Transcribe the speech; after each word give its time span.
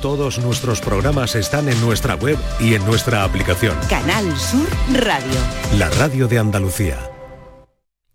Todos 0.00 0.38
nuestros 0.38 0.80
programas 0.80 1.34
están 1.34 1.68
en 1.68 1.78
nuestra 1.82 2.14
web 2.14 2.38
y 2.58 2.72
en 2.72 2.84
nuestra 2.86 3.22
aplicación. 3.22 3.76
Canal 3.90 4.24
Sur 4.38 4.66
Radio. 4.94 5.38
La 5.76 5.90
radio 5.90 6.26
de 6.26 6.38
Andalucía. 6.38 6.98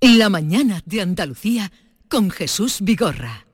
La 0.01 0.29
mañana 0.29 0.81
de 0.85 1.01
Andalucía 1.01 1.71
con 2.09 2.31
Jesús 2.31 2.79
Vigorra. 2.81 3.45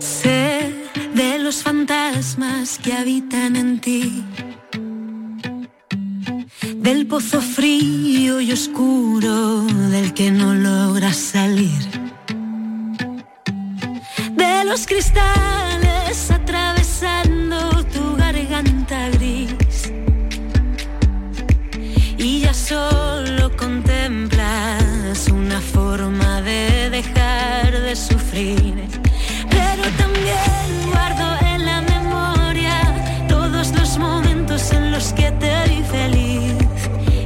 Sé 0.00 0.70
de 1.14 1.38
los 1.38 1.62
fantasmas 1.62 2.78
que 2.78 2.92
habitan 2.92 3.56
en 3.56 3.80
ti. 3.80 4.22
Del 6.76 7.06
pozo 7.06 7.40
frío 7.40 8.38
y 8.42 8.52
oscuro 8.52 9.62
del 9.62 10.12
que 10.12 10.30
no 10.30 10.52
logras 10.52 11.16
salir. 11.16 11.88
De 14.36 14.64
los 14.66 14.86
cristales 14.86 16.30
Pero 28.42 29.84
también 29.96 30.90
guardo 30.90 31.46
en 31.46 31.64
la 31.64 31.80
memoria 31.82 32.74
todos 33.28 33.72
los 33.72 33.98
momentos 33.98 34.72
en 34.72 34.90
los 34.90 35.12
que 35.12 35.30
te 35.42 35.52
vi 35.68 35.82
feliz. 35.84 36.56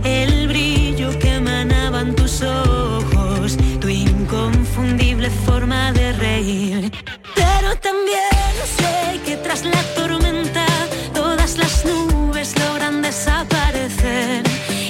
El 0.05 0.47
brillo 0.47 1.19
que 1.19 1.37
emanaban 1.37 2.15
tus 2.15 2.43
ojos, 2.43 3.57
tu 3.80 3.88
inconfundible 3.88 5.30
forma 5.47 5.91
de 5.93 6.12
reír. 6.12 6.93
Pero 7.35 7.69
también 7.77 8.52
sé 8.77 9.19
que 9.24 9.37
tras 9.38 9.65
la 9.65 9.83
tormenta 9.95 10.66
todas 11.15 11.57
las 11.57 11.83
nubes 11.87 12.55
logran 12.59 13.01
desaparecer 13.01 14.43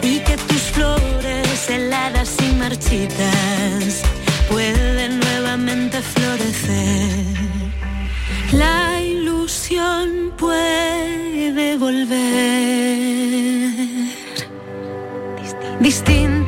y 0.03 0.19
que 0.27 0.37
tus 0.49 0.63
flores 0.75 1.71
heladas 1.71 2.35
y 2.43 2.53
marchitas 2.55 3.36
puede 10.37 11.77
volver. 11.79 12.27
Distinta, 15.81 16.46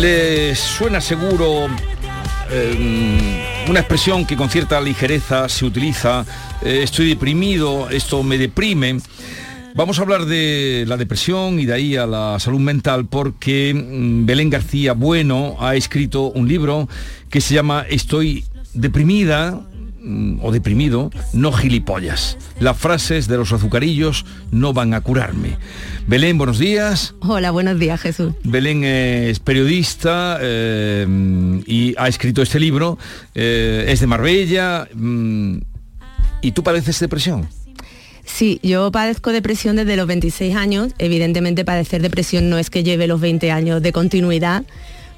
¿Le 0.00 0.54
suena 0.54 1.00
seguro 1.00 1.68
eh, 2.50 3.64
una 3.66 3.80
expresión 3.80 4.26
que 4.26 4.36
con 4.36 4.50
cierta 4.50 4.78
ligereza 4.78 5.48
se 5.48 5.64
utiliza? 5.64 6.26
eh, 6.62 6.80
estoy 6.82 7.08
deprimido, 7.08 7.88
esto 7.88 8.22
me 8.22 8.36
deprime. 8.36 8.98
Vamos 9.74 9.98
a 9.98 10.02
hablar 10.02 10.26
de 10.26 10.84
la 10.86 10.98
depresión 10.98 11.58
y 11.58 11.64
de 11.64 11.72
ahí 11.72 11.96
a 11.96 12.06
la 12.06 12.38
salud 12.40 12.60
mental 12.60 13.06
porque 13.06 13.72
mm, 13.72 14.26
Belén 14.26 14.50
García 14.50 14.92
Bueno 14.92 15.56
ha 15.60 15.76
escrito 15.76 16.30
un 16.30 16.46
libro 16.46 16.88
que 17.30 17.40
se 17.40 17.54
llama 17.54 17.86
Estoy 17.88 18.44
deprimida 18.74 19.62
o 20.40 20.52
deprimido, 20.52 21.10
no 21.32 21.52
gilipollas. 21.52 22.38
Las 22.60 22.76
frases 22.76 23.28
de 23.28 23.36
los 23.36 23.52
azucarillos 23.52 24.24
no 24.50 24.72
van 24.72 24.94
a 24.94 25.00
curarme. 25.00 25.56
Belén, 26.06 26.38
buenos 26.38 26.58
días. 26.58 27.14
Hola, 27.20 27.50
buenos 27.50 27.78
días, 27.78 28.00
Jesús. 28.00 28.32
Belén 28.44 28.84
es 28.84 29.40
periodista 29.40 30.38
eh, 30.40 31.06
y 31.66 31.94
ha 31.98 32.08
escrito 32.08 32.42
este 32.42 32.60
libro. 32.60 32.98
eh, 33.34 33.86
es 33.88 34.00
de 34.00 34.06
Marbella. 34.06 34.88
mm, 34.94 35.58
¿Y 36.42 36.52
tú 36.52 36.62
padeces 36.62 37.00
depresión? 37.00 37.48
Sí, 38.24 38.60
yo 38.62 38.90
padezco 38.90 39.32
depresión 39.32 39.76
desde 39.76 39.96
los 39.96 40.06
26 40.06 40.56
años. 40.56 40.92
Evidentemente 40.98 41.64
padecer 41.64 42.02
depresión 42.02 42.50
no 42.50 42.58
es 42.58 42.70
que 42.70 42.82
lleve 42.82 43.06
los 43.06 43.20
20 43.20 43.50
años 43.50 43.80
de 43.82 43.92
continuidad, 43.92 44.64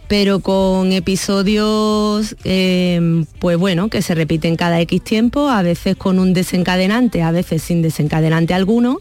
pero 0.08 0.40
con 0.40 0.92
episodios, 0.92 2.34
eh, 2.44 3.24
pues 3.38 3.58
bueno, 3.58 3.88
que 3.90 4.00
se 4.00 4.14
repiten 4.14 4.56
cada 4.56 4.80
X 4.80 5.02
tiempo, 5.02 5.48
a 5.48 5.62
veces 5.62 5.96
con 5.96 6.18
un 6.18 6.32
desencadenante, 6.32 7.22
a 7.22 7.30
veces 7.30 7.62
sin 7.62 7.82
desencadenante 7.82 8.54
alguno. 8.54 8.98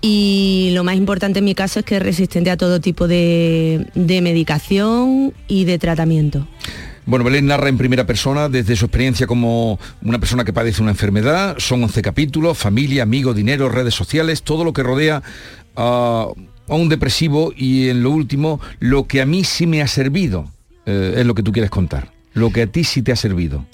Y 0.00 0.70
lo 0.74 0.84
más 0.84 0.94
importante 0.94 1.40
en 1.40 1.46
mi 1.46 1.54
caso 1.54 1.80
es 1.80 1.84
que 1.84 1.96
es 1.96 2.02
resistente 2.02 2.50
a 2.50 2.56
todo 2.56 2.80
tipo 2.80 3.08
de, 3.08 3.86
de 3.94 4.20
medicación 4.20 5.32
y 5.48 5.64
de 5.64 5.78
tratamiento. 5.78 6.46
Bueno, 7.06 7.24
Belén 7.24 7.46
narra 7.46 7.70
en 7.70 7.78
primera 7.78 8.06
persona 8.06 8.50
desde 8.50 8.76
su 8.76 8.84
experiencia 8.84 9.26
como 9.26 9.80
una 10.02 10.18
persona 10.20 10.44
que 10.44 10.52
padece 10.52 10.82
una 10.82 10.90
enfermedad. 10.90 11.56
Son 11.58 11.82
11 11.82 12.02
capítulos, 12.02 12.58
familia, 12.58 13.02
amigos, 13.02 13.34
dinero, 13.34 13.70
redes 13.70 13.94
sociales, 13.94 14.42
todo 14.42 14.62
lo 14.62 14.74
que 14.74 14.82
rodea 14.82 15.22
a, 15.74 16.28
a 16.68 16.74
un 16.74 16.88
depresivo 16.88 17.52
y 17.56 17.88
en 17.88 18.02
lo 18.02 18.10
último, 18.10 18.60
lo 18.80 19.06
que 19.06 19.20
a 19.20 19.26
mí 19.26 19.44
sí 19.44 19.66
me 19.66 19.82
ha 19.82 19.88
servido, 19.88 20.50
eh, 20.86 21.14
es 21.18 21.26
lo 21.26 21.34
que 21.34 21.42
tú 21.42 21.52
quieres 21.52 21.70
contar. 21.70 22.12
Lo 22.34 22.50
que 22.52 22.62
a 22.62 22.66
ti 22.66 22.84
sí 22.84 23.02
te 23.02 23.12
ha 23.12 23.16
servido 23.16 23.64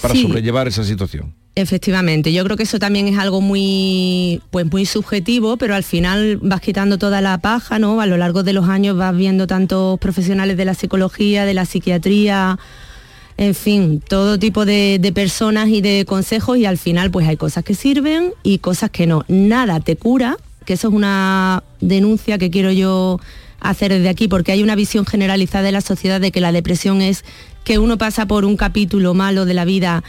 para 0.00 0.14
Sí. 0.14 0.22
sobrellevar 0.22 0.68
esa 0.68 0.84
situación. 0.84 1.34
Efectivamente, 1.54 2.32
yo 2.32 2.42
creo 2.44 2.56
que 2.56 2.62
eso 2.62 2.78
también 2.78 3.08
es 3.08 3.18
algo 3.18 3.42
muy, 3.42 4.40
pues 4.50 4.64
muy 4.70 4.86
subjetivo, 4.86 5.58
pero 5.58 5.74
al 5.74 5.82
final 5.84 6.38
vas 6.38 6.62
quitando 6.62 6.96
toda 6.96 7.20
la 7.20 7.38
paja, 7.38 7.78
¿no? 7.78 8.00
A 8.00 8.06
lo 8.06 8.16
largo 8.16 8.42
de 8.42 8.54
los 8.54 8.68
años 8.70 8.96
vas 8.96 9.14
viendo 9.14 9.46
tantos 9.46 9.98
profesionales 9.98 10.56
de 10.56 10.64
la 10.64 10.72
psicología, 10.72 11.44
de 11.44 11.52
la 11.52 11.66
psiquiatría, 11.66 12.58
en 13.36 13.54
fin, 13.54 14.00
todo 14.06 14.38
tipo 14.38 14.64
de, 14.64 14.98
de 14.98 15.12
personas 15.12 15.68
y 15.68 15.82
de 15.82 16.04
consejos 16.06 16.56
y 16.56 16.64
al 16.64 16.78
final 16.78 17.10
pues 17.10 17.28
hay 17.28 17.36
cosas 17.36 17.64
que 17.64 17.74
sirven 17.74 18.32
y 18.42 18.58
cosas 18.58 18.88
que 18.90 19.06
no. 19.06 19.24
Nada 19.28 19.80
te 19.80 19.96
cura, 19.96 20.36
que 20.64 20.74
eso 20.74 20.88
es 20.88 20.94
una 20.94 21.62
denuncia 21.80 22.38
que 22.38 22.50
quiero 22.50 22.70
yo 22.72 23.20
hacer 23.60 23.92
desde 23.92 24.08
aquí, 24.08 24.28
porque 24.28 24.52
hay 24.52 24.62
una 24.62 24.74
visión 24.74 25.06
generalizada 25.06 25.64
de 25.64 25.72
la 25.72 25.80
sociedad 25.80 26.20
de 26.20 26.32
que 26.32 26.40
la 26.40 26.52
depresión 26.52 27.00
es 27.00 27.24
que 27.64 27.78
uno 27.78 27.98
pasa 27.98 28.26
por 28.26 28.44
un 28.44 28.56
capítulo 28.56 29.14
malo 29.14 29.44
de 29.44 29.54
la 29.54 29.64
vida 29.64 30.02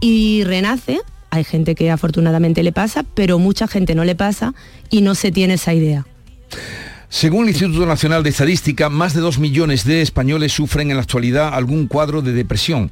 y 0.00 0.42
renace. 0.44 1.00
Hay 1.30 1.44
gente 1.44 1.74
que 1.74 1.90
afortunadamente 1.90 2.62
le 2.62 2.72
pasa, 2.72 3.04
pero 3.14 3.38
mucha 3.38 3.68
gente 3.68 3.94
no 3.94 4.04
le 4.04 4.14
pasa 4.14 4.54
y 4.90 5.02
no 5.02 5.14
se 5.14 5.30
tiene 5.30 5.54
esa 5.54 5.74
idea. 5.74 6.06
Según 7.10 7.44
el 7.44 7.50
Instituto 7.50 7.86
Nacional 7.86 8.22
de 8.22 8.30
Estadística, 8.30 8.90
más 8.90 9.14
de 9.14 9.20
2 9.20 9.38
millones 9.38 9.84
de 9.84 10.02
españoles 10.02 10.52
sufren 10.52 10.90
en 10.90 10.96
la 10.96 11.02
actualidad 11.02 11.54
algún 11.54 11.86
cuadro 11.86 12.20
de 12.20 12.32
depresión. 12.32 12.90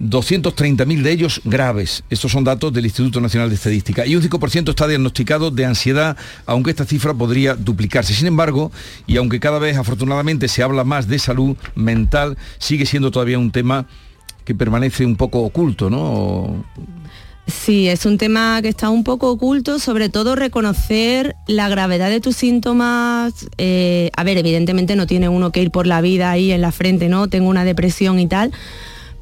230.000 0.00 1.02
de 1.02 1.10
ellos 1.10 1.40
graves. 1.44 2.04
Estos 2.08 2.30
son 2.30 2.44
datos 2.44 2.72
del 2.72 2.84
Instituto 2.84 3.20
Nacional 3.20 3.48
de 3.48 3.56
Estadística. 3.56 4.06
Y 4.06 4.14
un 4.14 4.22
5% 4.22 4.70
está 4.70 4.86
diagnosticado 4.86 5.50
de 5.50 5.64
ansiedad, 5.64 6.16
aunque 6.46 6.70
esta 6.70 6.84
cifra 6.84 7.14
podría 7.14 7.54
duplicarse. 7.54 8.14
Sin 8.14 8.28
embargo, 8.28 8.70
y 9.06 9.16
aunque 9.16 9.40
cada 9.40 9.58
vez 9.58 9.76
afortunadamente 9.76 10.48
se 10.48 10.62
habla 10.62 10.84
más 10.84 11.08
de 11.08 11.18
salud 11.18 11.56
mental, 11.74 12.38
sigue 12.58 12.86
siendo 12.86 13.10
todavía 13.10 13.38
un 13.38 13.50
tema 13.50 13.86
que 14.44 14.54
permanece 14.54 15.04
un 15.04 15.16
poco 15.16 15.40
oculto, 15.40 15.90
¿no? 15.90 16.64
Sí, 17.46 17.88
es 17.88 18.04
un 18.04 18.18
tema 18.18 18.60
que 18.62 18.68
está 18.68 18.90
un 18.90 19.04
poco 19.04 19.30
oculto, 19.30 19.78
sobre 19.78 20.10
todo 20.10 20.36
reconocer 20.36 21.34
la 21.46 21.68
gravedad 21.68 22.10
de 22.10 22.20
tus 22.20 22.36
síntomas. 22.36 23.32
eh, 23.56 24.10
a 24.16 24.22
ver, 24.22 24.36
evidentemente 24.36 24.96
no 24.96 25.06
tiene 25.06 25.28
uno 25.28 25.50
que 25.50 25.62
ir 25.62 25.70
por 25.70 25.86
la 25.86 26.02
vida 26.02 26.30
ahí 26.30 26.52
en 26.52 26.60
la 26.60 26.72
frente, 26.72 27.08
¿no? 27.08 27.28
Tengo 27.28 27.48
una 27.48 27.64
depresión 27.64 28.20
y 28.20 28.26
tal. 28.26 28.52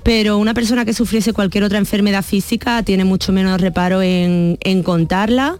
Pero 0.06 0.38
una 0.38 0.54
persona 0.54 0.84
que 0.84 0.92
sufriese 0.92 1.32
cualquier 1.32 1.64
otra 1.64 1.78
enfermedad 1.78 2.22
física 2.22 2.84
tiene 2.84 3.04
mucho 3.04 3.32
menos 3.32 3.60
reparo 3.60 4.02
en, 4.02 4.56
en 4.60 4.84
contarla. 4.84 5.58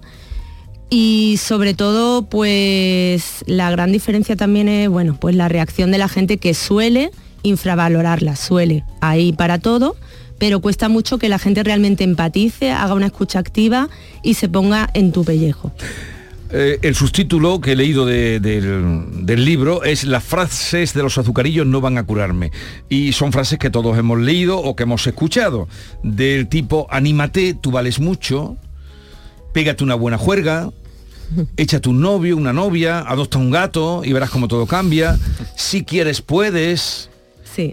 Y 0.89 1.35
sobre 1.43 1.75
todo, 1.75 2.23
pues 2.23 3.43
la 3.47 3.73
gran 3.73 3.91
diferencia 3.91 4.37
también 4.37 4.69
es, 4.69 4.89
bueno, 4.89 5.19
pues 5.21 5.35
la 5.35 5.49
reacción 5.49 5.91
de 5.91 5.99
la 5.99 6.07
gente 6.07 6.37
que 6.39 6.55
suele 6.55 7.11
infravalorarla, 7.43 8.37
suele 8.37 8.85
ahí 9.01 9.33
para 9.33 9.59
todo, 9.59 9.97
pero 10.39 10.61
cuesta 10.61 10.89
mucho 10.89 11.19
que 11.19 11.29
la 11.29 11.41
gente 11.41 11.65
realmente 11.65 12.05
empatice, 12.05 12.71
haga 12.71 12.95
una 12.95 13.07
escucha 13.07 13.41
activa 13.41 13.89
y 14.23 14.35
se 14.35 14.49
ponga 14.49 14.89
en 14.95 15.11
tu 15.11 15.25
pellejo. 15.25 15.73
Eh, 16.51 16.79
el 16.83 16.95
subtítulo 16.95 17.61
que 17.61 17.73
he 17.73 17.77
leído 17.77 18.07
de- 18.07 18.39
del, 18.41 19.27
del 19.27 19.45
libro 19.45 19.83
es 19.85 20.05
Las 20.05 20.23
frases 20.23 20.95
de 20.95 21.03
los 21.03 21.19
azucarillos 21.19 21.67
no 21.67 21.81
van 21.81 21.99
a 21.99 22.05
curarme. 22.05 22.53
Y 22.89 23.13
son 23.13 23.33
frases 23.33 23.59
que 23.59 23.71
todos 23.71 23.99
hemos 23.99 24.21
leído 24.21 24.59
o 24.59 24.77
que 24.77 24.85
hemos 24.85 25.07
escuchado. 25.07 25.69
Del 26.03 26.49
tipo, 26.49 26.87
anímate, 26.91 27.55
tú 27.55 27.71
vales 27.73 27.99
mucho, 27.99 28.57
pégate 29.53 29.83
una 29.83 29.97
buena 29.97 30.19
juerga, 30.19 30.71
échate 31.57 31.89
un 31.89 32.01
novio, 32.01 32.37
una 32.37 32.53
novia, 32.53 33.01
adopta 33.01 33.39
un 33.39 33.51
gato 33.51 34.03
y 34.05 34.13
verás 34.13 34.31
cómo 34.31 34.47
todo 34.47 34.67
cambia. 34.67 35.19
Si 35.57 35.85
quieres, 35.85 36.23
puedes. 36.23 37.11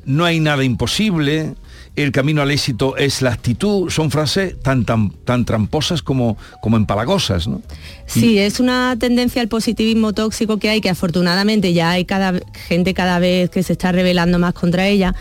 no 0.05 0.25
hay 0.25 0.39
nada 0.39 0.63
imposible, 0.63 1.55
el 1.95 2.11
camino 2.11 2.41
al 2.41 2.51
éxito 2.51 2.97
es 2.97 3.21
la 3.21 3.31
actitud, 3.31 3.89
son 3.89 4.09
frases 4.09 4.59
tan, 4.59 4.83
tan, 4.83 5.11
tan 5.11 5.45
tramposas 5.45 6.01
como, 6.01 6.37
como 6.61 6.77
empalagosas, 6.77 7.47
¿no? 7.47 7.61
Sí, 8.07 8.39
es 8.39 8.59
una 8.59 8.95
tendencia 8.97 9.41
al 9.41 9.47
positivismo 9.47 10.13
tóxico 10.13 10.57
que 10.57 10.69
hay, 10.69 10.81
que 10.81 10.89
afortunadamente 10.89 11.73
ya 11.73 11.91
hay 11.91 12.05
cada 12.05 12.39
gente 12.67 12.93
cada 12.93 13.19
vez 13.19 13.49
que 13.49 13.63
se 13.63 13.73
está 13.73 13.91
rebelando 13.91 14.39
más 14.39 14.53
contra 14.53 14.87
ella 14.87 15.13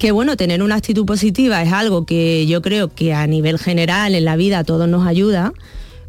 que 0.00 0.12
bueno, 0.12 0.34
tener 0.38 0.62
una 0.62 0.76
actitud 0.76 1.04
positiva 1.04 1.62
es 1.62 1.70
algo 1.72 2.06
que 2.06 2.46
yo 2.46 2.62
creo 2.62 2.88
que 2.88 3.12
a 3.12 3.26
nivel 3.26 3.58
general 3.58 4.14
en 4.14 4.24
la 4.24 4.34
vida 4.34 4.60
a 4.60 4.64
todos 4.64 4.88
nos 4.88 5.06
ayuda, 5.06 5.52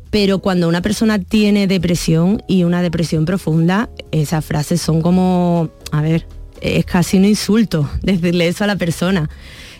pero 0.10 0.40
cuando 0.40 0.70
una 0.70 0.82
persona 0.82 1.20
tiene 1.20 1.68
depresión 1.68 2.42
y 2.48 2.64
una 2.64 2.82
depresión 2.82 3.26
profunda, 3.26 3.90
esas 4.12 4.46
frases 4.46 4.82
son 4.82 5.02
como, 5.02 5.70
a 5.92 6.02
ver, 6.02 6.26
es 6.62 6.86
casi 6.86 7.18
un 7.18 7.26
insulto 7.26 7.90
decirle 8.02 8.48
eso 8.48 8.64
a 8.64 8.68
la 8.68 8.76
persona. 8.76 9.30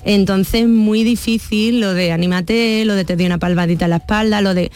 Entonces, 0.04 0.68
muy 0.68 1.04
difícil 1.04 1.80
lo 1.80 1.94
de 1.94 2.12
anímate, 2.12 2.86
lo 2.86 2.96
de 2.96 3.06
te 3.06 3.16
doy 3.16 3.28
una 3.28 3.38
palmadita 3.38 3.86
en 3.86 3.92
la 3.92 3.98
espalda, 3.98 4.42
lo 4.42 4.56
de... 4.56 4.72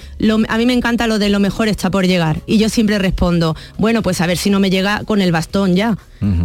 a 0.48 0.57
mí 0.57 0.66
me 0.68 0.74
encanta 0.74 1.07
lo 1.07 1.18
de 1.18 1.30
lo 1.30 1.40
mejor 1.40 1.68
está 1.68 1.90
por 1.90 2.06
llegar. 2.06 2.42
Y 2.46 2.60
yo 2.60 2.69
siempre 2.69 3.00
respondo, 3.00 3.56
bueno, 3.80 4.04
pues 4.04 4.22
a 4.22 4.28
ver 4.28 4.38
si 4.38 4.52
no 4.52 4.60
me 4.60 4.69
llega 4.69 5.04
con 5.04 5.22
el 5.22 5.31
bastón 5.31 5.75
ya. 5.75 5.98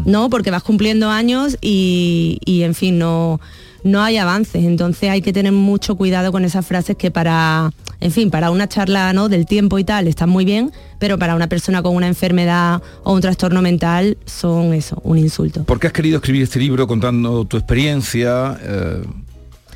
¿No? 0.05 0.29
Porque 0.29 0.51
vas 0.51 0.62
cumpliendo 0.62 1.09
años 1.09 1.57
y, 1.62 2.39
y 2.45 2.65
en 2.65 2.75
fin, 2.75 2.99
no 2.99 3.41
no 3.85 4.03
hay 4.03 4.17
avances. 4.17 4.65
Entonces 4.65 5.11
hay 5.11 5.23
que 5.23 5.32
tener 5.32 5.53
mucho 5.53 5.97
cuidado 5.97 6.32
con 6.32 6.44
esas 6.44 6.67
frases 6.67 6.97
que 6.97 7.11
para, 7.11 7.73
en 8.00 8.11
fin, 8.11 8.31
para 8.31 8.50
una 8.50 8.69
charla 8.69 9.12
¿no? 9.12 9.29
del 9.29 9.47
tiempo 9.47 9.79
y 9.79 9.85
tal 9.85 10.09
están 10.09 10.29
muy 10.29 10.44
bien, 10.44 10.73
pero 10.99 11.19
para 11.19 11.35
una 11.35 11.49
persona 11.49 11.82
con 11.82 11.94
una 11.94 12.06
enfermedad 12.06 12.82
o 13.05 13.12
un 13.12 13.21
trastorno 13.21 13.62
mental 13.62 14.19
son 14.27 14.75
eso, 14.75 15.00
un 15.05 15.19
insulto. 15.19 15.65
¿Por 15.65 15.81
qué 15.81 15.88
has 15.88 15.93
querido 15.93 16.17
escribir 16.17 16.43
este 16.43 16.59
libro 16.59 16.87
contando 16.87 17.44
tu 17.44 17.56
experiencia? 17.56 18.59
Eh, 18.62 19.03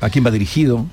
¿A 0.01 0.09
quién 0.09 0.25
va 0.25 0.31
dirigido? 0.31 0.85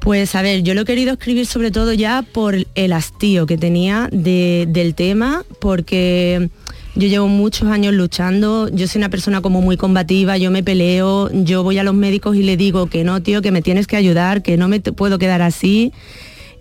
Pues 0.00 0.34
a 0.34 0.42
ver, 0.42 0.62
yo 0.62 0.74
lo 0.74 0.82
he 0.82 0.84
querido 0.84 1.14
escribir 1.14 1.46
sobre 1.46 1.70
todo 1.70 1.94
ya 1.94 2.20
por 2.20 2.56
el 2.74 2.92
hastío 2.92 3.46
que 3.46 3.56
tenía 3.56 4.08
del 4.12 4.94
tema, 4.94 5.44
porque 5.60 6.50
yo 6.94 7.08
llevo 7.08 7.28
muchos 7.28 7.68
años 7.68 7.92
luchando, 7.94 8.68
yo 8.68 8.86
soy 8.86 9.00
una 9.00 9.08
persona 9.08 9.40
como 9.40 9.60
muy 9.60 9.76
combativa, 9.76 10.36
yo 10.36 10.50
me 10.50 10.62
peleo, 10.62 11.30
yo 11.32 11.62
voy 11.62 11.78
a 11.78 11.82
los 11.82 11.94
médicos 11.94 12.36
y 12.36 12.42
le 12.42 12.56
digo 12.56 12.86
que 12.86 13.02
no, 13.04 13.22
tío, 13.22 13.42
que 13.42 13.50
me 13.50 13.62
tienes 13.62 13.86
que 13.86 13.96
ayudar, 13.96 14.42
que 14.42 14.56
no 14.56 14.68
me 14.68 14.80
puedo 14.80 15.18
quedar 15.18 15.42
así. 15.42 15.92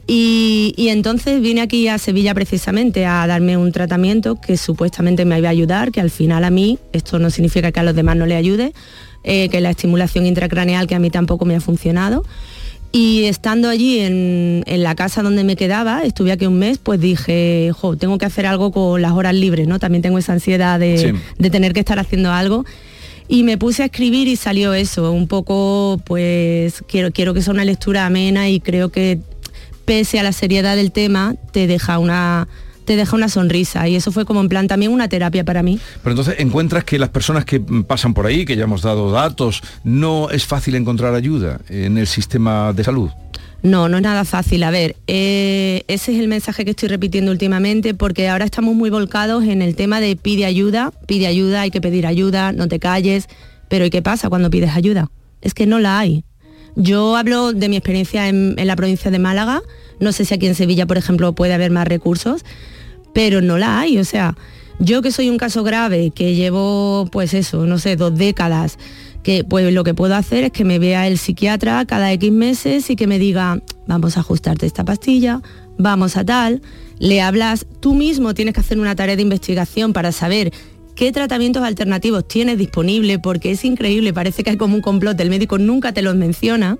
Y, 0.05 0.73
entonces 0.89 1.39
vine 1.41 1.61
aquí 1.61 1.87
a 1.87 1.97
Sevilla 1.97 2.33
precisamente 2.33 3.05
a 3.05 3.25
darme 3.25 3.55
un 3.55 3.71
tratamiento 3.71 4.39
que 4.39 4.57
supuestamente 4.57 5.23
me 5.23 5.37
iba 5.37 5.47
a 5.47 5.51
ayudar, 5.51 5.91
que 5.91 6.01
al 6.01 6.09
final 6.09 6.43
a 6.43 6.49
mí, 6.49 6.77
esto 6.91 7.19
no 7.19 7.29
significa 7.29 7.71
que 7.71 7.79
a 7.79 7.83
los 7.83 7.95
demás 7.95 8.17
no 8.17 8.25
le 8.25 8.35
ayude, 8.35 8.73
eh, 9.23 9.47
que 9.49 9.61
la 9.61 9.69
estimulación 9.69 10.25
intracraneal 10.25 10.87
que 10.87 10.95
a 10.95 10.99
mí 10.99 11.09
tampoco 11.09 11.45
me 11.45 11.55
ha 11.55 11.61
funcionado. 11.61 12.25
Y 12.95 13.25
estando 13.25 13.69
allí 13.69 14.01
en, 14.01 14.63
la 14.67 14.93
casa 14.93 15.23
donde 15.23 15.43
me 15.43 15.55
quedaba, 15.55 16.03
estuve 16.03 16.31
aquí 16.31 16.45
un 16.45 16.59
mes, 16.59 16.77
pues 16.77 16.99
dije, 16.99 17.71
jo, 17.75 17.97
tengo 17.97 18.19
que 18.19 18.25
hacer 18.25 18.45
algo 18.45 18.71
con 18.71 19.01
las 19.01 19.13
horas 19.13 19.33
libres, 19.33 19.67
¿no? 19.67 19.79
También 19.79 20.03
tengo 20.03 20.19
esa 20.19 20.33
ansiedad 20.33 20.79
de, 20.79 21.15
tener 21.51 21.73
que 21.73 21.79
estar 21.79 21.97
haciendo 21.97 22.31
algo. 22.31 22.65
Y 23.27 23.41
me 23.41 23.57
puse 23.57 23.81
a 23.81 23.85
escribir 23.87 24.27
y 24.27 24.35
salió 24.35 24.75
eso, 24.75 25.11
un 25.11 25.27
poco, 25.27 25.99
pues 26.05 26.83
quiero, 26.87 27.11
quiero 27.11 27.33
que 27.33 27.41
sea 27.41 27.51
una 27.51 27.65
lectura 27.65 28.05
amena 28.05 28.47
y 28.49 28.59
creo 28.59 28.89
que 28.89 29.19
pese 29.85 30.19
a 30.19 30.23
la 30.23 30.31
seriedad 30.31 30.75
del 30.75 30.91
tema, 30.91 31.33
te 31.51 31.65
deja 31.65 31.97
una, 31.97 32.47
te 32.83 32.95
deja 32.95 33.15
una 33.15 33.29
sonrisa 33.29 33.87
y 33.87 33.95
eso 33.95 34.11
fue 34.11 34.25
como 34.25 34.41
en 34.41 34.49
plan 34.49 34.67
también 34.67 34.91
una 34.91 35.07
terapia 35.07 35.43
para 35.43 35.63
mí. 35.63 35.79
Pero 36.01 36.11
entonces 36.11 36.35
encuentras 36.39 36.83
que 36.83 36.99
las 36.99 37.09
personas 37.09 37.45
que 37.45 37.59
pasan 37.59 38.13
por 38.13 38.25
ahí, 38.25 38.45
que 38.45 38.55
ya 38.55 38.63
hemos 38.63 38.81
dado 38.81 39.11
datos, 39.11 39.61
no 39.83 40.29
es 40.29 40.45
fácil 40.45 40.75
encontrar 40.75 41.15
ayuda 41.15 41.59
en 41.69 41.97
el 41.97 42.07
sistema 42.07 42.73
de 42.73 42.83
salud. 42.83 43.09
No, 43.63 43.87
no 43.87 43.97
es 43.97 44.03
nada 44.03 44.25
fácil. 44.25 44.61
A 44.63 44.71
ver, 44.71 44.97
eh, 45.07 45.83
ese 45.87 46.13
es 46.13 46.19
el 46.19 46.27
mensaje 46.27 46.65
que 46.65 46.71
estoy 46.71 46.89
repitiendo 46.89 47.31
últimamente 47.31 47.93
porque 47.93 48.27
ahora 48.27 48.43
estamos 48.43 48.75
muy 48.75 48.89
volcados 48.89 49.45
en 49.45 49.61
el 49.61 49.75
tema 49.75 50.01
de 50.01 50.17
pide 50.17 50.45
ayuda, 50.45 50.91
pide 51.07 51.27
ayuda, 51.27 51.61
hay 51.61 51.71
que 51.71 51.79
pedir 51.79 52.05
ayuda, 52.05 52.51
no 52.51 52.67
te 52.67 52.79
calles. 52.79 53.27
Pero 53.69 53.85
¿y 53.85 53.89
qué 53.89 54.01
pasa 54.01 54.27
cuando 54.29 54.49
pides 54.49 54.75
ayuda? 54.75 55.09
Es 55.41 55.53
que 55.53 55.65
no 55.65 55.79
la 55.79 55.97
hay. 55.97 56.25
Yo 56.75 57.15
hablo 57.15 57.53
de 57.53 57.69
mi 57.69 57.77
experiencia 57.77 58.27
en 58.27 58.55
la 58.57 58.75
provincia 58.75 59.11
de 59.11 59.19
Málaga. 59.19 59.61
No 59.99 60.11
sé 60.11 60.25
si 60.25 60.33
aquí 60.33 60.47
en 60.47 60.55
Sevilla, 60.55 60.85
por 60.85 60.97
ejemplo, 60.97 61.33
puede 61.33 61.53
haber 61.53 61.71
más 61.71 61.87
recursos, 61.87 62.43
pero 63.13 63.41
no 63.41 63.57
la 63.57 63.79
hay. 63.79 63.97
O 63.97 64.05
sea, 64.05 64.35
yo 64.79 65.01
que 65.01 65.11
soy 65.11 65.29
un 65.29 65.37
caso 65.37 65.63
grave, 65.63 66.11
que 66.11 66.35
llevo, 66.35 67.07
pues 67.11 67.33
eso, 67.33 67.65
no 67.65 67.77
sé, 67.77 67.95
dos 67.95 68.15
décadas, 68.17 68.77
que 69.23 69.43
pues 69.43 69.73
lo 69.73 69.83
que 69.83 69.93
puedo 69.93 70.15
hacer 70.15 70.43
es 70.43 70.51
que 70.51 70.65
me 70.65 70.79
vea 70.79 71.07
el 71.07 71.17
psiquiatra 71.17 71.85
cada 71.85 72.11
X 72.11 72.31
meses 72.31 72.89
y 72.89 72.95
que 72.95 73.07
me 73.07 73.19
diga, 73.19 73.61
vamos 73.87 74.17
a 74.17 74.19
ajustarte 74.19 74.65
esta 74.65 74.83
pastilla, 74.83 75.41
vamos 75.77 76.17
a 76.17 76.25
tal, 76.25 76.61
le 76.99 77.21
hablas, 77.21 77.65
tú 77.79 77.93
mismo 77.93 78.33
tienes 78.33 78.53
que 78.53 78.59
hacer 78.59 78.79
una 78.79 78.95
tarea 78.95 79.15
de 79.15 79.21
investigación 79.21 79.93
para 79.93 80.11
saber 80.11 80.51
qué 80.95 81.11
tratamientos 81.11 81.63
alternativos 81.63 82.27
tienes 82.27 82.57
disponible, 82.57 83.19
porque 83.19 83.51
es 83.51 83.63
increíble, 83.65 84.13
parece 84.13 84.43
que 84.43 84.51
hay 84.51 84.57
como 84.57 84.75
un 84.75 84.81
complot, 84.81 85.19
el 85.19 85.29
médico 85.29 85.57
nunca 85.57 85.93
te 85.93 86.01
los 86.01 86.15
menciona. 86.15 86.77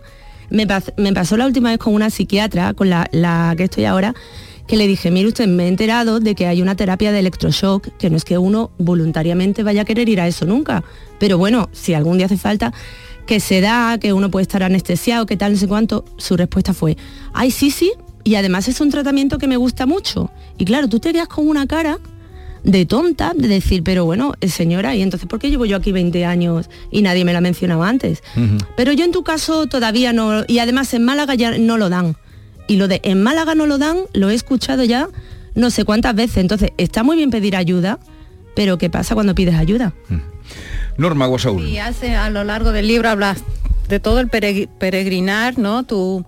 Me, 0.50 0.68
pasó 0.68 1.38
la 1.38 1.48
última 1.48 1.70
vez 1.70 1.80
con 1.80 1.96
una 1.96 2.12
psiquiatra, 2.12 2.74
con 2.74 2.90
la, 2.90 3.08
la 3.12 3.56
que 3.58 3.64
estoy 3.64 3.86
ahora, 3.86 4.14
que 4.68 4.78
le 4.78 4.88
dije, 4.88 5.12
mire 5.12 5.28
usted, 5.28 5.48
me 5.48 5.66
he 5.66 5.68
enterado 5.68 6.20
de 6.20 6.36
que 6.36 6.48
hay 6.48 6.62
una 6.62 6.76
terapia 6.76 7.12
de 7.12 7.20
electroshock, 7.20 7.90
que 7.98 8.10
no 8.10 8.18
es 8.18 8.24
que 8.24 8.38
uno 8.38 8.72
voluntariamente 8.78 9.64
vaya 9.64 9.82
a 9.82 9.86
querer 9.86 10.08
ir 10.10 10.22
a 10.22 10.28
eso 10.28 10.46
nunca, 10.46 10.84
pero 11.20 11.38
bueno, 11.38 11.70
si 11.74 11.94
algún 11.94 12.18
día 12.18 12.28
hace 12.28 12.38
falta, 12.38 12.74
que 13.26 13.40
se 13.40 13.62
da, 13.62 13.98
que 13.98 14.14
uno 14.14 14.30
puede 14.32 14.44
estar 14.44 14.64
anestesiado, 14.64 15.26
que 15.26 15.38
tal, 15.38 15.54
no 15.54 15.58
sé 15.58 15.68
cuánto, 15.68 16.06
su 16.18 16.38
respuesta 16.38 16.74
fue, 16.74 16.98
ay, 17.34 17.52
sí, 17.52 17.72
sí, 17.72 17.94
y 18.24 18.36
además 18.36 18.68
es 18.68 18.80
un 18.82 18.90
tratamiento 18.90 19.38
que 19.38 19.48
me 19.48 19.58
gusta 19.58 19.86
mucho. 19.86 20.32
Y 20.58 20.66
claro, 20.66 20.88
tú 20.88 21.00
te 21.00 21.12
quedas 21.12 21.28
con 21.28 21.48
una 21.48 21.68
cara 21.68 22.00
de 22.64 22.86
tonta, 22.86 23.34
de 23.36 23.48
decir, 23.48 23.84
pero 23.84 24.06
bueno, 24.06 24.34
eh, 24.40 24.48
señora, 24.48 24.96
¿y 24.96 25.02
entonces 25.02 25.28
por 25.28 25.40
qué 25.40 25.50
llevo 25.50 25.66
yo 25.66 25.76
aquí 25.76 25.92
20 25.92 26.26
años 26.26 26.70
y 26.92 27.02
nadie 27.02 27.26
me 27.26 27.34
lo 27.34 27.40
ha 27.40 27.42
mencionado 27.42 27.84
antes? 27.84 28.24
Pero 28.78 28.94
yo 28.94 29.04
en 29.04 29.12
tu 29.12 29.24
caso 29.24 29.68
todavía 29.68 30.14
no, 30.14 30.44
y 30.48 30.60
además 30.60 30.94
en 30.94 31.04
Málaga 31.04 31.36
ya 31.36 31.58
no 31.58 31.78
lo 31.78 31.90
dan. 31.90 32.16
Y 32.68 32.78
lo 32.78 32.88
de 32.88 33.02
en 33.04 33.22
Málaga 33.22 33.56
no 33.56 33.66
lo 33.66 33.78
dan, 33.78 33.98
lo 34.14 34.30
he 34.30 34.34
escuchado 34.34 34.84
ya 34.84 35.10
no 35.56 35.70
sé 35.70 35.86
cuántas 35.86 36.16
veces. 36.16 36.38
Entonces, 36.38 36.72
está 36.78 37.04
muy 37.04 37.16
bien 37.16 37.32
pedir 37.32 37.56
ayuda, 37.56 38.00
pero 38.56 38.78
¿qué 38.78 38.90
pasa 38.90 39.14
cuando 39.14 39.36
pides 39.36 39.56
ayuda? 39.56 39.94
Mm. 40.10 40.18
Norma 40.98 41.26
Guasaúl. 41.26 41.68
Y 41.68 41.80
hace 41.80 42.16
a 42.16 42.30
lo 42.30 42.44
largo 42.44 42.72
del 42.72 42.88
libro 42.88 43.10
hablas 43.10 43.44
de 43.90 44.00
todo 44.00 44.20
el 44.20 44.30
peregrinar, 44.30 45.58
¿no? 45.58 45.84
Tu, 45.84 46.24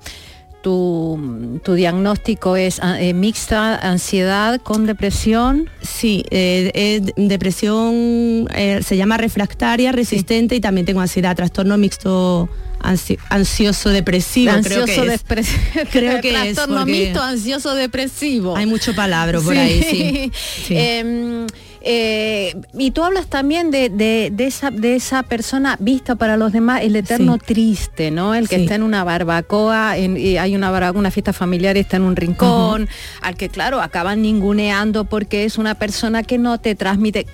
tu, 0.62 1.60
tu 1.64 1.74
diagnóstico 1.74 2.56
es 2.56 2.80
ah, 2.82 3.00
eh, 3.00 3.14
mixta 3.14 3.76
ansiedad 3.76 4.60
con 4.62 4.88
depresión. 4.88 5.70
Sí, 5.82 6.26
eh, 6.32 7.02
depresión 7.16 8.48
eh, 8.56 8.82
se 8.84 8.98
llama 8.98 9.18
refractaria, 9.18 9.92
resistente 9.92 10.56
y 10.56 10.62
también 10.62 10.86
tengo 10.86 11.02
ansiedad, 11.02 11.36
trastorno 11.36 11.78
mixto 11.78 12.50
ansioso 12.80 13.90
depresivo 13.90 14.52
ansioso 14.52 14.86
creo 14.94 15.06
que 15.06 15.14
es. 15.40 15.50
creo 15.92 16.22
que 16.22 16.32
trastorno 16.32 16.86
mixto 16.86 17.22
ansioso 17.22 17.76
depresivo. 17.76 18.56
Hay 18.56 18.66
mucho 18.66 18.94
palabra 18.94 19.40
por 19.40 19.58
ahí 19.58 19.82
sí, 19.84 20.32
em, 20.76 21.44
eh, 21.44 21.48
y 21.86 22.92
tú 22.92 23.04
hablas 23.04 23.28
también 23.28 23.70
de, 23.70 24.34
esa, 24.40 24.72
de 24.72 24.96
esa 24.96 25.24
persona 25.24 25.78
vista 25.80 26.16
para 26.16 26.36
los 26.36 26.52
demás, 26.52 26.82
el 26.82 26.96
eterno 26.96 27.38
triste, 27.38 28.10
¿no? 28.10 28.34
El 28.34 28.50
que 28.50 28.56
está 28.56 28.76
en 28.76 28.84
una 28.84 29.04
barbacoa, 29.04 29.98
en, 29.98 30.18
y 30.18 30.38
hay 30.38 30.56
una, 30.56 30.92
una 30.92 31.12
fiesta 31.12 31.32
familiar 31.32 31.78
y 31.78 31.82
está 31.82 31.98
en 31.98 32.04
un 32.04 32.16
rincón, 32.16 32.90
al 33.22 33.36
que 33.36 33.50
claro, 33.50 33.82
acaban 33.82 34.22
ninguneando 34.22 35.06
porque 35.06 35.44
es 35.44 35.58
una 35.58 35.76
persona 35.76 36.24
que 36.24 36.38
no 36.38 36.60
te 36.60 36.76
transmite. 36.76 37.28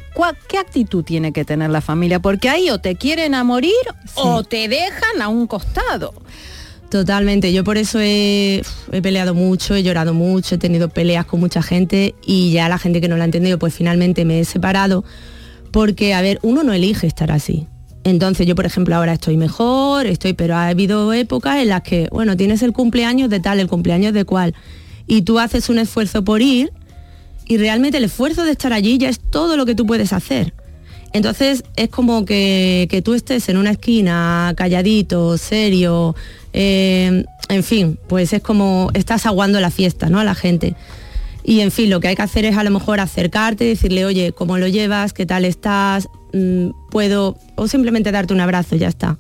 ¿Qué 0.48 0.58
actitud 0.58 1.04
tiene 1.04 1.32
que 1.32 1.46
tener 1.46 1.70
la 1.70 1.82
familia? 1.82 2.20
Porque 2.20 2.50
ahí 2.50 2.70
o 2.70 2.80
te 2.80 2.96
quieren 2.96 3.36
a 3.36 3.44
morir 3.44 3.74
o 4.16 4.44
te 4.44 4.68
dejan 4.68 5.22
a 5.22 5.30
un 5.30 5.48
costado. 5.48 6.14
Totalmente, 6.92 7.54
yo 7.54 7.64
por 7.64 7.78
eso 7.78 8.00
he, 8.02 8.64
peleado 9.02 9.34
mucho, 9.34 9.76
he 9.76 9.82
llorado 9.82 10.14
mucho, 10.14 10.56
he 10.56 10.58
tenido 10.58 10.90
peleas 10.90 11.26
con 11.26 11.40
mucha 11.40 11.64
gente 11.64 12.16
y 12.26 12.52
ya 12.52 12.68
la 12.68 12.78
gente 12.78 13.00
que 13.00 13.08
no 13.08 13.16
lo 13.16 13.22
ha 13.22 13.26
entendido, 13.26 13.58
pues 13.58 13.74
finalmente 13.74 14.26
me 14.26 14.42
he 14.42 14.44
separado 14.46 15.06
porque, 15.72 16.14
a 16.14 16.22
ver, 16.22 16.38
uno 16.42 16.64
no 16.64 16.74
elige 16.74 17.08
estar 17.08 17.32
así. 17.32 17.66
Entonces 18.04 18.46
yo, 18.46 18.56
por 18.56 18.66
ejemplo, 18.66 18.94
ahora 18.94 19.14
estoy 19.14 19.38
mejor, 19.38 20.06
estoy, 20.06 20.34
pero 20.34 20.56
ha 20.56 20.68
habido 20.68 21.14
épocas 21.14 21.60
en 21.60 21.70
las 21.70 21.82
que, 21.82 22.10
bueno, 22.12 22.36
tienes 22.36 22.62
el 22.62 22.74
cumpleaños 22.74 23.30
de 23.30 23.40
tal, 23.40 23.62
el 23.62 23.70
cumpleaños 23.70 24.12
de 24.12 24.26
cual, 24.26 24.54
y 25.08 25.22
tú 25.22 25.40
haces 25.40 25.70
un 25.70 25.80
esfuerzo 25.80 26.26
por 26.26 26.42
ir 26.42 26.74
y 27.46 27.58
realmente 27.58 28.00
el 28.00 28.04
esfuerzo 28.04 28.44
de 28.44 28.52
estar 28.52 28.74
allí 28.74 28.98
ya 28.98 29.08
es 29.08 29.22
todo 29.22 29.56
lo 29.56 29.66
que 29.66 29.76
tú 29.76 29.86
puedes 29.86 30.12
hacer. 30.12 30.54
Entonces 31.14 31.64
es 31.78 31.90
como 31.90 32.26
que, 32.26 32.88
que 32.90 33.02
tú 33.02 33.14
estés 33.14 33.48
en 33.48 33.58
una 33.58 33.72
esquina 33.72 34.54
calladito, 34.58 35.38
serio, 35.38 36.16
eh, 36.54 37.26
en 37.50 37.64
fin, 37.64 38.00
pues 38.08 38.34
es 38.34 38.42
como 38.42 38.90
estás 38.94 39.26
aguando 39.26 39.60
la 39.60 39.72
fiesta, 39.72 40.10
¿no? 40.10 40.20
A 40.20 40.24
la 40.24 40.36
gente. 40.36 40.76
Y 41.44 41.62
en 41.62 41.72
fin, 41.72 41.90
lo 41.90 42.00
que 42.00 42.08
hay 42.08 42.16
que 42.16 42.22
hacer 42.22 42.46
es 42.46 42.56
a 42.56 42.64
lo 42.64 42.72
mejor 42.72 43.00
acercarte, 43.00 43.64
decirle, 43.64 44.06
oye, 44.06 44.32
¿cómo 44.32 44.58
lo 44.58 44.68
llevas? 44.68 45.12
¿Qué 45.12 45.26
tal 45.26 45.44
estás? 45.46 46.08
mm, 46.34 46.70
puedo, 46.90 47.38
o 47.56 47.68
simplemente 47.68 48.12
darte 48.12 48.34
un 48.34 48.42
abrazo, 48.42 48.76
ya 48.76 48.88
está. 48.88 49.18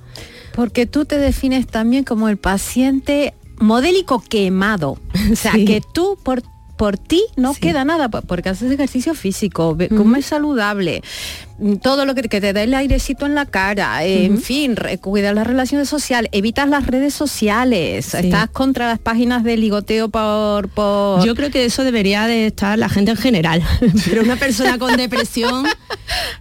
Porque 0.55 0.85
tú 0.85 1.05
te 1.05 1.17
defines 1.17 1.67
también 1.67 2.03
como 2.03 2.29
el 2.29 2.37
paciente 2.37 3.33
modélico 3.59 4.21
quemado. 4.27 4.97
O 5.31 5.35
sea, 5.35 5.51
que 5.65 5.81
tú 5.93 6.17
por 6.23 6.43
por 6.77 6.97
ti 6.97 7.23
no 7.35 7.53
queda 7.53 7.85
nada, 7.85 8.09
porque 8.09 8.49
haces 8.49 8.71
ejercicio 8.71 9.13
físico, 9.13 9.77
comes 9.95 10.25
saludable, 10.25 11.03
mm, 11.03 11.50
todo 11.81 12.05
lo 12.05 12.15
que, 12.15 12.23
te 12.23 12.53
da 12.53 12.63
el 12.63 12.73
airecito 12.73 13.25
en 13.25 13.35
la 13.35 13.45
cara, 13.45 14.03
en 14.03 14.41
fin, 14.41 14.75
cuidas 14.99 15.35
las 15.35 15.45
relaciones 15.45 15.89
sociales, 15.89 16.29
evitas 16.33 16.67
las 16.67 16.87
redes 16.87 17.13
sociales, 17.13 18.13
estás 18.13 18.49
contra 18.49 18.87
las 18.87 18.99
páginas 18.99 19.43
de 19.43 19.57
ligoteo 19.57 20.09
por, 20.09 20.69
por... 20.69 21.25
Yo 21.25 21.35
creo 21.35 21.51
que 21.51 21.65
eso 21.65 21.83
debería 21.83 22.27
de 22.27 22.47
estar 22.47 22.77
la 22.77 22.89
gente 22.89 23.11
en 23.11 23.17
general, 23.17 23.63
pero 24.05 24.23
una 24.23 24.35
persona 24.35 24.77
con 24.77 24.97
depresión 24.97 25.65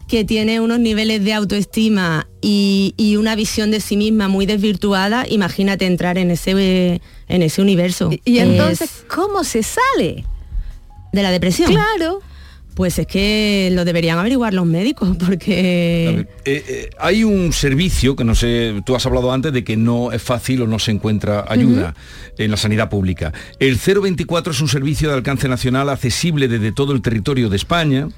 que 0.08 0.24
tiene 0.24 0.60
unos 0.60 0.78
niveles 0.78 1.24
de 1.24 1.34
autoestima 1.34 2.26
y, 2.40 3.16
una 3.18 3.34
visión 3.34 3.70
de 3.70 3.80
sí 3.80 3.96
misma 3.96 4.28
muy 4.28 4.46
desvirtuada, 4.46 5.26
imagínate 5.28 5.84
entrar 5.84 6.16
en 6.16 6.30
ese, 6.30 7.02
en 7.28 7.42
ese 7.42 7.60
universo. 7.60 8.10
Y, 8.24 8.38
entonces, 8.38 9.04
¿cómo 9.08 9.44
se 9.44 9.62
sale? 9.62 10.24
de 11.12 11.22
la 11.22 11.30
depresión. 11.30 11.70
Claro. 11.70 12.20
Pues 12.74 12.98
es 12.98 13.06
que 13.06 13.70
lo 13.72 13.84
deberían 13.84 14.18
averiguar 14.18 14.54
los 14.54 14.66
médicos 14.66 15.16
porque... 15.26 16.20
Eh, 16.20 16.26
eh, 16.44 16.90
hay 16.98 17.24
un 17.24 17.52
servicio 17.52 18.16
que 18.16 18.24
no 18.24 18.34
sé, 18.34 18.82
tú 18.84 18.94
has 18.96 19.04
hablado 19.06 19.32
antes 19.32 19.52
de 19.52 19.64
que 19.64 19.76
no 19.76 20.12
es 20.12 20.22
fácil 20.22 20.62
o 20.62 20.66
no 20.66 20.78
se 20.78 20.90
encuentra 20.90 21.44
ayuda 21.48 21.94
en 22.38 22.50
la 22.50 22.56
sanidad 22.56 22.88
pública. 22.88 23.32
El 23.58 23.76
024 23.76 24.52
es 24.52 24.60
un 24.60 24.68
servicio 24.68 25.08
de 25.08 25.14
alcance 25.14 25.48
nacional 25.48 25.88
accesible 25.88 26.48
desde 26.48 26.72
todo 26.72 26.92
el 26.92 27.02
territorio 27.02 27.48
de 27.48 27.56
España, 27.56 28.08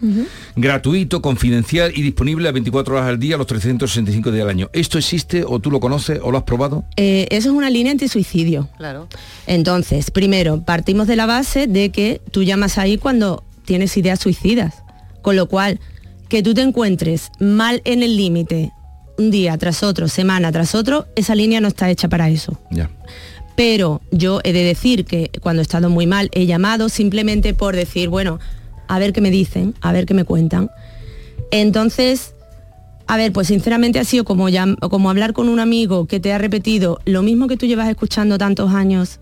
gratuito, 0.56 1.22
confidencial 1.22 1.92
y 1.94 2.02
disponible 2.02 2.48
a 2.48 2.52
24 2.52 2.94
horas 2.94 3.08
al 3.08 3.18
día, 3.18 3.36
los 3.36 3.46
365 3.46 4.30
días 4.30 4.44
al 4.44 4.50
año. 4.50 4.70
¿Esto 4.72 4.98
existe 4.98 5.44
o 5.46 5.58
tú 5.58 5.70
lo 5.70 5.80
conoces 5.80 6.20
o 6.22 6.30
lo 6.30 6.38
has 6.38 6.44
probado? 6.44 6.84
Eh, 6.96 7.26
eso 7.30 7.50
es 7.50 7.54
una 7.54 7.70
línea 7.70 7.92
antisuicidio. 7.92 8.68
Claro. 8.76 9.08
Entonces, 9.46 10.10
primero, 10.10 10.62
partimos 10.62 11.06
de 11.06 11.16
la 11.16 11.26
base 11.26 11.66
de 11.66 11.90
que 11.90 12.20
tú 12.30 12.42
llamas 12.42 12.78
ahí 12.78 12.98
cuando 12.98 13.44
tienes 13.64 13.96
ideas 13.96 14.20
suicidas. 14.20 14.82
Con 15.22 15.36
lo 15.36 15.48
cual, 15.48 15.80
que 16.28 16.42
tú 16.42 16.54
te 16.54 16.62
encuentres 16.62 17.30
mal 17.38 17.82
en 17.84 18.02
el 18.02 18.16
límite 18.16 18.72
un 19.18 19.30
día 19.30 19.56
tras 19.58 19.82
otro, 19.82 20.08
semana 20.08 20.50
tras 20.50 20.74
otro, 20.74 21.06
esa 21.16 21.34
línea 21.34 21.60
no 21.60 21.68
está 21.68 21.90
hecha 21.90 22.08
para 22.08 22.28
eso. 22.28 22.58
Pero 23.56 24.00
yo 24.10 24.40
he 24.42 24.52
de 24.52 24.64
decir 24.64 25.04
que 25.04 25.30
cuando 25.40 25.60
he 25.60 25.62
estado 25.62 25.90
muy 25.90 26.06
mal 26.06 26.30
he 26.32 26.46
llamado 26.46 26.88
simplemente 26.88 27.54
por 27.54 27.76
decir, 27.76 28.08
bueno, 28.08 28.40
a 28.88 28.98
ver 28.98 29.12
qué 29.12 29.20
me 29.20 29.30
dicen, 29.30 29.74
a 29.80 29.92
ver 29.92 30.06
qué 30.06 30.14
me 30.14 30.24
cuentan. 30.24 30.70
Entonces, 31.50 32.34
a 33.06 33.16
ver, 33.16 33.32
pues 33.32 33.48
sinceramente 33.48 33.98
ha 33.98 34.04
sido 34.04 34.24
como, 34.24 34.46
como 34.90 35.10
hablar 35.10 35.34
con 35.34 35.48
un 35.48 35.60
amigo 35.60 36.06
que 36.06 36.18
te 36.18 36.32
ha 36.32 36.38
repetido 36.38 36.98
lo 37.04 37.22
mismo 37.22 37.46
que 37.46 37.56
tú 37.56 37.66
llevas 37.66 37.88
escuchando 37.88 38.38
tantos 38.38 38.72
años 38.72 39.20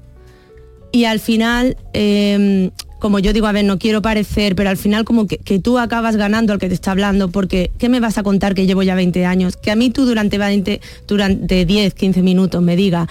y 0.92 1.04
al 1.04 1.20
final 1.20 1.76
em, 1.92 2.70
como 3.00 3.18
yo 3.18 3.32
digo, 3.32 3.46
a 3.46 3.52
ver, 3.52 3.64
no 3.64 3.78
quiero 3.78 4.02
parecer, 4.02 4.54
pero 4.54 4.70
al 4.70 4.76
final 4.76 5.04
como 5.04 5.26
que, 5.26 5.38
tú 5.58 5.78
acabas 5.78 6.16
ganando 6.16 6.52
al 6.52 6.58
que 6.58 6.68
te 6.68 6.74
está 6.74 6.92
hablando, 6.92 7.30
porque 7.30 7.72
¿qué 7.78 7.88
me 7.88 7.98
vas 7.98 8.18
a 8.18 8.22
contar 8.22 8.54
que 8.54 8.66
llevo 8.66 8.82
ya 8.82 8.94
20 8.94 9.24
años? 9.26 9.56
Que 9.56 9.70
a 9.70 9.76
mí 9.76 9.90
tú 9.90 10.04
durante 10.04 10.38
20, 10.38 10.80
durante 11.08 11.64
10, 11.64 11.94
15 11.94 12.22
minutos 12.22 12.62
me 12.62 12.76
diga, 12.76 13.08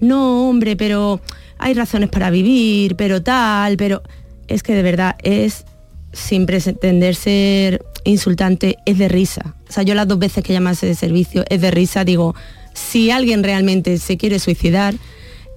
no, 0.00 0.48
hombre, 0.48 0.76
pero 0.76 1.20
hay 1.58 1.74
razones 1.74 2.10
para 2.10 2.30
vivir, 2.30 2.94
pero 2.96 3.22
tal, 3.22 3.76
pero 3.76 4.02
es 4.46 4.62
que 4.62 4.74
de 4.74 4.82
verdad 4.82 5.16
es, 5.22 5.64
sin 6.12 6.46
pretender 6.46 7.14
ser 7.14 7.84
insultante, 8.04 8.76
es 8.84 8.98
de 8.98 9.08
risa. 9.08 9.54
O 9.68 9.72
sea, 9.72 9.82
yo 9.82 9.94
las 9.94 10.06
dos 10.06 10.18
veces 10.18 10.44
que 10.44 10.52
llamase 10.52 10.86
de 10.86 10.94
servicio 10.94 11.44
es 11.48 11.60
de 11.60 11.70
risa, 11.70 12.04
digo, 12.04 12.34
si 12.74 13.10
alguien 13.10 13.42
realmente 13.42 13.98
se 13.98 14.16
quiere 14.16 14.38
suicidar, 14.38 14.94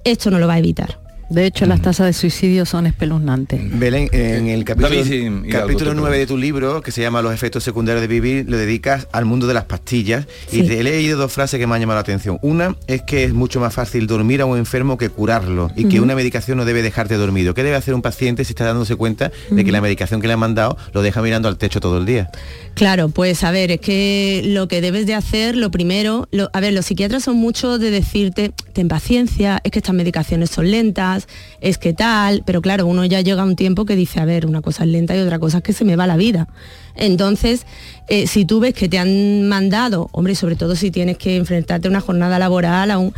esto 0.05 0.31
no 0.31 0.39
lo 0.39 0.47
va 0.47 0.53
a 0.55 0.59
evitar. 0.59 1.02
De 1.33 1.47
hecho, 1.47 1.65
las 1.65 1.81
tasas 1.81 2.05
de 2.05 2.13
suicidio 2.13 2.63
son 2.63 2.85
espeluznantes. 2.85 3.59
Belén, 3.79 4.07
en 4.11 4.49
el 4.49 4.63
capítulo, 4.63 5.95
9 5.95 6.17
de 6.19 6.27
tu 6.27 6.37
libro, 6.37 6.83
que 6.83 6.91
se 6.91 7.01
llama 7.01 7.23
Los 7.23 7.33
efectos 7.33 7.63
secundarios 7.63 8.01
de 8.01 8.07
vivir, 8.07 8.45
lo 8.47 8.55
dedicas 8.55 9.07
al 9.11 9.25
mundo 9.25 9.47
de 9.47 9.55
las 9.55 9.63
pastillas. 9.63 10.27
Y 10.51 10.61
te 10.61 10.79
he 10.79 10.83
leído 10.83 11.17
dos 11.17 11.33
frases 11.33 11.59
que 11.59 11.65
me 11.65 11.73
han 11.73 11.81
llamado 11.81 11.95
la 11.95 12.01
atención. 12.01 12.37
Una 12.43 12.75
es 12.85 13.01
que 13.01 13.23
es 13.23 13.33
mucho 13.33 13.59
más 13.59 13.73
fácil 13.73 14.05
dormir 14.05 14.41
a 14.41 14.45
un 14.45 14.59
enfermo 14.59 14.95
que 14.95 15.09
curarlo 15.09 15.71
y 15.75 15.85
que 15.85 15.99
una 15.99 16.13
medicación 16.13 16.59
no 16.59 16.65
debe 16.65 16.83
dejarte 16.83 17.15
dormido. 17.15 17.55
¿Qué 17.55 17.63
debe 17.63 17.77
hacer 17.77 17.95
un 17.95 18.03
paciente 18.03 18.45
si 18.45 18.51
está 18.51 18.65
dándose 18.65 18.95
cuenta 18.95 19.31
de 19.49 19.65
que 19.65 19.71
la 19.71 19.81
medicación 19.81 20.21
que 20.21 20.27
le 20.27 20.33
han 20.33 20.39
mandado 20.39 20.77
lo 20.93 21.01
deja 21.01 21.23
mirando 21.23 21.47
al 21.47 21.57
techo 21.57 21.79
todo 21.79 21.97
el 21.97 22.05
día? 22.05 22.29
Claro, 22.75 23.09
pues 23.09 23.43
a 23.43 23.49
ver, 23.49 23.71
es 23.71 23.79
que 23.79 24.43
lo 24.45 24.67
que 24.67 24.81
debes 24.81 25.07
de 25.07 25.15
hacer, 25.15 25.55
lo 25.55 25.71
primero, 25.71 26.27
a 26.53 26.59
ver, 26.59 26.73
los 26.73 26.85
psiquiatras 26.85 27.23
son 27.23 27.37
mucho 27.37 27.79
de 27.79 27.89
decirte, 27.89 28.51
ten 28.73 28.87
paciencia, 28.87 29.61
es 29.63 29.71
que 29.71 29.79
estas 29.79 29.95
medicaciones 29.95 30.51
son 30.51 30.69
lentas, 30.69 31.22
es 31.61 31.77
que 31.77 31.93
tal, 31.93 32.43
pero 32.45 32.61
claro, 32.61 32.85
uno 32.87 33.05
ya 33.05 33.21
llega 33.21 33.41
a 33.41 33.45
un 33.45 33.55
tiempo 33.55 33.85
que 33.85 33.95
dice, 33.95 34.19
a 34.19 34.25
ver, 34.25 34.45
una 34.45 34.61
cosa 34.61 34.83
es 34.83 34.89
lenta 34.89 35.15
y 35.15 35.19
otra 35.19 35.39
cosa 35.39 35.57
es 35.57 35.63
que 35.63 35.73
se 35.73 35.85
me 35.85 35.95
va 35.95 36.07
la 36.07 36.17
vida. 36.17 36.47
Entonces, 36.95 37.65
eh, 38.07 38.27
si 38.27 38.45
tú 38.45 38.59
ves 38.59 38.73
que 38.73 38.89
te 38.89 38.99
han 38.99 39.47
mandado, 39.47 40.09
hombre, 40.11 40.35
sobre 40.35 40.55
todo 40.55 40.75
si 40.75 40.91
tienes 40.91 41.17
que 41.17 41.37
enfrentarte 41.37 41.87
a 41.87 41.91
una 41.91 42.01
jornada 42.01 42.39
laboral, 42.39 42.91
aún, 42.91 43.13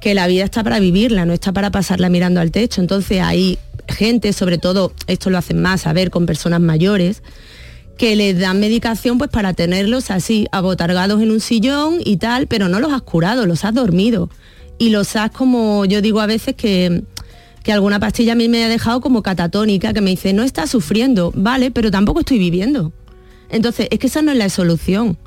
que 0.00 0.14
la 0.14 0.26
vida 0.26 0.44
está 0.44 0.62
para 0.62 0.78
vivirla, 0.78 1.24
no 1.24 1.32
está 1.32 1.52
para 1.52 1.70
pasarla 1.70 2.08
mirando 2.08 2.40
al 2.40 2.50
techo. 2.50 2.80
Entonces 2.80 3.20
hay 3.20 3.58
gente, 3.88 4.32
sobre 4.32 4.58
todo, 4.58 4.92
esto 5.06 5.30
lo 5.30 5.38
hacen 5.38 5.60
más, 5.60 5.86
a 5.86 5.92
ver, 5.92 6.10
con 6.10 6.26
personas 6.26 6.60
mayores, 6.60 7.22
que 7.96 8.14
les 8.14 8.38
dan 8.38 8.60
medicación 8.60 9.18
pues 9.18 9.30
para 9.30 9.54
tenerlos 9.54 10.10
así, 10.10 10.46
abotargados 10.52 11.20
en 11.20 11.32
un 11.32 11.40
sillón 11.40 11.98
y 12.04 12.18
tal, 12.18 12.46
pero 12.46 12.68
no 12.68 12.78
los 12.80 12.92
has 12.92 13.02
curado, 13.02 13.44
los 13.44 13.64
has 13.64 13.74
dormido. 13.74 14.30
Y 14.78 14.90
los 14.90 15.16
has 15.16 15.32
como, 15.32 15.84
yo 15.84 16.00
digo 16.00 16.20
a 16.20 16.26
veces 16.26 16.54
que, 16.54 17.02
que 17.68 17.72
alguna 17.74 18.00
pastilla 18.00 18.32
a 18.32 18.34
mí 18.34 18.48
me 18.48 18.64
ha 18.64 18.68
dejado 18.70 19.02
como 19.02 19.22
catatónica, 19.22 19.92
que 19.92 20.00
me 20.00 20.08
dice, 20.08 20.32
no 20.32 20.42
estás 20.42 20.70
sufriendo, 20.70 21.32
vale, 21.34 21.70
pero 21.70 21.90
tampoco 21.90 22.20
estoy 22.20 22.38
viviendo. 22.38 22.94
Entonces, 23.50 23.88
es 23.90 23.98
que 23.98 24.06
esa 24.06 24.22
no 24.22 24.32
es 24.32 24.38
la 24.38 24.48
solución. 24.48 25.18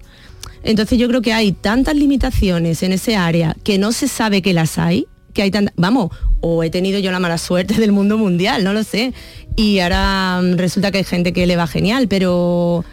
Entonces 0.64 0.98
yo 0.98 1.08
creo 1.08 1.22
que 1.22 1.34
hay 1.34 1.52
tantas 1.52 1.96
limitaciones 1.96 2.82
en 2.82 2.94
ese 2.94 3.16
área 3.16 3.56
que 3.64 3.78
no 3.78 3.92
se 3.92 4.08
sabe 4.08 4.42
que 4.42 4.54
las 4.54 4.80
hay, 4.80 5.06
que 5.36 5.44
hay 5.44 5.52
tantas, 5.52 5.76
vamos, 5.78 6.10
o 6.40 6.64
he 6.64 6.72
tenido 6.72 6.98
yo 6.98 7.12
la 7.12 7.20
mala 7.20 7.38
suerte 7.38 7.76
del 7.76 7.92
mundo 7.92 8.18
mundial, 8.18 8.64
no 8.64 8.74
lo 8.74 8.84
sé, 8.84 9.14
y 9.56 9.78
ahora 9.78 10.42
mm, 10.42 10.58
resulta 10.58 10.90
que 10.90 10.98
hay 10.98 11.04
gente 11.04 11.34
que 11.34 11.46
le 11.46 11.58
va 11.58 11.68
genial, 11.68 12.08
pero 12.08 12.84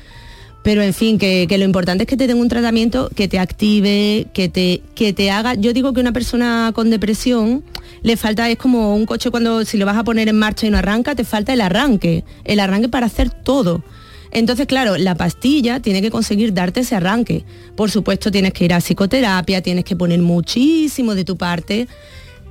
pero 0.62 0.82
en 0.82 0.92
fin, 0.92 1.18
que, 1.18 1.46
lo 1.48 1.64
importante 1.64 2.02
es 2.02 2.06
que 2.06 2.18
te 2.18 2.26
den 2.26 2.36
un 2.36 2.50
tratamiento 2.50 3.08
que 3.14 3.28
te 3.28 3.38
active, 3.38 4.26
que 4.34 4.50
te, 4.50 4.82
que 4.94 5.14
te 5.14 5.30
haga. 5.30 5.54
Yo 5.54 5.72
digo 5.72 5.94
que 5.94 6.00
una 6.00 6.12
persona 6.12 6.72
con 6.74 6.90
depresión 6.90 7.64
le 8.02 8.16
falta, 8.16 8.48
es 8.48 8.58
como 8.58 8.94
un 8.94 9.06
coche 9.06 9.30
cuando 9.30 9.64
si 9.64 9.76
lo 9.76 9.86
vas 9.86 9.96
a 9.96 10.04
poner 10.04 10.28
en 10.28 10.38
marcha 10.38 10.66
y 10.66 10.70
no 10.70 10.78
arranca, 10.78 11.14
te 11.14 11.24
falta 11.24 11.52
el 11.52 11.60
arranque, 11.60 12.24
el 12.44 12.60
arranque 12.60 12.88
para 12.88 13.06
hacer 13.06 13.30
todo. 13.30 13.82
Entonces, 14.30 14.66
claro, 14.66 14.98
la 14.98 15.14
pastilla 15.14 15.80
tiene 15.80 16.02
que 16.02 16.10
conseguir 16.10 16.52
darte 16.52 16.80
ese 16.80 16.94
arranque. 16.94 17.44
Por 17.76 17.90
supuesto, 17.90 18.30
tienes 18.30 18.52
que 18.52 18.66
ir 18.66 18.74
a 18.74 18.80
psicoterapia, 18.80 19.62
tienes 19.62 19.84
que 19.84 19.96
poner 19.96 20.20
muchísimo 20.20 21.14
de 21.14 21.24
tu 21.24 21.36
parte 21.36 21.88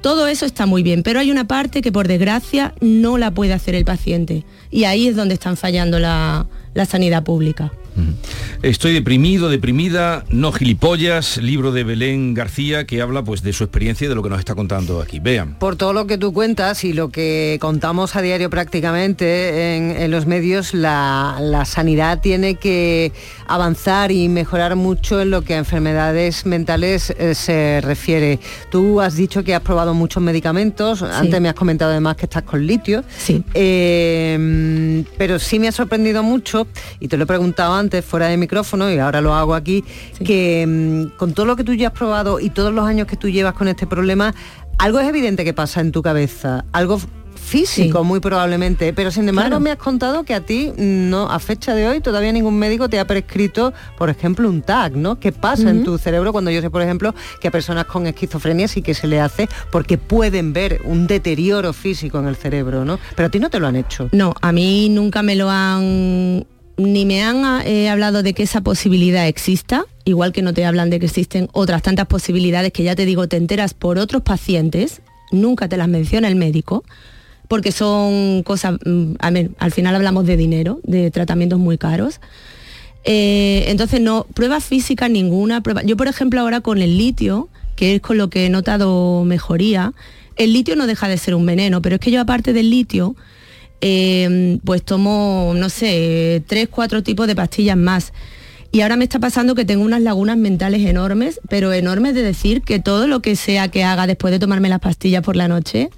todo 0.01 0.27
eso 0.27 0.45
está 0.45 0.65
muy 0.65 0.83
bien, 0.83 1.03
pero 1.03 1.19
hay 1.19 1.31
una 1.31 1.47
parte 1.47 1.81
que 1.81 1.91
por 1.91 2.07
desgracia 2.07 2.73
no 2.81 3.17
la 3.17 3.31
puede 3.31 3.53
hacer 3.53 3.75
el 3.75 3.83
paciente. 3.83 4.45
Y 4.69 4.83
ahí 4.83 5.07
es 5.07 5.15
donde 5.15 5.33
están 5.33 5.57
fallando 5.57 5.99
la, 5.99 6.47
sanidad 6.87 7.23
pública. 7.23 7.71
Estoy 8.61 8.93
deprimido, 8.93 9.49
deprimida, 9.49 10.25
no 10.29 10.51
gilipollas, 10.51 11.37
libro 11.37 11.71
de 11.71 11.83
Belén 11.83 12.33
García 12.33 12.85
que 12.85 13.01
habla 13.01 13.23
pues 13.23 13.43
de 13.43 13.53
su 13.53 13.63
experiencia 13.63 14.05
y 14.05 14.07
de 14.07 14.15
lo 14.15 14.23
que 14.23 14.29
nos 14.29 14.39
está 14.39 14.55
contando 14.55 15.01
aquí. 15.01 15.19
Vean. 15.19 15.55
Por 15.59 15.75
todo 15.75 15.93
lo 15.93 16.07
que 16.07 16.17
tú 16.17 16.33
cuentas 16.33 16.83
y 16.83 16.93
lo 16.93 17.09
que 17.09 17.57
contamos 17.61 18.15
a 18.15 18.21
diario 18.21 18.49
prácticamente 18.49 19.75
en, 19.75 20.11
los 20.11 20.25
medios, 20.25 20.73
la, 20.73 21.63
sanidad 21.65 22.21
tiene 22.21 22.55
que 22.55 23.11
avanzar 23.47 24.11
y 24.11 24.29
mejorar 24.29 24.75
mucho 24.75 25.21
en 25.21 25.31
lo 25.31 25.41
que 25.41 25.55
a 25.55 25.57
enfermedades 25.57 26.45
mentales 26.45 27.13
eh, 27.17 27.35
se 27.35 27.81
refiere. 27.81 28.39
Tú 28.71 29.01
has 29.01 29.15
dicho 29.15 29.43
que 29.43 29.53
has 29.53 29.61
probado 29.61 29.93
muchos 29.93 30.23
medicamentos, 30.23 31.01
antes 31.01 31.41
me 31.41 31.49
has 31.49 31.55
comentado 31.55 31.91
además 31.91 32.15
que 32.15 32.25
estás 32.25 32.43
con 32.43 32.65
litio, 32.65 33.03
sí. 33.17 33.43
Eh, 33.53 35.03
pero 35.17 35.39
sí 35.39 35.59
me 35.59 35.67
ha 35.67 35.71
sorprendido 35.71 36.23
mucho, 36.23 36.67
y 36.99 37.07
te 37.07 37.17
lo 37.17 37.23
he 37.23 37.27
preguntado 37.27 37.73
antes, 37.73 37.86
fuera 38.01 38.27
de 38.27 38.37
micrófono 38.37 38.91
y 38.91 38.97
ahora 38.99 39.21
lo 39.21 39.33
hago 39.33 39.55
aquí, 39.55 39.83
que 40.23 40.65
mm, 40.67 41.17
con 41.17 41.33
todo 41.33 41.45
lo 41.45 41.55
que 41.55 41.63
tú 41.63 41.73
ya 41.73 41.87
has 41.87 41.93
probado 41.93 42.39
y 42.39 42.49
todos 42.49 42.73
los 42.73 42.85
años 42.85 43.07
que 43.07 43.15
tú 43.15 43.29
llevas 43.29 43.53
con 43.53 43.67
este 43.67 43.87
problema, 43.87 44.33
algo 44.77 44.99
es 44.99 45.07
evidente 45.07 45.43
que 45.43 45.53
pasa 45.53 45.81
en 45.81 45.91
tu 45.91 46.01
cabeza, 46.01 46.65
algo 46.71 46.99
físico 47.47 48.03
muy 48.03 48.19
probablemente, 48.19 48.91
pero 48.91 49.09
sin 49.09 49.29
embargo 49.29 49.59
me 49.59 49.71
has 49.71 49.77
contado 49.77 50.23
que 50.23 50.33
a 50.33 50.41
ti 50.41 50.73
no 50.77 51.31
a 51.31 51.39
fecha 51.39 51.73
de 51.73 51.87
hoy 51.87 52.01
todavía 52.01 52.31
ningún 52.33 52.59
médico 52.59 52.89
te 52.89 52.99
ha 52.99 53.07
prescrito, 53.07 53.73
por 53.97 54.09
ejemplo, 54.09 54.49
un 54.49 54.61
TAC, 54.61 54.93
¿no? 54.93 55.19
¿Qué 55.19 55.31
pasa 55.31 55.69
en 55.69 55.83
tu 55.83 55.97
cerebro 55.97 56.33
cuando 56.33 56.51
yo 56.51 56.61
sé, 56.61 56.69
por 56.69 56.81
ejemplo, 56.81 57.15
que 57.39 57.47
a 57.47 57.51
personas 57.51 57.85
con 57.85 58.05
esquizofrenia 58.05 58.67
sí 58.67 58.81
que 58.81 58.93
se 58.93 59.07
le 59.07 59.21
hace 59.21 59.47
porque 59.71 59.97
pueden 59.97 60.51
ver 60.51 60.81
un 60.83 61.07
deterioro 61.07 61.71
físico 61.71 62.19
en 62.19 62.27
el 62.27 62.35
cerebro, 62.35 62.83
¿no? 62.83 62.99
Pero 63.15 63.27
a 63.27 63.29
ti 63.29 63.39
no 63.39 63.49
te 63.49 63.59
lo 63.59 63.67
han 63.67 63.77
hecho. 63.77 64.09
No, 64.11 64.33
a 64.41 64.51
mí 64.51 64.89
nunca 64.89 65.23
me 65.23 65.35
lo 65.35 65.49
han 65.49 66.45
ni 66.77 67.05
me 67.05 67.23
han 67.23 67.65
eh, 67.65 67.89
hablado 67.89 68.23
de 68.23 68.33
que 68.33 68.43
esa 68.43 68.61
posibilidad 68.61 69.27
exista, 69.27 69.85
igual 70.05 70.31
que 70.31 70.43
no 70.43 70.53
te 70.53 70.63
hablan 70.63 70.89
de 70.89 70.99
que 70.99 71.07
existen 71.07 71.49
otras 71.51 71.81
tantas 71.81 72.05
posibilidades 72.05 72.71
que 72.71 72.83
ya 72.83 72.95
te 72.95 73.05
digo, 73.05 73.27
te 73.27 73.37
enteras 73.37 73.73
por 73.73 73.97
otros 73.97 74.21
pacientes, 74.21 75.01
nunca 75.31 75.67
te 75.67 75.77
las 75.77 75.87
menciona 75.87 76.27
el 76.27 76.35
médico, 76.35 76.83
porque 77.47 77.71
son 77.71 78.43
cosas, 78.43 78.77
mm, 78.85 79.13
a 79.19 79.31
ver, 79.31 79.51
al 79.57 79.71
final 79.71 79.95
hablamos 79.95 80.25
de 80.25 80.37
dinero, 80.37 80.79
de 80.83 81.09
tratamientos 81.11 81.59
muy 81.59 81.77
caros. 81.77 82.19
Eh, 83.03 83.65
entonces 83.67 84.01
no, 84.01 84.27
prueba 84.33 84.59
física 84.59 85.09
ninguna, 85.09 85.61
prueba. 85.61 85.81
Yo 85.83 85.97
por 85.97 86.07
ejemplo 86.07 86.41
ahora 86.41 86.61
con 86.61 86.81
el 86.81 86.97
litio, 86.97 87.49
que 87.75 87.95
es 87.95 88.01
con 88.01 88.17
lo 88.17 88.29
que 88.29 88.45
he 88.45 88.49
notado 88.49 89.23
mejoría, 89.23 89.93
el 90.35 90.53
litio 90.53 90.75
no 90.75 90.85
deja 90.87 91.07
de 91.07 91.17
ser 91.17 91.33
un 91.33 91.45
veneno, 91.45 91.81
pero 91.81 91.95
es 91.95 92.01
que 92.01 92.11
yo 92.11 92.21
aparte 92.21 92.53
del 92.53 92.69
litio, 92.69 93.15
eh, 93.81 94.59
pues 94.63 94.83
tomo, 94.83 95.53
no 95.55 95.69
sé, 95.69 96.43
tres, 96.47 96.67
cuatro 96.69 97.03
tipos 97.03 97.27
de 97.27 97.35
pastillas 97.35 97.77
más. 97.77 98.13
Y 98.71 98.81
ahora 98.81 98.97
me 98.97 99.05
está 99.05 99.19
pasando 99.19 99.55
que 99.55 99.65
tengo 99.65 99.83
unas 99.83 100.01
lagunas 100.01 100.37
mentales 100.37 100.85
enormes, 100.85 101.39
pero 101.49 101.71
enormes 101.73 102.13
de 102.15 102.21
decir 102.21 102.61
que 102.61 102.79
todo 102.79 103.07
lo 103.07 103.21
que 103.21 103.35
sea 103.35 103.69
que 103.69 103.83
haga 103.83 104.07
después 104.07 104.31
de 104.31 104.39
tomarme 104.39 104.69
las 104.69 104.79
pastillas 104.79 105.23
por 105.23 105.35
la 105.35 105.47
noche, 105.47 105.89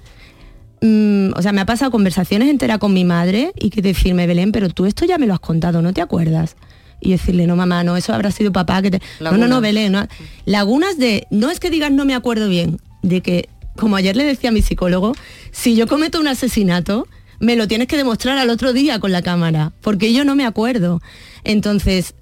mm, 0.80 1.32
o 1.34 1.42
sea, 1.42 1.52
me 1.52 1.60
ha 1.60 1.66
pasado 1.66 1.90
conversaciones 1.90 2.48
enteras 2.48 2.78
con 2.78 2.92
mi 2.92 3.04
madre 3.04 3.52
y 3.58 3.70
que 3.70 3.82
decirme, 3.82 4.26
Belén, 4.26 4.52
pero 4.52 4.68
tú 4.68 4.86
esto 4.86 5.04
ya 5.04 5.18
me 5.18 5.26
lo 5.26 5.34
has 5.34 5.40
contado, 5.40 5.82
¿no 5.82 5.92
te 5.92 6.00
acuerdas? 6.00 6.56
Y 7.00 7.10
decirle, 7.10 7.46
no, 7.46 7.56
mamá, 7.56 7.82
no, 7.82 7.96
eso 7.96 8.14
habrá 8.14 8.30
sido 8.30 8.52
papá 8.52 8.82
que 8.82 8.92
te... 8.92 9.02
No, 9.20 9.36
no, 9.36 9.48
no, 9.48 9.60
Belén, 9.60 9.92
no. 9.92 10.06
lagunas 10.44 10.96
de, 10.96 11.26
no 11.30 11.50
es 11.50 11.58
que 11.58 11.70
digas 11.70 11.90
no 11.90 12.04
me 12.04 12.14
acuerdo 12.14 12.48
bien, 12.48 12.78
de 13.02 13.20
que, 13.20 13.48
como 13.76 13.96
ayer 13.96 14.16
le 14.16 14.24
decía 14.24 14.50
a 14.50 14.52
mi 14.52 14.62
psicólogo, 14.62 15.14
si 15.50 15.74
yo 15.74 15.86
cometo 15.86 16.20
un 16.20 16.28
asesinato, 16.28 17.08
me 17.40 17.56
lo 17.56 17.66
tienes 17.66 17.88
que 17.88 17.96
demostrar 17.96 18.38
al 18.38 18.50
otro 18.50 18.72
día 18.72 19.00
con 19.00 19.12
la 19.12 19.22
cámara, 19.22 19.72
porque 19.80 20.12
yo 20.12 20.24
no 20.24 20.36
me 20.36 20.46
acuerdo. 20.46 21.00
Entonces, 21.42 22.14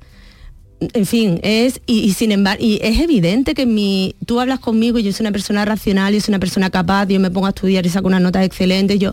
en 0.81 1.07
fin, 1.07 1.41
es, 1.43 1.81
y, 1.87 2.13
sin 2.13 2.33
embargo, 2.33 2.65
y 2.65 2.79
es 2.83 3.01
evidente 3.01 3.55
que 3.55 3.67
mi, 3.67 4.15
tú 4.27 4.41
hablas 4.41 4.61
conmigo 4.61 4.99
y 4.99 5.03
yo 5.03 5.13
soy 5.13 5.25
una 5.25 5.33
persona 5.33 5.65
racional, 5.65 6.15
y 6.15 6.21
soy 6.21 6.33
una 6.33 6.39
persona 6.39 6.71
capaz, 6.71 7.09
yo 7.09 7.21
me 7.21 7.31
pongo 7.31 7.47
a 7.47 7.51
estudiar 7.51 7.85
y 7.85 7.89
saco 7.89 8.07
unas 8.07 8.23
notas 8.23 8.47
excelentes, 8.47 8.99
yo, 8.99 9.13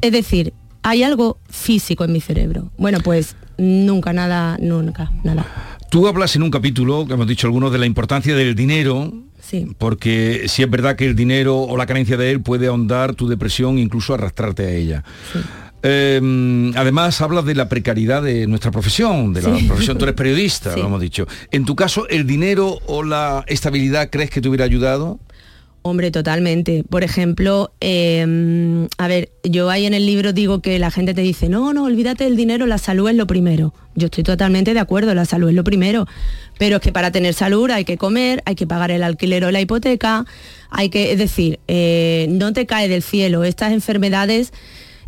es 0.00 0.10
decir, 0.10 0.54
hay 0.82 1.02
algo 1.02 1.38
físico 1.48 2.04
en 2.04 2.12
mi 2.12 2.20
cerebro. 2.20 2.70
Bueno, 2.78 2.98
pues 3.04 3.36
nunca, 3.58 4.12
nada, 4.12 4.56
nunca, 4.58 5.12
nada. 5.22 5.46
Tú 5.94 6.08
hablas 6.08 6.34
en 6.34 6.42
un 6.42 6.50
capítulo, 6.50 7.06
que 7.06 7.14
hemos 7.14 7.28
dicho 7.28 7.46
algunos, 7.46 7.70
de 7.70 7.78
la 7.78 7.86
importancia 7.86 8.34
del 8.34 8.56
dinero, 8.56 9.12
Sí. 9.40 9.76
Porque 9.78 10.46
si 10.48 10.64
es 10.64 10.68
verdad 10.68 10.96
que 10.96 11.06
el 11.06 11.14
dinero 11.14 11.60
o 11.60 11.76
la 11.76 11.86
carencia 11.86 12.16
de 12.16 12.32
él 12.32 12.40
puede 12.40 12.66
ahondar 12.66 13.14
tu 13.14 13.28
depresión, 13.28 13.78
incluso 13.78 14.12
arrastrarte 14.12 14.64
a 14.64 14.70
ella. 14.70 15.04
Em, 15.84 16.76
además, 16.76 17.20
hablas 17.20 17.44
de 17.44 17.54
la 17.54 17.68
precariedad 17.68 18.24
de 18.24 18.48
nuestra 18.48 18.72
profesión, 18.72 19.32
de 19.32 19.42
la 19.42 19.50
profesión, 19.68 19.96
tú 19.96 20.04
eres 20.04 20.16
periodista, 20.16 20.74
lo 20.76 20.86
hemos 20.86 21.00
dicho. 21.00 21.28
En 21.52 21.64
tu 21.64 21.76
caso, 21.76 22.08
¿el 22.08 22.26
dinero 22.26 22.80
o 22.86 23.04
la 23.04 23.44
estabilidad 23.46 24.10
crees 24.10 24.30
que 24.30 24.40
te 24.40 24.48
hubiera 24.48 24.64
ayudado? 24.64 25.20
Hombre, 25.86 26.10
totalmente. 26.10 26.82
Por 26.82 27.04
ejemplo, 27.04 27.70
em, 27.80 28.88
a 28.96 29.06
ver, 29.06 29.28
yo 29.42 29.68
ahí 29.68 29.84
en 29.84 29.92
el 29.92 30.06
libro 30.06 30.32
digo 30.32 30.60
que 30.60 30.78
la 30.78 30.90
gente 30.90 31.12
te 31.12 31.20
dice, 31.20 31.50
no, 31.50 31.74
no, 31.74 31.84
olvídate 31.84 32.24
del 32.24 32.36
dinero, 32.36 32.64
la 32.64 32.78
salud 32.78 33.10
es 33.10 33.16
lo 33.16 33.26
primero. 33.26 33.74
Yo 33.94 34.06
estoy 34.06 34.24
totalmente 34.24 34.72
de 34.72 34.80
acuerdo, 34.80 35.14
la 35.14 35.26
salud 35.26 35.50
es 35.50 35.54
lo 35.54 35.62
primero. 35.62 36.06
Pero 36.56 36.76
es 36.76 36.82
que 36.82 36.90
para 36.90 37.10
tener 37.10 37.34
salud 37.34 37.68
hay 37.70 37.84
que 37.84 37.98
comer, 37.98 38.42
hay 38.46 38.54
que 38.54 38.66
pagar 38.66 38.92
el 38.92 39.02
alquiler 39.02 39.44
o 39.44 39.50
la 39.50 39.60
hipoteca, 39.60 40.24
hay 40.70 40.88
que, 40.88 41.12
es 41.12 41.18
decir, 41.18 41.60
eh, 41.68 42.28
no 42.30 42.54
te 42.54 42.64
cae 42.64 42.88
del 42.88 43.02
cielo. 43.02 43.44
Estas 43.44 43.70
enfermedades 43.70 44.54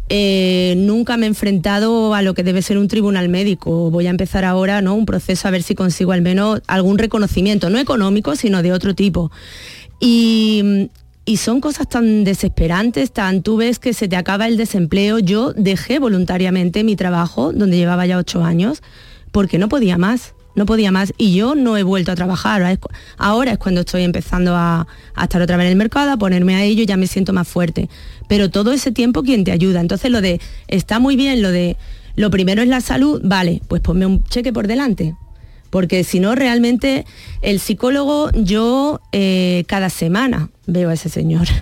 eh, 0.09 0.75
nunca 0.76 1.16
me 1.16 1.26
he 1.26 1.28
enfrentado 1.28 2.14
a 2.14 2.23
lo 2.23 2.35
que 2.35 2.45
debe 2.45 2.62
ser 2.62 2.78
un 2.78 2.87
tribunal 2.87 3.28
médico. 3.28 3.90
Voy 3.90 4.06
a 4.06 4.11
empezar 4.11 4.45
ahora 4.45 4.80
¿no? 4.80 4.95
un 4.95 5.06
proceso 5.06 5.49
a 5.49 5.50
ver 5.50 5.62
si 5.62 5.75
consigo 5.75 6.12
al 6.12 6.23
menos 6.23 6.61
algún 6.66 6.99
reconocimiento, 6.99 7.71
no 7.71 7.78
económico, 7.78 8.37
sino 8.37 8.62
de 8.62 8.73
otro 8.73 8.95
tipo. 8.95 9.33
Y, 10.00 10.91
son 11.37 11.61
cosas 11.61 11.88
tan 11.88 12.25
desesperantes, 12.25 13.12
tan 13.12 13.42
tú 13.42 13.57
ves 13.57 13.79
que 13.79 13.92
se 13.92 14.09
te 14.09 14.16
acaba 14.16 14.47
el 14.47 14.57
desempleo. 14.57 15.18
Yo 15.18 15.53
dejé 15.53 15.99
voluntariamente 15.99 16.85
mi 16.85 16.97
trabajo, 16.97 17.53
donde 17.53 17.77
llevaba 17.77 18.07
ya 18.07 18.18
ocho 18.18 18.44
años, 18.44 18.83
porque 19.33 19.59
no 19.59 19.68
podía 19.68 19.99
más, 19.99 20.35
no 20.55 20.66
podía 20.66 20.92
más. 20.92 21.12
Y 21.18 21.35
yo 21.35 21.55
no 21.55 21.77
he 21.77 21.83
vuelto 21.83 22.12
a 22.12 22.14
trabajar. 22.14 22.79
Ahora 23.18 23.53
es, 23.53 23.59
cuando 23.59 23.81
estoy 23.81 24.05
empezando 24.05 24.55
a, 24.55 24.87
a, 25.14 25.23
estar 25.25 25.42
otra 25.42 25.57
vez 25.57 25.66
en 25.66 25.73
el 25.73 25.77
mercado, 25.77 26.12
a 26.12 26.16
ponerme 26.16 26.55
a 26.55 26.62
ello, 26.62 26.85
ya 26.85 26.97
me 26.97 27.07
siento 27.07 27.33
más 27.33 27.49
fuerte. 27.49 27.88
Pero 28.29 28.51
todo 28.51 28.73
ese 28.73 28.92
tiempo, 28.92 29.23
¿quién 29.23 29.44
te 29.44 29.53
ayuda? 29.53 29.81
Entonces 29.81 30.11
lo 30.11 30.20
de, 30.20 30.40
está 30.68 31.01
muy 31.01 31.16
bien, 31.16 31.42
lo 31.42 31.51
de, 31.51 31.77
lo 32.14 32.31
primero 32.31 32.62
es 32.62 32.68
la 32.68 32.81
salud, 32.81 33.20
vale, 33.25 33.62
pues 33.68 33.83
ponme 33.83 34.07
un 34.07 34.23
cheque 34.25 34.53
por 34.53 34.66
delante 34.66 35.14
porque 35.77 36.05
si 36.05 36.21
no, 36.21 36.35
realmente 36.35 37.05
el 37.43 37.61
psicólogo, 37.61 38.31
yo 38.33 38.99
eh, 39.12 39.65
cada 39.67 39.91
semana 39.91 40.49
veo 40.67 40.89
a 40.89 40.95
ese 40.95 41.11
señor. 41.11 41.49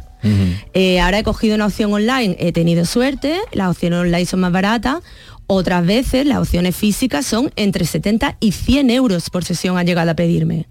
Eh, 0.73 1.01
ahora 1.01 1.19
he 1.19 1.23
cogido 1.23 1.55
una 1.55 1.67
opción 1.67 1.93
online, 1.93 2.35
he 2.41 2.51
tenido 2.51 2.87
suerte, 2.87 3.41
las 3.53 3.69
opciones 3.69 3.99
online 3.99 4.25
son 4.25 4.41
más 4.41 4.53
baratas, 4.53 5.01
otras 5.47 5.85
veces 5.85 6.25
las 6.25 6.39
opciones 6.39 6.75
físicas 6.75 7.27
son 7.27 7.53
entre 7.57 7.85
70 7.85 8.39
y 8.41 8.53
100 8.53 8.89
euros 8.89 9.29
por 9.29 9.45
sesión 9.45 9.77
ha 9.77 9.83
llegado 9.83 10.11
a 10.13 10.15
pedirme. 10.15 10.67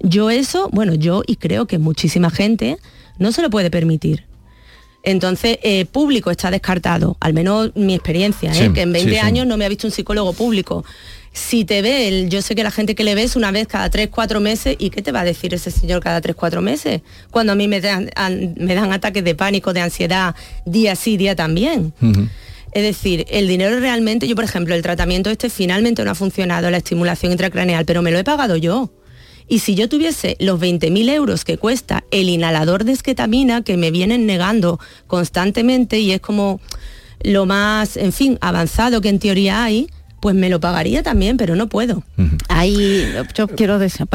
Yo 0.00 0.28
eso, 0.28 0.70
bueno, 0.72 0.94
yo 0.94 1.22
y 1.24 1.36
creo 1.36 1.66
que 1.66 1.78
muchísima 1.78 2.30
gente 2.30 2.78
no 3.20 3.30
se 3.30 3.42
lo 3.42 3.48
puede 3.50 3.70
permitir. 3.70 4.24
Entonces, 5.04 5.60
eh, 5.62 5.84
público 5.84 6.32
está 6.32 6.50
descartado, 6.50 7.16
al 7.20 7.32
menos 7.32 7.70
mi 7.76 7.94
experiencia, 7.94 8.50
que 8.72 8.82
en 8.82 8.92
20 8.92 9.20
años 9.20 9.46
no 9.46 9.56
me 9.56 9.64
ha 9.64 9.68
visto 9.68 9.86
un 9.86 9.92
psicólogo 9.92 10.32
público 10.32 10.84
si 11.36 11.66
te 11.66 11.82
ve, 11.82 12.26
yo 12.30 12.40
sé 12.40 12.54
que 12.54 12.62
la 12.62 12.70
gente 12.70 12.94
que 12.94 13.04
le 13.04 13.14
ves 13.14 13.36
una 13.36 13.50
vez 13.50 13.68
cada 13.68 13.90
tres, 13.90 14.08
cuatro 14.10 14.40
meses, 14.40 14.74
¿y 14.78 14.88
qué 14.88 15.02
te 15.02 15.12
va 15.12 15.20
a 15.20 15.24
decir 15.24 15.52
ese 15.52 15.70
señor 15.70 16.02
cada 16.02 16.22
tres, 16.22 16.34
cuatro 16.34 16.62
meses? 16.62 17.02
Cuando 17.30 17.52
a 17.52 17.54
mí 17.54 17.68
me 17.68 17.82
dan, 17.82 18.10
me 18.56 18.74
dan 18.74 18.90
ataques 18.90 19.22
de 19.22 19.34
pánico, 19.34 19.74
de 19.74 19.82
ansiedad, 19.82 20.34
día 20.64 20.96
sí, 20.96 21.18
día 21.18 21.36
también. 21.36 21.92
Es 22.72 22.82
decir, 22.82 23.26
el 23.28 23.48
dinero 23.48 23.78
realmente, 23.80 24.26
yo 24.26 24.34
por 24.34 24.44
ejemplo, 24.44 24.74
el 24.74 24.80
tratamiento 24.80 25.28
este 25.28 25.50
finalmente 25.50 26.02
no 26.04 26.10
ha 26.10 26.14
funcionado, 26.14 26.70
la 26.70 26.78
estimulación 26.78 27.32
intracraneal, 27.32 27.84
pero 27.84 28.00
me 28.00 28.10
lo 28.10 28.18
he 28.18 28.24
pagado 28.24 28.56
yo. 28.56 28.90
Y 29.46 29.58
si 29.58 29.74
yo 29.74 29.90
tuviese 29.90 30.36
los 30.40 30.58
20.000 30.58 31.10
euros 31.10 31.44
que 31.44 31.58
cuesta 31.58 32.04
el 32.10 32.30
inhalador 32.30 32.84
de 32.84 32.92
esquetamina, 32.92 33.62
que 33.62 33.76
me 33.76 33.90
vienen 33.90 34.24
negando 34.24 34.80
constantemente 35.06 35.98
y 35.98 36.12
es 36.12 36.20
como 36.20 36.60
lo 37.20 37.44
más, 37.44 37.98
en 37.98 38.14
fin, 38.14 38.38
avanzado 38.40 39.02
que 39.02 39.10
en 39.10 39.18
teoría 39.18 39.64
hay, 39.64 39.88
pues 40.20 40.34
me 40.34 40.48
lo 40.48 40.60
pagaría 40.60 41.02
también, 41.02 41.36
pero 41.36 41.56
no 41.56 41.68
puedo. 41.68 42.02
Ahí 42.48 43.06
yo 43.34 43.48
quiero 43.48 43.78
decir, 43.78 44.06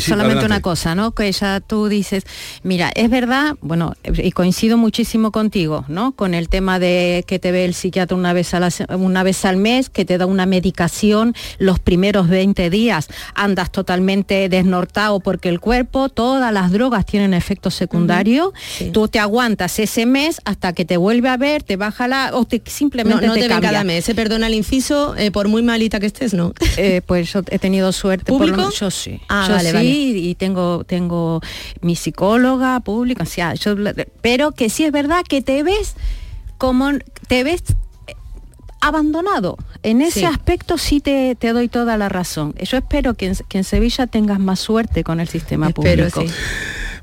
solamente 0.00 0.44
una 0.44 0.60
cosa, 0.60 0.94
¿no? 0.94 1.12
Que 1.12 1.30
ya 1.32 1.60
tú 1.60 1.88
dices, 1.88 2.24
mira, 2.62 2.90
es 2.94 3.10
verdad, 3.10 3.56
bueno, 3.60 3.94
y 4.04 4.32
coincido 4.32 4.76
muchísimo 4.76 5.30
contigo, 5.30 5.84
¿no? 5.88 6.12
Con 6.12 6.34
el 6.34 6.48
tema 6.48 6.78
de 6.78 7.24
que 7.26 7.38
te 7.38 7.52
ve 7.52 7.64
el 7.64 7.74
psiquiatra 7.74 8.16
una 8.16 8.32
vez, 8.32 8.52
a 8.54 8.60
una 8.96 9.22
vez 9.22 9.44
al 9.44 9.56
mes, 9.56 9.88
que 9.88 10.04
te 10.04 10.18
da 10.18 10.26
una 10.26 10.46
medicación 10.46 11.34
los 11.58 11.78
primeros 11.78 12.28
20 12.28 12.70
días, 12.70 13.08
andas 13.34 13.70
totalmente 13.70 14.48
desnortado 14.48 15.20
porque 15.20 15.48
el 15.48 15.60
cuerpo, 15.60 16.08
todas 16.08 16.52
las 16.52 16.72
drogas 16.72 17.06
tienen 17.06 17.34
efecto 17.34 17.70
secundario, 17.70 18.52
tú 18.92 19.08
te 19.08 19.18
aguantas 19.18 19.78
ese 19.78 20.06
mes 20.06 20.40
hasta 20.44 20.72
que 20.72 20.84
te 20.84 20.96
vuelve 20.96 21.28
a 21.28 21.36
ver, 21.36 21.62
te 21.62 21.76
baja 21.76 22.08
la, 22.08 22.30
o 22.34 22.44
te, 22.44 22.62
simplemente 22.66 23.26
no, 23.26 23.34
te, 23.34 23.48
cambia. 23.48 23.70
cada 23.70 23.84
mes, 23.84 24.04
se 24.04 24.14
perdona 24.14 24.46
el 24.46 24.54
inciso, 24.54 25.14
eh, 25.20 25.30
por 25.30 25.48
muy 25.48 25.62
malita 25.62 26.00
que 26.00 26.06
estés, 26.06 26.32
¿no? 26.32 26.54
Eh, 26.76 27.02
pues 27.06 27.30
yo 27.30 27.42
he 27.50 27.58
tenido 27.58 27.92
suerte. 27.92 28.32
¿Público? 28.32 28.70
yo 28.70 28.90
sí. 28.90 29.20
Ah, 29.28 29.44
yo 29.48 29.54
vale, 29.54 29.80
sí, 29.80 30.30
y 30.30 30.34
tengo, 30.34 30.84
tengo 30.84 31.42
mi 31.82 31.94
psicóloga 31.94 32.80
pública, 32.80 33.24
o 33.24 33.26
sea, 33.26 33.54
pero 34.22 34.52
que 34.52 34.70
sí 34.70 34.84
es 34.84 34.92
verdad 34.92 35.22
que 35.28 35.42
te 35.42 35.62
ves 35.62 35.94
como 36.56 36.90
te 37.28 37.44
ves 37.44 37.62
eh, 38.06 38.14
abandonado. 38.80 39.58
En 39.82 40.00
ese 40.00 40.26
aspecto 40.26 40.78
sí 40.78 41.00
te, 41.00 41.34
te, 41.34 41.52
doy 41.52 41.68
toda 41.68 41.98
la 41.98 42.08
razón. 42.08 42.54
Yo 42.62 42.78
espero 42.78 43.14
que 43.14 43.26
en, 43.26 43.36
que 43.48 43.58
en 43.58 43.64
Sevilla 43.64 44.06
tengas 44.06 44.40
más 44.40 44.60
suerte 44.60 45.04
con 45.04 45.20
el 45.20 45.28
sistema 45.28 45.70
público. 45.70 46.24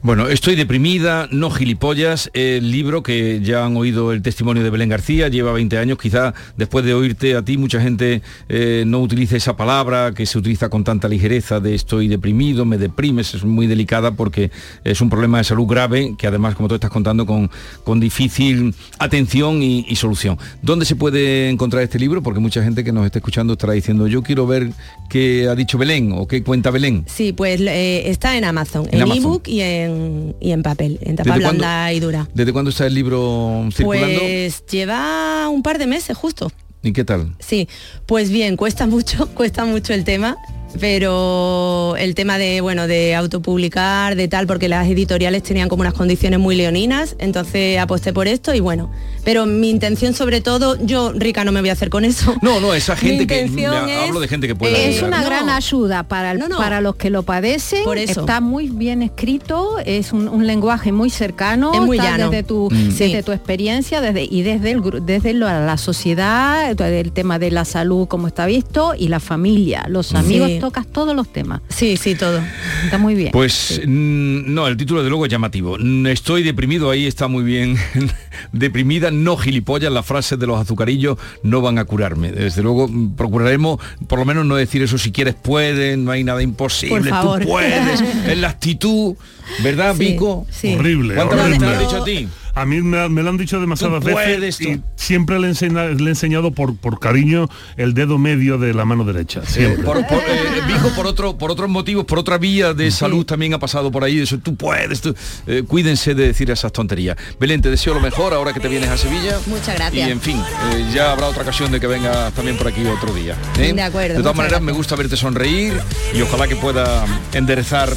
Bueno, 0.08 0.30
estoy 0.30 0.56
deprimida, 0.56 1.28
no 1.32 1.52
gilipollas, 1.52 2.32
el 2.34 2.72
libro 2.72 3.04
que 3.04 3.42
ya 3.42 3.66
han 3.66 3.76
oído 3.76 4.14
el 4.14 4.22
testimonio 4.22 4.64
de 4.64 4.70
Belén 4.70 4.88
García, 4.88 5.28
lleva 5.28 5.52
20 5.52 5.78
años, 5.78 5.98
quizá 5.98 6.34
después 6.56 6.86
de 6.86 6.94
oírte 6.94 7.36
a 7.36 7.44
ti 7.44 7.58
mucha 7.58 7.82
gente 7.82 8.22
eh, 8.48 8.86
no 8.88 9.02
utilice 9.02 9.36
esa 9.36 9.58
palabra 9.58 10.14
que 10.16 10.26
se 10.26 10.38
utiliza 10.38 10.70
con 10.70 10.86
tanta 10.86 11.10
ligereza 11.10 11.60
de 11.60 11.76
estoy 11.76 12.08
deprimido, 12.08 12.64
me 12.64 12.78
deprimes, 12.78 13.34
es 13.34 13.44
muy 13.44 13.68
delicada 13.68 14.12
porque 14.12 14.50
es 14.86 15.02
un 15.02 15.10
problema 15.10 15.40
de 15.40 15.44
salud 15.44 15.68
grave 15.68 16.16
que 16.18 16.26
además, 16.26 16.56
como 16.56 16.70
tú 16.70 16.76
estás 16.76 16.90
contando, 16.90 17.26
con, 17.26 17.52
con 17.84 18.00
difícil 18.00 18.74
atención 19.00 19.62
y, 19.62 19.94
solución. 19.98 20.38
¿Dónde 20.62 20.86
se 20.86 20.96
puede 20.96 21.50
encontrar 21.50 21.84
este 21.84 22.00
libro? 22.00 22.24
Porque 22.24 22.40
mucha 22.40 22.64
gente 22.64 22.86
que 22.86 22.94
nos 22.94 23.06
está 23.06 23.20
escuchando 23.20 23.54
estará 23.54 23.74
diciendo, 23.74 24.08
yo 24.08 24.24
quiero 24.24 24.48
ver 24.48 24.70
qué 25.10 25.50
ha 25.50 25.56
dicho 25.56 25.78
Belén 25.78 26.14
o 26.16 26.30
qué 26.30 26.44
cuenta 26.44 26.72
Belén. 26.72 27.04
Sí, 27.08 27.34
pues 27.34 27.60
eh, 27.60 28.10
está 28.10 28.38
en 28.38 28.46
Amazon, 28.46 28.88
en 28.90 29.02
ebook 29.02 29.50
y 29.50 29.60
en 29.60 29.97
y 30.40 30.52
en 30.52 30.64
papel, 30.64 31.00
en 31.02 31.16
tapa 31.16 31.36
blanda 31.36 31.92
y 31.94 32.00
dura. 32.00 32.28
¿Desde 32.34 32.54
cuándo 32.54 32.70
está 32.70 32.86
el 32.86 32.94
libro 32.94 33.68
circulando? 33.72 34.20
Pues 34.20 34.66
lleva 34.66 35.50
un 35.50 35.64
par 35.64 35.78
de 35.78 35.88
meses 35.88 36.16
justo. 36.18 36.52
¿Y 36.84 36.94
qué 36.94 37.04
tal? 37.04 37.36
Sí, 37.40 37.68
pues 38.06 38.30
bien, 38.30 38.56
cuesta 38.56 38.88
mucho, 38.88 39.28
cuesta 39.36 39.66
mucho 39.66 39.94
el 39.94 40.04
tema 40.04 40.38
pero 40.80 41.96
el 41.98 42.16
tema 42.16 42.38
de 42.38 42.62
bueno 42.62 42.88
de 42.88 43.16
autopublicar 43.16 44.16
de 44.16 44.28
tal 44.28 44.48
porque 44.48 44.68
las 44.68 44.88
editoriales 44.88 45.44
tenían 45.44 45.70
como 45.70 45.82
unas 45.82 45.94
condiciones 45.94 46.40
muy 46.40 46.56
leoninas 46.56 47.16
entonces 47.20 47.80
aposté 47.80 48.14
por 48.14 48.28
esto 48.28 48.54
y 48.54 48.60
bueno 48.60 48.92
pero 49.28 49.46
mi 49.46 49.70
intención 49.70 50.14
sobre 50.14 50.40
todo 50.40 50.78
yo 50.82 51.12
rica 51.12 51.44
no 51.44 51.52
me 51.52 51.60
voy 51.60 51.70
a 51.70 51.74
hacer 51.74 51.90
con 51.90 52.06
eso 52.06 52.34
no 52.42 52.62
no 52.62 52.74
esa 52.74 52.96
gente 52.96 53.28
que 53.28 53.68
hablo 54.08 54.22
de 54.22 54.28
gente 54.30 54.48
que 54.48 54.56
puede 54.56 54.90
es 54.90 55.02
una 55.02 55.22
gran 55.22 55.50
ayuda 55.50 56.04
para 56.04 56.34
para 56.58 56.80
los 56.80 56.96
que 56.96 57.10
lo 57.10 57.24
padecen 57.24 57.84
por 57.84 57.98
eso. 57.98 58.22
está 58.22 58.40
muy 58.40 58.70
bien 58.70 59.02
escrito 59.02 59.80
es 59.86 60.14
un, 60.14 60.48
lenguaje 60.48 60.94
muy 60.94 61.10
cercano 61.10 61.74
es 61.74 61.82
muy 61.82 61.98
desde 62.00 62.44
tu 62.44 62.70
mm. 62.72 62.96
desde 62.96 63.22
tu 63.22 63.34
experiencia 63.34 64.00
desde 64.00 64.24
y 64.24 64.44
desde 64.44 64.72
el, 64.72 64.82
desde 65.06 65.34
la, 65.34 65.78
sociedad 65.78 66.72
el 66.72 67.12
tema 67.12 67.38
de 67.38 67.52
la 67.52 67.66
salud 67.66 68.08
como 68.08 68.28
está 68.28 68.46
visto 68.46 68.94
y 68.98 69.10
la 69.10 69.20
familia 69.20 69.86
los 69.90 70.14
amigos 70.14 70.52
tocas 70.62 70.88
todos 70.88 71.16
los 71.16 71.28
temas. 71.32 71.62
Sí, 71.70 71.98
sí, 71.98 72.16
todo. 72.16 72.42
Está 72.86 72.98
muy 72.98 73.16
bien. 73.16 73.32
Pues 73.32 73.82
mm, 73.86 74.54
no, 74.54 74.68
el 74.68 74.78
título 74.78 75.04
de 75.04 75.10
luego 75.10 75.26
es 75.26 75.32
llamativo. 75.32 75.78
Mm, 75.80 76.08
estoy 76.08 76.44
deprimido, 76.44 76.90
ahí 76.90 77.06
está 77.06 77.28
muy 77.28 77.44
bien. 77.44 77.78
Deprimida, 78.52 79.12
no 79.24 79.38
gilipollas, 79.38 79.92
las 79.92 80.06
frases 80.06 80.40
de 80.40 80.48
los 80.48 80.60
azucarillos 80.60 81.18
no 81.44 81.62
van 81.62 81.78
a 81.78 81.86
curarme. 81.86 82.32
Desde 82.32 82.64
luego 82.64 82.88
mm, 82.88 83.16
procuraremos 83.16 83.80
por 84.08 84.20
lo 84.20 84.26
menos 84.26 84.46
no 84.46 84.56
decir 84.56 84.82
eso 84.82 84.98
si 84.98 85.12
quieres 85.12 85.36
puedes, 85.36 85.98
no 85.98 86.12
hay 86.12 86.24
nada 86.24 86.42
imposible, 86.42 87.12
tú 87.12 87.40
puedes. 87.48 88.02
en 88.02 88.42
la 88.42 88.50
actitud, 88.50 89.16
¿verdad, 89.64 89.96
Vico? 89.98 90.46
Horrible. 90.76 91.16
¿Cuántas 91.16 91.44
veces 91.46 91.60
te 91.60 91.66
lo 91.66 91.72
han 91.72 91.80
dicho 91.80 92.02
a 92.02 92.06
ti? 92.06 92.28
A 92.58 92.66
mí 92.66 92.82
me, 92.82 93.22
lo 93.22 93.30
han 93.30 93.38
dicho 93.38 93.60
demasiadas 93.60 94.04
veces 94.04 94.60
y 94.62 94.82
siempre 94.96 95.38
le, 95.38 95.50
he 95.50 96.10
enseñado 96.10 96.50
por, 96.50 96.76
por 96.76 97.00
cariño 97.00 97.48
el 97.76 97.94
dedo 97.94 98.18
medio 98.18 98.58
de 98.58 98.74
la 98.74 98.84
mano 98.84 99.04
derecha. 99.04 99.46
Siempre. 99.46 99.84
por, 99.84 100.08
por, 100.08 100.18
eh, 100.18 100.90
por, 100.96 101.06
otro, 101.06 101.38
por 101.38 101.52
otros 101.52 101.70
motivos, 101.70 102.06
por 102.06 102.18
otra 102.18 102.40
vía 102.40 102.74
de 102.74 102.90
salud 102.90 103.28
también 103.28 103.54
ha 103.54 103.60
pasado 103.60 103.92
por 103.92 104.04
ahí. 104.04 104.18
Eso, 104.18 104.40
tú 104.40 104.56
puedes, 104.56 105.04
eh, 105.46 105.66
cuídense 105.68 106.16
de 106.16 106.26
decir 106.26 106.50
esas 106.50 106.72
tonterías. 106.72 107.16
Belén, 107.40 107.62
te 107.62 107.70
deseo 107.70 107.94
lo 107.94 108.00
mejor 108.00 108.34
ahora 108.34 108.54
que 108.54 108.60
te 108.60 108.70
vienes 108.70 108.90
a 108.90 108.98
Sevilla. 108.98 109.38
Muchas 109.46 109.76
gracias. 109.76 110.08
Y 110.08 110.12
en 110.12 110.20
fin, 110.20 110.42
eh, 110.74 110.86
ya 110.92 111.12
habrá 111.12 111.28
otra 111.28 111.44
ocasión 111.44 111.72
de 111.72 111.80
que 111.80 111.86
vengas 111.86 112.34
también 112.34 112.58
por 112.58 112.70
aquí 112.70 112.84
otro 112.88 113.14
día. 113.14 113.36
De 113.56 113.80
acuerdo. 113.84 114.16
De 114.16 114.22
todas 114.22 114.36
maneras, 114.36 114.64
me 114.64 114.72
gusta 114.72 114.96
verte 114.96 115.16
sonreír 115.16 115.80
y 116.12 116.22
ojalá 116.24 116.48
que 116.48 116.56
pueda 116.56 117.06
enderezar 117.34 117.90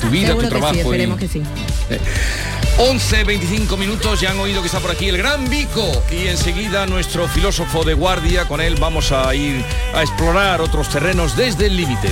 tu 0.00 0.08
vida, 0.08 0.34
tu 0.34 0.48
trabajo. 0.48 0.74
esperemos 0.74 1.16
que 1.16 1.28
sí. 1.28 1.42
11, 2.78 3.24
25 3.24 3.76
minutos, 3.76 4.20
ya 4.20 4.30
han 4.30 4.40
oído 4.40 4.60
que 4.60 4.66
está 4.66 4.80
por 4.80 4.90
aquí 4.90 5.08
el 5.08 5.18
gran 5.18 5.48
Vico 5.48 5.90
y 6.10 6.28
enseguida 6.28 6.86
nuestro 6.86 7.28
filósofo 7.28 7.84
de 7.84 7.94
guardia, 7.94 8.46
con 8.46 8.60
él 8.60 8.76
vamos 8.78 9.12
a 9.12 9.34
ir 9.34 9.64
a 9.94 10.02
explorar 10.02 10.60
otros 10.60 10.88
terrenos 10.88 11.36
desde 11.36 11.66
el 11.66 11.76
límite. 11.76 12.10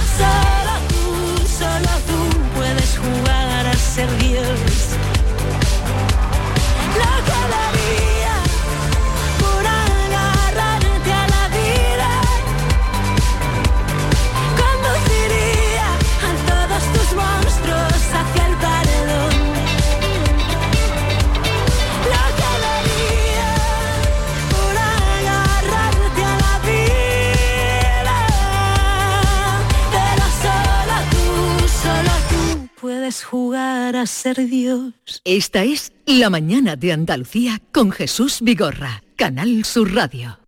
Jugar 33.24 33.96
a 33.96 34.06
ser 34.06 34.48
Dios. 34.48 34.92
Esta 35.24 35.64
es 35.64 35.92
La 36.06 36.30
Mañana 36.30 36.76
de 36.76 36.92
Andalucía 36.92 37.60
con 37.72 37.90
Jesús 37.90 38.38
Vigorra, 38.40 39.02
Canal 39.16 39.64
Sur 39.64 39.94
Radio. 39.94 40.38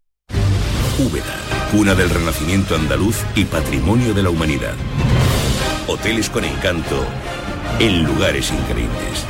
Úbeda, 0.98 1.37
cuna 1.70 1.94
del 1.94 2.11
renacimiento 2.11 2.74
andaluz 2.74 3.16
y 3.35 3.44
patrimonio 3.44 4.14
de 4.14 4.22
la 4.22 4.30
humanidad. 4.30 4.74
Hoteles 5.87 6.30
con 6.30 6.44
encanto 6.44 7.04
en 7.78 8.04
lugares 8.04 8.50
increíbles. 8.50 9.26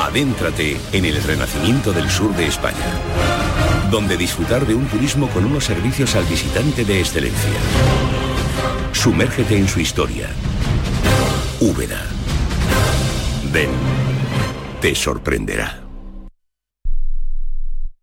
Adéntrate 0.00 0.78
en 0.92 1.04
el 1.04 1.22
renacimiento 1.22 1.92
del 1.92 2.10
sur 2.10 2.34
de 2.34 2.46
España, 2.46 2.98
donde 3.90 4.16
disfrutar 4.16 4.66
de 4.66 4.74
un 4.74 4.86
turismo 4.86 5.28
con 5.28 5.44
unos 5.44 5.64
servicios 5.64 6.14
al 6.14 6.24
visitante 6.24 6.84
de 6.84 7.00
excelencia. 7.00 7.60
Sumérgete 8.92 9.56
en 9.56 9.68
su 9.68 9.80
historia 9.80 10.28
Úbeda. 11.60 12.04
Ven, 13.52 13.70
te 14.80 14.94
sorprenderá. 14.94 15.84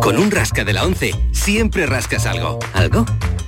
Con 0.00 0.16
un 0.16 0.30
rasca 0.30 0.64
de 0.64 0.72
la 0.72 0.84
11, 0.84 1.12
siempre 1.32 1.84
rascas 1.84 2.24
algo. 2.24 2.58
¿Algo? 2.72 3.04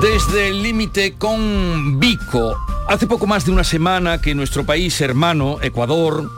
Desde 0.00 0.48
el 0.48 0.62
límite 0.62 1.12
con 1.18 2.00
Vico. 2.00 2.56
Hace 2.88 3.06
poco 3.06 3.26
más 3.26 3.44
de 3.44 3.52
una 3.52 3.64
semana 3.64 4.18
que 4.18 4.34
nuestro 4.34 4.64
país 4.64 4.98
hermano, 5.02 5.58
Ecuador, 5.60 6.30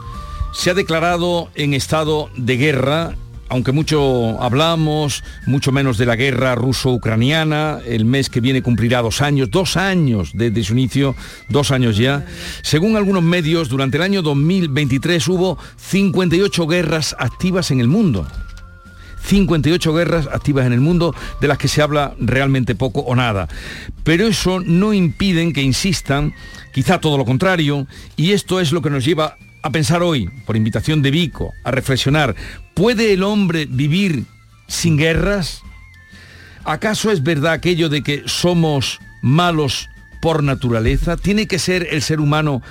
se 0.53 0.71
ha 0.71 0.75
declarado 0.75 1.49
en 1.55 1.73
estado 1.73 2.29
de 2.37 2.57
guerra, 2.57 3.15
aunque 3.49 3.71
mucho 3.71 4.43
hablamos, 4.43 5.23
mucho 5.47 5.71
menos 5.71 5.97
de 5.97 6.07
la 6.07 6.17
guerra 6.17 6.57
ruso-ucraniana, 6.57 7.79
el 7.87 8.05
mes 8.05 8.31
que 8.31 8.41
viene 8.41 8.63
cumplirá 8.63 9.01
dos 9.01 9.23
años, 9.23 9.49
dos 9.49 9.77
años 9.77 10.33
desde 10.35 10.65
su 10.65 10.73
inicio, 10.73 11.15
dos 11.49 11.71
años 11.71 11.97
ya. 11.97 12.27
Según 12.63 12.97
algunos 12.97 13.23
medios, 13.23 13.69
durante 13.69 13.97
el 13.97 14.03
año 14.03 14.23
2023 14.23 15.29
hubo 15.29 15.57
58 15.77 16.67
guerras 16.67 17.15
activas 17.17 17.71
en 17.71 17.79
el 17.79 17.87
mundo. 17.87 18.27
58 19.25 19.95
guerras 19.95 20.29
activas 20.33 20.67
en 20.67 20.73
el 20.73 20.81
mundo 20.81 21.15
de 21.41 21.49
las 21.49 21.59
que 21.59 21.69
se 21.69 21.83
habla 21.83 22.15
realmente 22.19 22.75
poco 22.75 23.01
o 23.01 23.15
nada. 23.15 23.49
Pero 24.05 24.27
eso 24.27 24.61
no 24.61 24.93
impiden 24.93 25.53
que 25.53 25.63
insistan, 25.63 26.35
quizá 26.73 27.01
todo 27.01 27.17
lo 27.19 27.25
contrario, 27.25 27.87
y 28.17 28.33
esto 28.33 28.61
es 28.61 28.73
lo 28.73 28.83
que 28.83 28.91
nos 28.91 29.05
lleva 29.05 29.37
a 29.63 29.71
pensar 29.71 30.03
hoy, 30.03 30.29
por 30.45 30.57
invitación 30.57 31.03
de 31.03 31.13
Vico, 31.13 31.53
a 31.65 31.71
reflexionar, 31.71 32.35
¿puede 32.75 33.13
el 33.13 33.23
hombre 33.23 33.67
vivir 33.67 34.25
sin 34.67 34.97
guerras? 34.97 35.63
¿Acaso 36.65 37.11
es 37.11 37.23
verdad 37.23 37.53
aquello 37.53 37.89
de 37.89 38.03
que 38.03 38.23
somos 38.27 38.99
malos 39.23 39.89
por 40.21 40.43
naturaleza? 40.43 41.17
¿Tiene 41.17 41.47
que 41.47 41.59
ser 41.59 41.89
el 41.91 42.03
ser 42.03 42.21
humano 42.21 42.63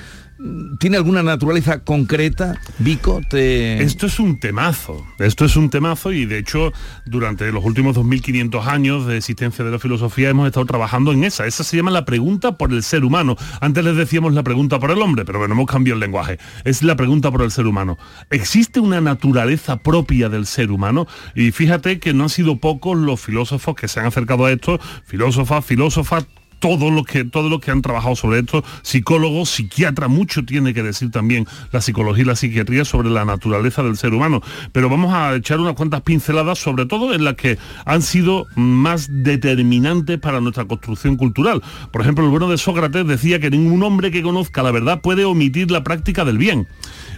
¿Tiene 0.79 0.97
alguna 0.97 1.21
naturaleza 1.21 1.83
concreta, 1.83 2.59
Vico? 2.79 3.21
Esto 3.31 4.07
es 4.07 4.19
un 4.19 4.39
temazo, 4.39 5.05
esto 5.19 5.45
es 5.45 5.55
un 5.55 5.69
temazo 5.69 6.11
y 6.11 6.25
de 6.25 6.39
hecho 6.39 6.73
durante 7.05 7.51
los 7.51 7.63
últimos 7.63 7.93
2500 7.93 8.65
años 8.65 9.05
de 9.05 9.17
existencia 9.17 9.63
de 9.63 9.69
la 9.69 9.77
filosofía 9.77 10.29
hemos 10.29 10.47
estado 10.47 10.65
trabajando 10.65 11.11
en 11.11 11.23
esa. 11.25 11.45
Esa 11.45 11.63
se 11.63 11.77
llama 11.77 11.91
la 11.91 12.05
pregunta 12.05 12.57
por 12.57 12.71
el 12.71 12.81
ser 12.81 13.05
humano. 13.05 13.35
Antes 13.59 13.83
les 13.83 13.95
decíamos 13.95 14.33
la 14.33 14.41
pregunta 14.41 14.79
por 14.79 14.89
el 14.89 15.01
hombre, 15.03 15.25
pero 15.25 15.37
bueno, 15.37 15.53
hemos 15.53 15.67
cambiado 15.67 15.95
el 15.95 15.99
lenguaje. 15.99 16.39
Es 16.63 16.81
la 16.81 16.95
pregunta 16.95 17.29
por 17.29 17.43
el 17.43 17.51
ser 17.51 17.67
humano. 17.67 17.99
¿Existe 18.31 18.79
una 18.79 18.99
naturaleza 18.99 19.77
propia 19.77 20.27
del 20.29 20.47
ser 20.47 20.71
humano? 20.71 21.05
Y 21.35 21.51
fíjate 21.51 21.99
que 21.99 22.13
no 22.13 22.23
han 22.23 22.29
sido 22.29 22.57
pocos 22.57 22.97
los 22.97 23.21
filósofos 23.21 23.75
que 23.75 23.87
se 23.87 23.99
han 23.99 24.07
acercado 24.07 24.45
a 24.45 24.51
esto, 24.51 24.79
filósofas, 25.05 25.63
filósofas, 25.63 26.25
todo 26.61 26.91
lo 26.91 27.03
que 27.03 27.25
todo 27.25 27.49
lo 27.49 27.59
que 27.59 27.71
han 27.71 27.81
trabajado 27.81 28.15
sobre 28.15 28.39
esto, 28.39 28.63
psicólogos, 28.83 29.49
psiquiatras, 29.49 30.09
mucho 30.09 30.45
tiene 30.45 30.73
que 30.73 30.83
decir 30.83 31.11
también 31.11 31.47
la 31.71 31.81
psicología 31.81 32.23
y 32.23 32.27
la 32.27 32.35
psiquiatría 32.35 32.85
sobre 32.85 33.09
la 33.09 33.25
naturaleza 33.25 33.83
del 33.83 33.97
ser 33.97 34.13
humano. 34.13 34.41
Pero 34.71 34.87
vamos 34.87 35.13
a 35.13 35.35
echar 35.35 35.59
unas 35.59 35.73
cuantas 35.73 36.01
pinceladas, 36.03 36.59
sobre 36.59 36.85
todo 36.85 37.13
en 37.13 37.23
las 37.25 37.33
que 37.33 37.57
han 37.83 38.01
sido 38.01 38.45
más 38.55 39.09
determinantes 39.11 40.19
para 40.19 40.39
nuestra 40.39 40.65
construcción 40.65 41.17
cultural. 41.17 41.61
Por 41.91 42.01
ejemplo, 42.01 42.23
el 42.23 42.29
bueno 42.29 42.47
de 42.47 42.57
Sócrates 42.57 43.07
decía 43.07 43.39
que 43.39 43.49
ningún 43.49 43.81
hombre 43.83 44.11
que 44.11 44.21
conozca 44.21 44.63
la 44.63 44.71
verdad 44.71 45.01
puede 45.01 45.25
omitir 45.25 45.71
la 45.71 45.83
práctica 45.83 46.23
del 46.23 46.37
bien. 46.37 46.67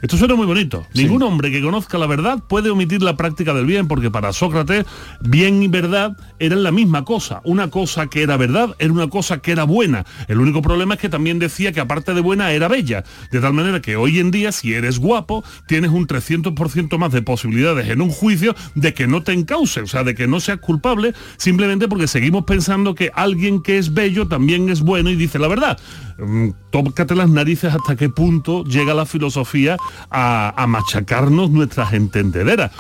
Esto 0.04 0.18
suena 0.18 0.36
muy 0.36 0.46
bonito. 0.46 0.86
Ningún 0.94 1.24
hombre 1.24 1.50
que 1.50 1.62
conozca 1.62 1.98
la 1.98 2.08
verdad 2.08 2.44
puede 2.46 2.70
omitir 2.70 3.02
la 3.02 3.16
práctica 3.16 3.54
del 3.54 3.66
bien, 3.66 3.88
porque 3.88 4.12
para 4.12 4.34
Sócrates 4.34 4.86
bien 5.22 5.64
y 5.64 5.70
verdad 5.70 6.18
eran 6.40 6.62
la 6.62 6.74
misma 6.74 7.06
cosa. 7.06 7.40
Una 7.46 7.70
cosa 7.70 8.08
que 8.08 8.22
era 8.22 8.36
verdad 8.36 8.76
era 8.80 8.92
una 8.92 9.08
cosa 9.08 9.38
que 9.38 9.54
era 9.54 9.64
buena. 9.64 10.06
El 10.28 10.42
único 10.42 10.62
problema 10.62 10.96
es 10.96 11.00
que 11.00 11.08
también 11.08 11.40
decía 11.40 11.72
que 11.72 11.80
aparte 11.80 12.14
de 12.14 12.20
buena 12.20 12.52
era 12.52 12.68
bella. 12.68 13.06
De 13.32 13.40
tal 13.40 13.54
manera 13.54 13.82
que 13.82 13.96
hoy 13.96 14.20
en 14.20 14.30
día, 14.30 14.52
si 14.52 14.74
eres 14.74 15.00
guapo, 15.00 15.42
tienes 15.68 15.92
un 15.92 16.06
300% 16.06 16.98
más 16.98 17.14
de 17.14 17.22
posibilidades 17.22 17.88
en 17.88 18.02
un 18.02 18.10
juicio 18.10 18.56
de 18.76 18.94
que 18.94 19.08
no 19.08 19.24
te 19.24 19.32
encauce, 19.32 19.80
o 19.80 19.88
sea, 19.88 20.04
de 20.04 20.16
que 20.16 20.28
no 20.28 20.42
seas 20.42 20.60
culpable, 20.60 21.14
simplemente 21.38 21.88
porque 21.88 22.08
seguimos 22.08 22.44
pensando 22.44 22.94
que 22.94 23.10
alguien 23.16 23.64
que 23.64 23.78
es 23.78 23.94
bello 23.94 24.28
también 24.28 24.68
es 24.68 24.82
bueno 24.82 25.10
y 25.10 25.16
dice 25.16 25.40
la 25.40 25.48
verdad. 25.48 25.80
Mm, 26.26 26.50
tócate 26.72 27.16
las 27.16 27.30
narices 27.30 27.74
hasta 27.74 27.96
qué 27.96 28.10
punto 28.10 28.64
llega 28.64 28.94
la 28.94 29.06
filosofía 29.06 29.78
a, 30.10 30.54
a 30.56 30.68
machacarnos 30.68 31.52
nuestras 31.52 31.94
entendederas. 31.94 32.72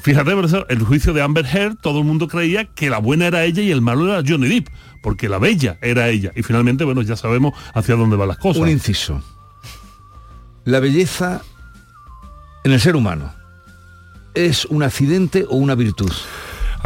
Fíjate, 0.00 0.32
el 0.68 0.82
juicio 0.84 1.12
de 1.12 1.22
Amber 1.22 1.44
Heard, 1.44 1.76
todo 1.76 1.98
el 1.98 2.04
mundo 2.04 2.28
creía 2.28 2.66
que 2.66 2.88
la 2.88 2.98
buena 2.98 3.26
era 3.26 3.44
ella 3.44 3.62
y 3.62 3.70
el 3.72 3.82
malo 3.82 4.06
era 4.06 4.22
Johnny 4.26 4.48
Depp, 4.48 4.68
porque 5.02 5.28
la 5.28 5.38
bella 5.38 5.78
era 5.82 6.08
ella. 6.08 6.30
Y 6.36 6.42
finalmente, 6.42 6.84
bueno, 6.84 7.02
ya 7.02 7.16
sabemos 7.16 7.54
hacia 7.74 7.96
dónde 7.96 8.16
van 8.16 8.28
las 8.28 8.38
cosas. 8.38 8.62
Un 8.62 8.68
inciso. 8.68 9.20
La 10.64 10.78
belleza 10.80 11.42
en 12.64 12.72
el 12.72 12.80
ser 12.80 12.94
humano 12.94 13.32
es 14.34 14.66
un 14.66 14.82
accidente 14.82 15.44
o 15.48 15.56
una 15.56 15.74
virtud. 15.74 16.12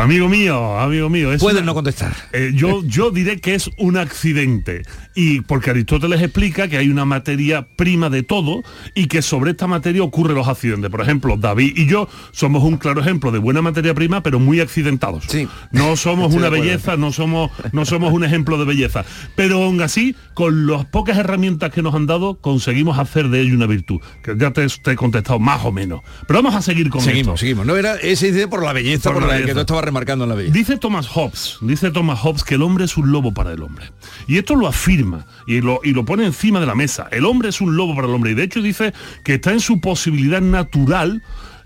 Amigo 0.03 0.29
mío, 0.29 0.81
amigo 0.81 1.09
mío. 1.09 1.31
Pueden 1.38 1.65
no 1.65 1.75
contestar. 1.75 2.12
Eh, 2.33 2.51
yo, 2.57 2.83
yo 2.85 3.12
diré 3.12 3.41
que 3.41 3.55
es 3.55 3.71
un 3.79 3.97
accidente. 3.97 4.83
Y 5.15 5.43
porque 5.43 5.71
Aristóteles 5.71 6.21
explica 6.21 6.67
que 6.67 6.77
hay 6.77 6.88
una 6.88 7.05
materia 7.05 7.69
prima 7.77 8.11
de 8.11 8.25
todo 8.25 8.65
y 8.97 9.07
que 9.07 9.23
sobre 9.23 9.53
esta 9.53 9.69
materia 9.69 10.03
ocurren 10.03 10.35
los 10.35 10.49
accidentes. 10.49 10.91
Por 10.91 11.03
ejemplo, 11.03 11.37
David 11.37 11.75
y 11.77 11.87
yo 11.87 12.09
somos 12.33 12.65
un 12.65 12.79
claro 12.79 13.01
ejemplo 13.01 13.31
de 13.31 13.38
buena 13.38 13.62
materia 13.62 13.95
prima, 13.95 14.25
pero 14.25 14.41
muy 14.41 14.59
accidentados. 14.59 15.25
Sí. 15.29 15.47
No 15.71 15.97
somos 15.97 16.35
una 16.35 16.49
belleza, 16.49 16.97
no 16.97 17.12
somos, 17.12 17.53
no 17.71 17.85
somos 17.85 18.12
un 18.12 18.25
ejemplo 18.25 18.59
de 18.59 18.65
belleza. 18.65 19.05
Pero 19.37 19.62
aún 19.62 19.81
así, 19.83 20.17
con 20.35 20.67
las 20.67 20.85
pocas 20.87 21.17
herramientas 21.17 21.71
que 21.71 21.81
nos 21.81 21.95
han 21.95 22.07
dado, 22.07 22.41
conseguimos 22.41 22.99
hacer 22.99 23.29
de 23.29 23.43
ello 23.43 23.55
una 23.55 23.67
virtud. 23.67 24.01
Que 24.25 24.35
ya 24.37 24.51
te, 24.51 24.67
he 24.67 24.97
contestado 24.97 25.38
más 25.38 25.65
o 25.65 25.71
menos. 25.71 26.01
Pero 26.27 26.43
vamos 26.43 26.57
a 26.57 26.62
seguir 26.62 26.91
con 26.91 27.03
Seguimos, 27.03 27.38
seguimos. 27.38 27.67
No 27.67 27.77
era 27.77 27.95
ese 27.97 28.27
incidente 28.27 28.49
por 28.49 28.65
la 28.65 28.73
belleza, 28.73 29.12
por, 29.12 29.23
la, 29.25 29.45
que 29.45 29.53
tú 29.53 29.61
estabas 29.61 29.91
remarcando 29.92 30.24
en 30.24 30.31
la 30.31 30.37
belleza. 30.37 30.55
Dice 30.55 30.78
Thomas 30.78 31.07
Hobbes, 31.07 31.59
dice 31.61 31.90
Thomas 31.90 32.18
Hobbes 32.20 32.44
que 32.44 32.55
el 32.55 32.62
hombre 32.62 32.87
es 32.87 32.96
un 32.96 33.12
lobo 33.12 33.35
para 33.35 33.52
el 33.52 33.62
hombre. 33.62 33.92
Y 34.26 34.38
esto 34.38 34.55
lo 34.55 34.66
afirma 34.66 35.26
y 35.46 35.61
lo, 35.61 35.81
y 35.85 35.92
lo 35.92 36.07
pone 36.07 36.24
encima 36.24 36.61
de 36.61 36.66
la 36.66 36.74
mesa. 36.74 37.09
El 37.12 37.26
hombre 37.26 37.50
es 37.50 37.61
un 37.61 37.76
lobo 37.76 37.94
para 37.94 38.09
el 38.09 38.14
hombre. 38.14 38.31
Y 38.31 38.35
de 38.35 38.44
hecho 38.44 38.62
dice 38.62 38.94
que 39.22 39.35
está 39.35 39.52
en 39.52 39.61
su 39.61 39.81
posibilidad 39.81 40.40
natural 40.40 41.22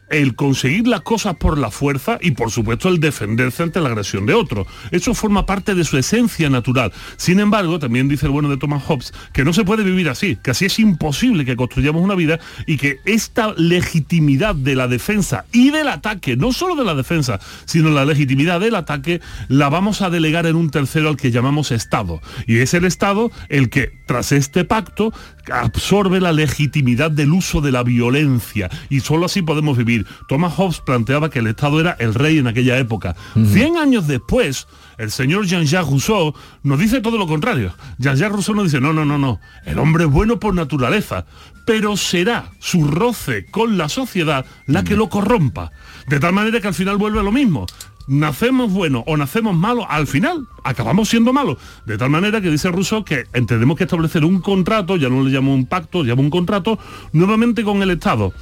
el 0.08 0.34
conseguir 0.34 0.86
las 0.86 1.00
cosas 1.02 1.36
por 1.36 1.58
la 1.58 1.70
fuerza 1.70 2.18
y 2.20 2.32
por 2.32 2.50
supuesto 2.50 2.88
el 2.88 3.00
defenderse 3.00 3.62
ante 3.62 3.80
la 3.80 3.88
agresión 3.88 4.26
de 4.26 4.34
otro. 4.34 4.66
Eso 4.90 5.14
forma 5.14 5.46
parte 5.46 5.74
de 5.74 5.84
su 5.84 5.98
esencia 5.98 6.48
natural. 6.50 6.92
Sin 7.16 7.40
embargo, 7.40 7.78
también 7.78 8.08
dice 8.08 8.26
el 8.26 8.32
bueno 8.32 8.48
de 8.48 8.56
Thomas 8.56 8.82
Hobbes 8.84 9.12
que 9.32 9.44
no 9.44 9.52
se 9.52 9.64
puede 9.64 9.82
vivir 9.82 10.08
así, 10.08 10.36
que 10.36 10.52
así 10.52 10.64
es 10.64 10.78
imposible 10.78 11.44
que 11.44 11.56
construyamos 11.56 12.02
una 12.02 12.14
vida 12.14 12.38
y 12.66 12.76
que 12.76 13.00
esta 13.04 13.52
legitimidad 13.56 14.54
de 14.54 14.74
la 14.74 14.88
defensa 14.88 15.46
y 15.52 15.70
del 15.70 15.88
ataque, 15.88 16.36
no 16.36 16.52
solo 16.52 16.76
de 16.76 16.84
la 16.84 16.94
defensa, 16.94 17.40
sino 17.64 17.90
la 17.90 18.04
legitimidad 18.04 18.60
del 18.60 18.74
ataque, 18.74 19.20
la 19.48 19.68
vamos 19.68 20.02
a 20.02 20.10
delegar 20.10 20.46
en 20.46 20.56
un 20.56 20.70
tercero 20.70 21.08
al 21.08 21.16
que 21.16 21.30
llamamos 21.30 21.70
Estado. 21.70 22.20
Y 22.46 22.58
es 22.58 22.74
el 22.74 22.84
Estado 22.84 23.30
el 23.48 23.70
que, 23.70 23.92
tras 24.06 24.32
este 24.32 24.64
pacto, 24.64 25.12
absorbe 25.52 26.20
la 26.20 26.32
legitimidad 26.32 27.10
del 27.10 27.32
uso 27.32 27.60
de 27.60 27.72
la 27.72 27.82
violencia 27.82 28.70
y 28.88 29.00
solo 29.00 29.26
así 29.26 29.42
podemos 29.42 29.76
vivir. 29.76 30.06
Thomas 30.28 30.54
Hobbes 30.54 30.80
planteaba 30.80 31.30
que 31.30 31.40
el 31.40 31.46
Estado 31.46 31.80
era 31.80 31.96
el 31.98 32.14
rey 32.14 32.38
en 32.38 32.46
aquella 32.46 32.78
época. 32.78 33.16
Cien 33.52 33.76
años 33.76 34.06
después, 34.06 34.66
el 34.98 35.10
señor 35.10 35.46
Jean-Jacques 35.46 35.90
Rousseau 35.90 36.34
nos 36.62 36.78
dice 36.78 37.00
todo 37.00 37.18
lo 37.18 37.26
contrario. 37.26 37.74
Jean-Jacques 37.98 38.32
Rousseau 38.32 38.54
nos 38.54 38.64
dice, 38.64 38.80
no, 38.80 38.92
no, 38.92 39.04
no, 39.04 39.18
no, 39.18 39.40
el 39.64 39.78
hombre 39.78 40.04
es 40.04 40.10
bueno 40.10 40.38
por 40.40 40.54
naturaleza, 40.54 41.26
pero 41.64 41.96
será 41.96 42.50
su 42.60 42.86
roce 42.86 43.46
con 43.46 43.76
la 43.76 43.88
sociedad 43.88 44.46
la 44.66 44.84
que 44.84 44.96
lo 44.96 45.08
corrompa. 45.08 45.72
De 46.08 46.20
tal 46.20 46.32
manera 46.32 46.60
que 46.60 46.68
al 46.68 46.74
final 46.74 46.96
vuelve 46.96 47.20
a 47.20 47.24
lo 47.24 47.32
mismo 47.32 47.66
nacemos 48.06 48.72
buenos 48.72 49.02
o 49.06 49.16
nacemos 49.16 49.56
malos, 49.56 49.86
al 49.88 50.06
final 50.06 50.46
acabamos 50.64 51.08
siendo 51.08 51.32
malos. 51.32 51.58
De 51.84 51.96
tal 51.98 52.10
manera 52.10 52.40
que 52.40 52.50
dice 52.50 52.70
Rousseau 52.70 53.04
que 53.04 53.24
tenemos 53.46 53.76
que 53.76 53.84
establecer 53.84 54.24
un 54.24 54.40
contrato, 54.40 54.96
ya 54.96 55.08
no 55.08 55.22
le 55.22 55.30
llamo 55.30 55.54
un 55.54 55.66
pacto, 55.66 56.02
llamo 56.02 56.22
un 56.22 56.30
contrato, 56.30 56.78
nuevamente 57.12 57.62
con 57.64 57.82
el 57.82 57.90
Estado, 57.90 58.32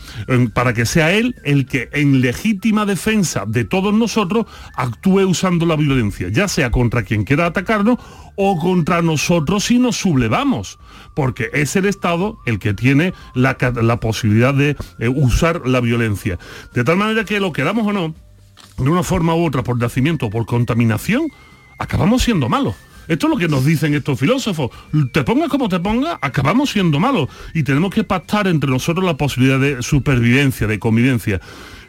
para 0.55 0.73
que 0.73 0.87
sea 0.87 1.13
él 1.13 1.35
el 1.45 1.67
que 1.67 1.89
en 1.93 2.21
legítima 2.21 2.87
defensa 2.87 3.45
de 3.47 3.65
todos 3.65 3.93
nosotros 3.95 4.47
actúe 4.77 5.27
usando 5.27 5.67
la 5.67 5.77
violencia, 5.77 6.29
ya 6.29 6.49
sea 6.49 6.71
contra 6.71 7.03
quien 7.03 7.25
quiera 7.25 7.47
atacarnos 7.47 7.99
o 8.37 8.59
contra 8.59 9.03
nosotros 9.03 9.65
si 9.65 9.79
nos 9.79 9.97
sublevamos, 9.97 10.79
porque 11.15 11.51
es 11.53 11.77
el 11.77 11.85
Estado 11.85 12.39
el 12.47 12.59
que 12.59 12.75
tiene 12.75 13.15
la, 13.35 13.57
posibilidad 14.01 14.55
de 14.55 14.77
eh, 14.99 15.09
usar 15.09 15.67
la 15.67 15.81
violencia. 15.81 16.39
De 16.73 16.85
tal 16.85 16.97
manera 16.97 17.25
que 17.25 17.39
lo 17.39 17.53
queramos 17.53 17.87
o 17.87 17.93
no, 17.93 18.15
de 18.77 18.91
una 18.91 19.03
forma 19.03 19.35
u 19.35 19.45
otra, 19.47 19.63
por 19.63 19.79
nacimiento 19.79 20.27
o 20.27 20.31
por 20.31 20.47
contaminación, 20.47 21.31
acabamos 21.79 22.23
siendo 22.23 22.49
malos. 22.49 22.75
Esto 23.07 23.27
es 23.27 23.31
lo 23.31 23.37
que 23.37 23.49
nos 23.49 23.65
dicen 23.65 23.95
estos 23.95 24.19
filósofos. 24.19 24.71
Te 25.13 25.25
pongas 25.25 25.49
como 25.49 25.69
te 25.69 25.79
pongas, 25.79 26.19
acabamos 26.23 26.71
siendo 26.71 26.99
malos. 26.99 27.29
Y 27.53 27.63
tenemos 27.63 27.93
que 27.93 28.03
pactar 28.03 28.47
entre 28.47 28.71
nosotros 28.71 29.05
la 29.05 29.17
posibilidad 29.17 29.61
de 29.61 29.83
supervivencia, 29.83 30.67
de 30.67 30.79
convivencia. 30.79 31.41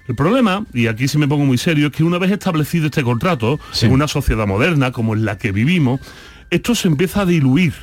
El 0.07 0.15
problema, 0.15 0.65
y 0.73 0.87
aquí 0.87 1.07
sí 1.07 1.17
me 1.17 1.27
pongo 1.27 1.45
muy 1.45 1.57
serio, 1.57 1.87
es 1.87 1.93
que 1.93 2.03
una 2.03 2.17
vez 2.17 2.31
establecido 2.31 2.87
este 2.87 3.01
contrato, 3.01 3.59
en 3.81 3.91
una 3.91 4.07
sociedad 4.07 4.45
moderna 4.45 4.91
como 4.91 5.15
en 5.15 5.25
la 5.25 5.37
que 5.37 5.51
vivimos, 5.51 5.99
esto 6.51 6.75
se 6.75 6.87
empieza 6.87 7.21
a 7.21 7.25
diluir 7.25 7.73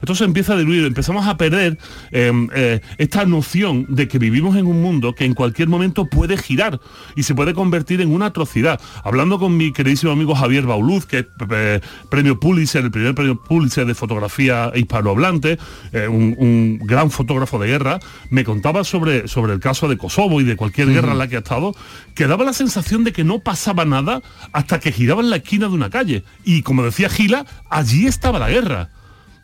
esto 0.00 0.14
se 0.14 0.24
empieza 0.24 0.54
a 0.54 0.56
diluir, 0.56 0.84
empezamos 0.84 1.26
a 1.26 1.36
perder 1.36 1.78
em, 2.10 2.48
eh, 2.54 2.80
esta 2.98 3.24
noción 3.24 3.86
de 3.88 4.08
que 4.08 4.18
vivimos 4.18 4.56
en 4.56 4.66
un 4.66 4.82
mundo 4.82 5.14
que 5.14 5.24
en 5.24 5.34
cualquier 5.34 5.68
momento 5.68 6.06
puede 6.06 6.36
girar 6.36 6.80
y 7.16 7.22
se 7.22 7.34
puede 7.34 7.54
convertir 7.54 8.00
en 8.00 8.12
una 8.12 8.26
atrocidad. 8.26 8.80
Hablando 9.04 9.38
con 9.38 9.56
mi 9.56 9.72
queridísimo 9.72 10.12
amigo 10.12 10.34
Javier 10.34 10.64
Bauluz, 10.64 11.06
que 11.06 11.20
es 11.20 11.26
eh, 11.50 11.80
premio 12.10 12.38
Pulitzer, 12.38 12.84
el 12.84 12.90
primer 12.90 13.14
premio 13.14 13.40
Pulitzer 13.42 13.86
de 13.86 13.94
fotografía 13.94 14.72
hispanohablante, 14.74 15.58
eh, 15.92 16.08
un, 16.08 16.78
gran 16.82 17.10
fotógrafo 17.10 17.58
de 17.58 17.68
guerra, 17.68 18.00
me 18.30 18.44
contaba 18.44 18.84
sobre, 18.84 19.28
sobre 19.28 19.52
el 19.52 19.60
caso 19.60 19.88
de 19.88 19.96
Kosovo 19.96 20.40
y 20.40 20.44
de 20.44 20.56
cualquier 20.56 20.88
guerra 20.88 21.12
en 21.12 21.18
la 21.18 21.28
que 21.28 21.36
ha 21.36 21.40
estado, 21.40 21.74
que 22.14 22.26
daba 22.26 22.44
la 22.44 22.52
sensación 22.52 23.04
de 23.04 23.12
que 23.12 23.24
no 23.24 23.40
pasaba 23.40 23.84
nada 23.84 24.22
hasta 24.52 24.80
que 24.80 24.92
giraba 24.92 25.22
en 25.22 25.30
la 25.30 25.36
esquina 25.36 25.68
de 25.68 25.74
una 25.74 25.90
calle. 25.90 26.24
Y 26.44 26.62
como 26.62 26.82
decía 26.82 27.08
Gila, 27.08 27.46
allí 27.70 28.06
estaba 28.06 28.38
la 28.38 28.50
guerra. 28.50 28.90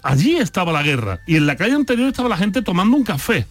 Allí 0.03 0.37
estaba 0.37 0.73
la 0.73 0.83
guerra 0.83 1.21
y 1.27 1.37
en 1.37 1.47
la 1.47 1.57
calle 1.57 1.75
anterior 1.75 2.09
estaba 2.09 2.29
la 2.29 2.37
gente 2.37 2.63
tomando 2.63 2.97
un 2.97 3.05
café. 3.05 3.47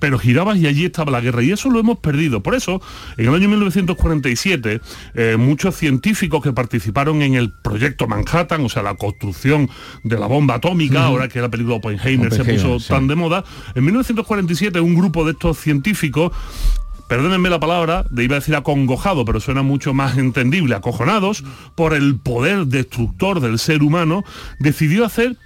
pero 0.00 0.16
girabas 0.16 0.56
y 0.58 0.68
allí 0.68 0.84
estaba 0.84 1.10
la 1.10 1.20
guerra 1.20 1.42
y 1.42 1.50
eso 1.50 1.70
lo 1.70 1.80
hemos 1.80 1.98
perdido. 1.98 2.40
Por 2.40 2.54
eso, 2.54 2.80
en 3.16 3.26
el 3.26 3.34
año 3.34 3.48
1947, 3.48 4.80
eh, 5.14 5.36
muchos 5.36 5.74
científicos 5.74 6.40
que 6.40 6.52
participaron 6.52 7.20
en 7.22 7.34
el 7.34 7.52
proyecto 7.52 8.06
Manhattan, 8.06 8.64
o 8.64 8.68
sea, 8.68 8.84
la 8.84 8.94
construcción 8.94 9.68
de 10.04 10.16
la 10.16 10.28
bomba 10.28 10.54
atómica, 10.54 11.04
ahora 11.04 11.26
que 11.26 11.40
la 11.40 11.48
película 11.48 11.76
Oppenheimer, 11.76 12.32
se 12.32 12.44
puso 12.44 12.78
tan 12.78 13.08
de 13.08 13.16
moda, 13.16 13.42
en 13.74 13.84
1947 13.84 14.80
un 14.80 14.94
grupo 14.94 15.24
de 15.24 15.32
estos 15.32 15.58
científicos 15.58 16.30
perdónenme 17.08 17.48
la 17.48 17.58
palabra, 17.58 18.04
de 18.10 18.24
iba 18.24 18.36
a 18.36 18.40
decir 18.40 18.54
acongojado, 18.54 19.24
pero 19.24 19.40
suena 19.40 19.62
mucho 19.62 19.94
más 19.94 20.18
entendible, 20.18 20.74
acojonados 20.74 21.42
por 21.74 21.94
el 21.94 22.16
poder 22.16 22.66
destructor 22.66 23.40
del 23.40 23.58
ser 23.58 23.82
humano, 23.82 24.24
decidió 24.60 25.06
hacer 25.06 25.36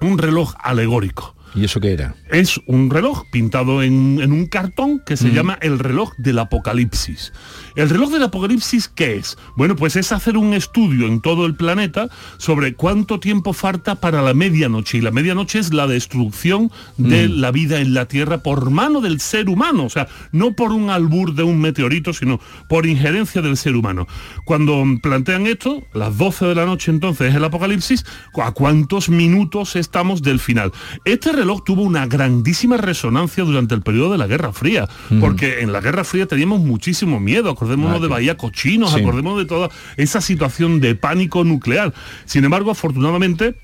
un 0.00 0.18
reloj 0.18 0.54
alegórico. 0.58 1.34
¿Y 1.54 1.64
eso 1.64 1.80
qué 1.80 1.92
era? 1.92 2.14
Es 2.30 2.60
un 2.66 2.90
reloj 2.90 3.24
pintado 3.30 3.82
en, 3.82 4.20
un 4.32 4.46
cartón 4.46 5.00
que 5.04 5.16
se 5.16 5.28
mm. 5.28 5.32
llama 5.32 5.58
el 5.60 5.78
reloj 5.78 6.12
del 6.16 6.38
apocalipsis. 6.38 7.32
¿El 7.74 7.90
reloj 7.90 8.10
del 8.10 8.22
apocalipsis 8.22 8.88
qué 8.88 9.16
es? 9.16 9.36
Bueno, 9.56 9.76
pues 9.76 9.96
es 9.96 10.12
hacer 10.12 10.36
un 10.36 10.54
estudio 10.54 11.06
en 11.06 11.20
todo 11.20 11.46
el 11.46 11.54
planeta 11.54 12.08
sobre 12.38 12.74
cuánto 12.74 13.20
tiempo 13.20 13.52
falta 13.52 13.96
para 13.96 14.22
la 14.22 14.34
medianoche. 14.34 14.98
Y 14.98 15.00
la 15.00 15.10
medianoche 15.10 15.58
es 15.58 15.72
la 15.72 15.86
destrucción 15.86 16.70
de 16.96 17.28
mm. 17.28 17.40
la 17.40 17.50
vida 17.50 17.80
en 17.80 17.94
la 17.94 18.06
Tierra 18.06 18.38
por 18.38 18.70
mano 18.70 19.00
del 19.00 19.20
ser 19.20 19.48
humano. 19.48 19.84
O 19.84 19.90
sea, 19.90 20.08
no 20.32 20.54
por 20.54 20.72
un 20.72 20.90
albur 20.90 21.34
de 21.34 21.42
un 21.42 21.60
meteorito, 21.60 22.12
sino 22.12 22.40
por 22.68 22.86
injerencia 22.86 23.42
del 23.42 23.56
ser 23.56 23.74
humano. 23.74 24.06
Cuando 24.44 24.84
plantean 25.02 25.46
esto, 25.46 25.82
las 25.92 26.16
12 26.16 26.46
de 26.46 26.54
la 26.54 26.66
noche 26.66 26.90
entonces 26.90 27.30
es 27.30 27.34
el 27.34 27.44
apocalipsis, 27.44 28.04
¿a 28.40 28.52
cuántos 28.52 29.08
minutos 29.08 29.76
estamos 29.76 30.22
del 30.22 30.38
final? 30.38 30.72
Este 31.04 31.32
reloj 31.40 31.64
tuvo 31.64 31.82
una 31.82 32.06
grandísima 32.06 32.76
resonancia 32.76 33.44
durante 33.44 33.74
el 33.74 33.82
periodo 33.82 34.12
de 34.12 34.18
la 34.18 34.26
Guerra 34.26 34.52
Fría, 34.52 34.88
mm. 35.10 35.20
porque 35.20 35.60
en 35.60 35.72
la 35.72 35.80
Guerra 35.80 36.04
Fría 36.04 36.26
teníamos 36.26 36.60
muchísimo 36.60 37.18
miedo 37.18 37.50
acordémonos 37.50 38.00
de 38.00 38.08
Bahía 38.08 38.36
Cochinos, 38.36 38.94
acordémonos 38.94 39.38
de 39.38 39.46
toda 39.46 39.70
esa 39.96 40.20
situación 40.20 40.80
de 40.80 40.94
pánico 40.94 41.44
nuclear. 41.44 41.92
Sin 42.26 42.44
embargo, 42.44 42.70
afortunadamente, 42.70 43.54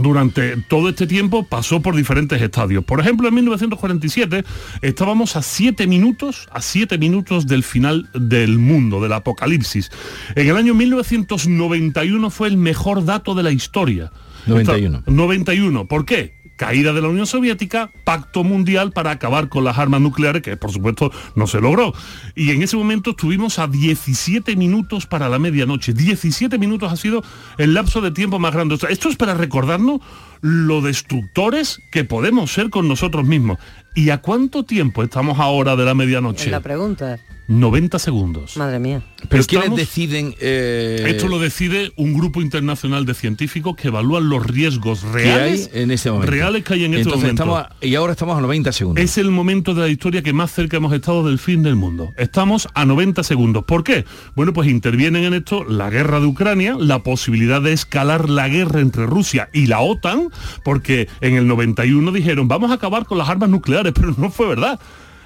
durante 0.00 0.56
todo 0.68 0.88
este 0.88 1.06
tiempo 1.06 1.46
pasó 1.46 1.82
por 1.82 1.94
diferentes 1.94 2.40
estadios. 2.40 2.84
Por 2.84 3.00
ejemplo, 3.00 3.28
en 3.28 3.34
1947 3.34 4.44
estábamos 4.80 5.36
a 5.36 5.42
siete 5.42 5.86
minutos, 5.86 6.48
a 6.50 6.62
siete 6.62 6.98
minutos 6.98 7.46
del 7.46 7.62
final 7.62 8.08
del 8.14 8.58
mundo, 8.58 9.00
del 9.00 9.12
apocalipsis. 9.12 9.90
En 10.34 10.48
el 10.48 10.56
año 10.56 10.74
1991 10.74 12.30
fue 12.30 12.48
el 12.48 12.56
mejor 12.56 13.04
dato 13.04 13.34
de 13.34 13.42
la 13.42 13.50
historia. 13.50 14.10
91. 14.46 15.04
91. 15.06 15.86
¿Por 15.86 16.04
qué? 16.04 16.41
Caída 16.62 16.92
de 16.92 17.02
la 17.02 17.08
Unión 17.08 17.26
Soviética, 17.26 17.90
pacto 18.04 18.44
mundial 18.44 18.92
para 18.92 19.10
acabar 19.10 19.48
con 19.48 19.64
las 19.64 19.78
armas 19.78 20.00
nucleares, 20.00 20.42
que 20.42 20.56
por 20.56 20.70
supuesto 20.70 21.10
no 21.34 21.48
se 21.48 21.60
logró. 21.60 21.92
Y 22.36 22.52
en 22.52 22.62
ese 22.62 22.76
momento 22.76 23.10
estuvimos 23.10 23.58
a 23.58 23.66
17 23.66 24.54
minutos 24.54 25.06
para 25.06 25.28
la 25.28 25.40
medianoche. 25.40 25.92
17 25.92 26.58
minutos 26.58 26.92
ha 26.92 26.96
sido 26.96 27.24
el 27.58 27.74
lapso 27.74 28.00
de 28.00 28.12
tiempo 28.12 28.38
más 28.38 28.54
grande. 28.54 28.78
esto 28.88 29.08
es 29.08 29.16
para 29.16 29.34
recordarnos 29.34 30.02
lo 30.40 30.82
destructores 30.82 31.80
que 31.90 32.04
podemos 32.04 32.52
ser 32.52 32.70
con 32.70 32.86
nosotros 32.86 33.26
mismos. 33.26 33.58
¿Y 33.96 34.10
a 34.10 34.18
cuánto 34.18 34.62
tiempo 34.62 35.02
estamos 35.02 35.40
ahora 35.40 35.74
de 35.74 35.84
la 35.84 35.94
medianoche? 35.94 36.48
la 36.48 36.60
pregunta. 36.60 37.18
90 37.60 37.98
segundos. 37.98 38.56
Madre 38.56 38.78
mía. 38.78 39.02
Pero 39.28 39.44
¿quiénes 39.44 39.76
deciden? 39.76 40.34
Eh, 40.40 41.04
Esto 41.06 41.28
lo 41.28 41.38
decide 41.38 41.92
un 41.96 42.14
grupo 42.14 42.40
internacional 42.40 43.04
de 43.06 43.14
científicos 43.14 43.76
que 43.76 43.88
evalúan 43.88 44.28
los 44.28 44.44
riesgos 44.46 45.02
reales, 45.02 45.70
en 45.72 45.90
ese 45.90 46.10
momento. 46.10 46.30
reales 46.30 46.64
que 46.64 46.74
hay 46.74 46.84
en 46.84 46.94
este 46.94 47.10
momento. 47.10 47.68
y 47.80 47.94
ahora 47.94 48.12
estamos 48.12 48.36
a 48.36 48.40
90 48.40 48.72
segundos. 48.72 49.04
Es 49.04 49.18
el 49.18 49.30
momento 49.30 49.74
de 49.74 49.82
la 49.82 49.88
historia 49.88 50.22
que 50.22 50.32
más 50.32 50.50
cerca 50.52 50.76
hemos 50.78 50.92
estado 50.92 51.26
del 51.26 51.38
fin 51.38 51.62
del 51.62 51.76
mundo. 51.76 52.12
Estamos 52.16 52.68
a 52.74 52.84
90 52.84 53.22
segundos. 53.22 53.64
¿Por 53.64 53.84
qué? 53.84 54.04
Bueno, 54.34 54.52
pues 54.52 54.68
intervienen 54.68 55.24
en 55.24 55.34
esto 55.34 55.64
la 55.64 55.90
guerra 55.90 56.20
de 56.20 56.26
Ucrania, 56.26 56.76
la 56.78 57.02
posibilidad 57.02 57.60
de 57.60 57.72
escalar 57.72 58.28
la 58.28 58.48
guerra 58.48 58.80
entre 58.80 59.06
Rusia 59.06 59.48
y 59.52 59.66
la 59.66 59.80
OTAN, 59.80 60.28
porque 60.64 61.08
en 61.20 61.34
el 61.34 61.46
91 61.46 62.12
dijeron, 62.12 62.48
vamos 62.48 62.70
a 62.70 62.74
acabar 62.74 63.04
con 63.04 63.18
las 63.18 63.28
armas 63.28 63.50
nucleares, 63.50 63.92
pero 63.96 64.14
no 64.16 64.30
fue 64.30 64.48
verdad 64.48 64.80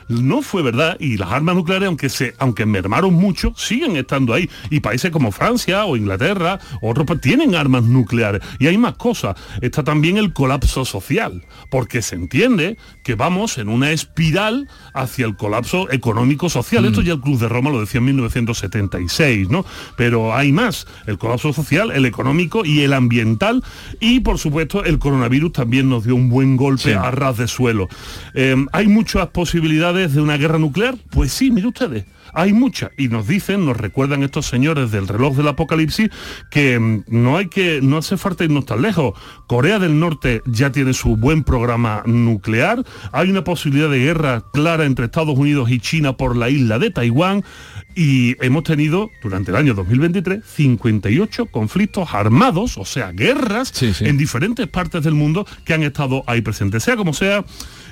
no 0.08 0.42
fue 0.42 0.62
verdad 0.62 0.96
y 1.00 1.16
las 1.16 1.30
armas 1.30 1.56
nucleares, 1.56 1.88
aunque, 1.88 2.08
se, 2.08 2.34
aunque 2.38 2.66
mermaron 2.66 3.14
mucho, 3.14 3.52
siguen 3.56 3.96
estando 3.96 4.34
ahí. 4.34 4.48
Y 4.70 4.80
países 4.80 5.10
como 5.10 5.32
Francia 5.32 5.84
o 5.84 5.96
Inglaterra, 5.96 6.58
otros 6.80 7.06
tienen 7.20 7.54
armas 7.54 7.84
nucleares. 7.84 8.42
Y 8.58 8.66
hay 8.66 8.78
más 8.78 8.94
cosas. 8.94 9.36
Está 9.60 9.82
también 9.84 10.16
el 10.16 10.32
colapso 10.32 10.84
social, 10.84 11.44
porque 11.70 12.02
se 12.02 12.14
entiende 12.14 12.76
que 13.02 13.14
vamos 13.14 13.58
en 13.58 13.68
una 13.68 13.90
espiral 13.90 14.68
hacia 14.94 15.26
el 15.26 15.36
colapso 15.36 15.90
económico-social. 15.90 16.84
Esto 16.84 17.00
mm. 17.00 17.04
ya 17.04 17.12
el 17.14 17.20
Cruz 17.20 17.40
de 17.40 17.48
Roma 17.48 17.70
lo 17.70 17.80
decía 17.80 17.98
en 17.98 18.06
1976, 18.06 19.48
¿no? 19.48 19.64
Pero 19.96 20.34
hay 20.34 20.52
más. 20.52 20.86
El 21.06 21.18
colapso 21.18 21.52
social, 21.52 21.90
el 21.90 22.06
económico 22.06 22.64
y 22.64 22.82
el 22.82 22.92
ambiental. 22.92 23.62
Y, 24.00 24.20
por 24.20 24.38
supuesto, 24.38 24.84
el 24.84 24.98
coronavirus 24.98 25.52
también 25.52 25.88
nos 25.88 26.04
dio 26.04 26.14
un 26.14 26.28
buen 26.28 26.56
golpe 26.56 26.94
a 26.94 27.10
ras 27.10 27.36
de 27.36 27.48
suelo. 27.48 27.88
Eh, 28.34 28.56
hay 28.72 28.88
muchas 28.88 29.28
posibilidades 29.28 29.95
de 29.96 30.20
una 30.20 30.36
guerra 30.36 30.58
nuclear? 30.58 30.96
Pues 31.10 31.32
sí, 31.32 31.50
mire 31.50 31.68
ustedes, 31.68 32.04
hay 32.32 32.52
muchas. 32.52 32.90
Y 32.98 33.08
nos 33.08 33.26
dicen, 33.26 33.64
nos 33.64 33.76
recuerdan 33.76 34.22
estos 34.22 34.46
señores 34.46 34.90
del 34.90 35.08
reloj 35.08 35.36
del 35.36 35.48
apocalipsis, 35.48 36.10
que 36.50 36.78
mm, 36.78 37.04
no 37.08 37.38
hay 37.38 37.48
que, 37.48 37.80
no 37.82 37.96
hace 37.98 38.16
falta 38.16 38.44
irnos 38.44 38.66
tan 38.66 38.82
lejos. 38.82 39.18
Corea 39.46 39.78
del 39.78 39.98
Norte 39.98 40.42
ya 40.46 40.70
tiene 40.70 40.92
su 40.92 41.16
buen 41.16 41.44
programa 41.44 42.02
nuclear. 42.04 42.84
Hay 43.12 43.30
una 43.30 43.42
posibilidad 43.42 43.90
de 43.90 44.00
guerra 44.00 44.44
clara 44.52 44.84
entre 44.84 45.06
Estados 45.06 45.38
Unidos 45.38 45.70
y 45.70 45.80
China 45.80 46.16
por 46.16 46.36
la 46.36 46.50
isla 46.50 46.78
de 46.78 46.90
Taiwán. 46.90 47.42
Y 47.94 48.36
hemos 48.44 48.64
tenido 48.64 49.10
durante 49.22 49.50
el 49.50 49.56
año 49.56 49.72
2023 49.72 50.44
58 50.44 51.46
conflictos 51.46 52.12
armados, 52.12 52.76
o 52.76 52.84
sea, 52.84 53.12
guerras 53.12 53.72
en 54.02 54.18
diferentes 54.18 54.66
partes 54.68 55.02
del 55.02 55.14
mundo 55.14 55.46
que 55.64 55.72
han 55.72 55.82
estado 55.82 56.22
ahí 56.26 56.42
presentes. 56.42 56.84
Sea 56.84 56.96
como 56.96 57.14
sea, 57.14 57.46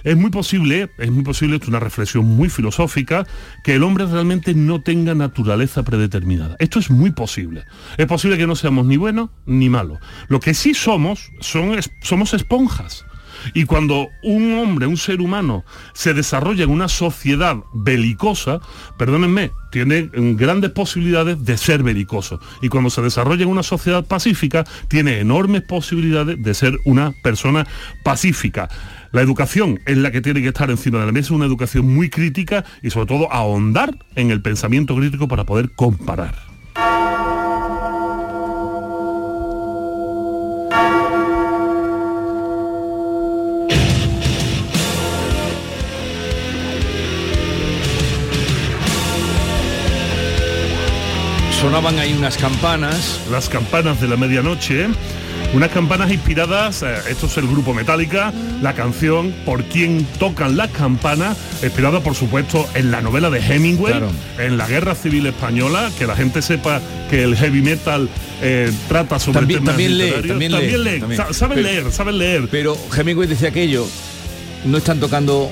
es 0.04 0.16
muy 0.16 0.30
posible, 0.30 0.90
es 0.98 1.10
muy 1.10 1.24
posible, 1.24 1.56
es 1.56 1.66
una 1.66 1.80
reflexión 1.80 2.24
muy 2.26 2.50
filosófica, 2.50 3.26
que 3.64 3.74
el 3.74 3.82
hombre 3.82 4.06
realmente 4.06 4.54
no 4.54 4.82
tenga 4.82 5.14
naturaleza 5.14 5.82
predeterminada. 5.82 6.56
Esto 6.58 6.78
es 6.78 6.90
muy 6.90 7.10
posible. 7.10 7.64
Es 7.96 8.06
posible 8.06 8.36
que 8.36 8.46
no 8.46 8.54
seamos 8.54 8.86
ni 8.86 8.96
buenos 8.96 9.30
ni 9.46 9.68
malos. 9.68 9.98
Lo 10.28 10.40
que 10.40 10.54
sí 10.54 10.74
somos, 10.74 11.30
son, 11.40 11.76
somos 12.02 12.34
esponjas. 12.34 13.04
Y 13.52 13.64
cuando 13.64 14.08
un 14.22 14.58
hombre, 14.58 14.86
un 14.86 14.96
ser 14.96 15.20
humano, 15.20 15.64
se 15.92 16.14
desarrolla 16.14 16.64
en 16.64 16.70
una 16.70 16.88
sociedad 16.88 17.56
belicosa, 17.74 18.60
perdónenme, 18.96 19.50
tiene 19.70 20.08
grandes 20.12 20.70
posibilidades 20.70 21.44
de 21.44 21.58
ser 21.58 21.82
belicoso. 21.82 22.40
Y 22.62 22.68
cuando 22.68 22.90
se 22.90 23.02
desarrolla 23.02 23.42
en 23.42 23.50
una 23.50 23.62
sociedad 23.62 24.04
pacífica, 24.04 24.64
tiene 24.88 25.18
enormes 25.18 25.62
posibilidades 25.62 26.42
de 26.42 26.54
ser 26.54 26.78
una 26.84 27.12
persona 27.22 27.66
pacífica. 28.02 28.68
La 29.14 29.22
educación 29.22 29.78
es 29.86 29.96
la 29.96 30.10
que 30.10 30.20
tiene 30.20 30.42
que 30.42 30.48
estar 30.48 30.68
encima 30.70 30.98
de 30.98 31.06
la 31.06 31.12
mesa, 31.12 31.34
una 31.34 31.46
educación 31.46 31.86
muy 31.94 32.10
crítica 32.10 32.64
y 32.82 32.90
sobre 32.90 33.06
todo 33.06 33.32
ahondar 33.32 33.96
en 34.16 34.32
el 34.32 34.42
pensamiento 34.42 34.96
crítico 34.96 35.28
para 35.28 35.44
poder 35.44 35.70
comparar. 35.70 36.34
Sonaban 51.60 52.00
ahí 52.00 52.14
unas 52.18 52.36
campanas. 52.36 53.24
Las 53.30 53.48
campanas 53.48 54.00
de 54.00 54.08
la 54.08 54.16
medianoche 54.16 54.88
unas 55.54 55.70
campanas 55.70 56.10
inspiradas, 56.10 56.82
eh, 56.82 56.94
esto 57.08 57.26
es 57.26 57.36
el 57.36 57.46
grupo 57.46 57.72
Metallica, 57.72 58.32
la 58.60 58.74
canción 58.74 59.32
Por 59.44 59.64
quién 59.64 60.04
tocan 60.18 60.56
las 60.56 60.70
campanas, 60.70 61.36
inspirada 61.62 62.00
por 62.00 62.14
supuesto 62.14 62.68
en 62.74 62.90
la 62.90 63.00
novela 63.00 63.30
de 63.30 63.38
Hemingway, 63.38 63.94
en 64.38 64.58
la 64.58 64.66
Guerra 64.66 64.94
Civil 64.94 65.26
Española, 65.26 65.90
que 65.98 66.06
la 66.06 66.16
gente 66.16 66.42
sepa 66.42 66.80
que 67.08 67.22
el 67.22 67.36
heavy 67.36 67.62
metal 67.62 68.08
eh, 68.42 68.70
trata 68.88 69.18
sobre 69.18 69.40
también, 69.40 69.60
temas 69.60 69.72
también 69.74 69.98
lee, 69.98 70.28
también, 70.28 70.84
lee, 70.84 71.16
saben 71.32 71.62
leer, 71.62 71.92
saben 71.92 72.18
leer. 72.18 72.48
Pero 72.50 72.76
Hemingway 72.96 73.28
decía 73.28 73.48
aquello, 73.48 73.86
no 74.64 74.78
están 74.78 74.98
tocando 74.98 75.50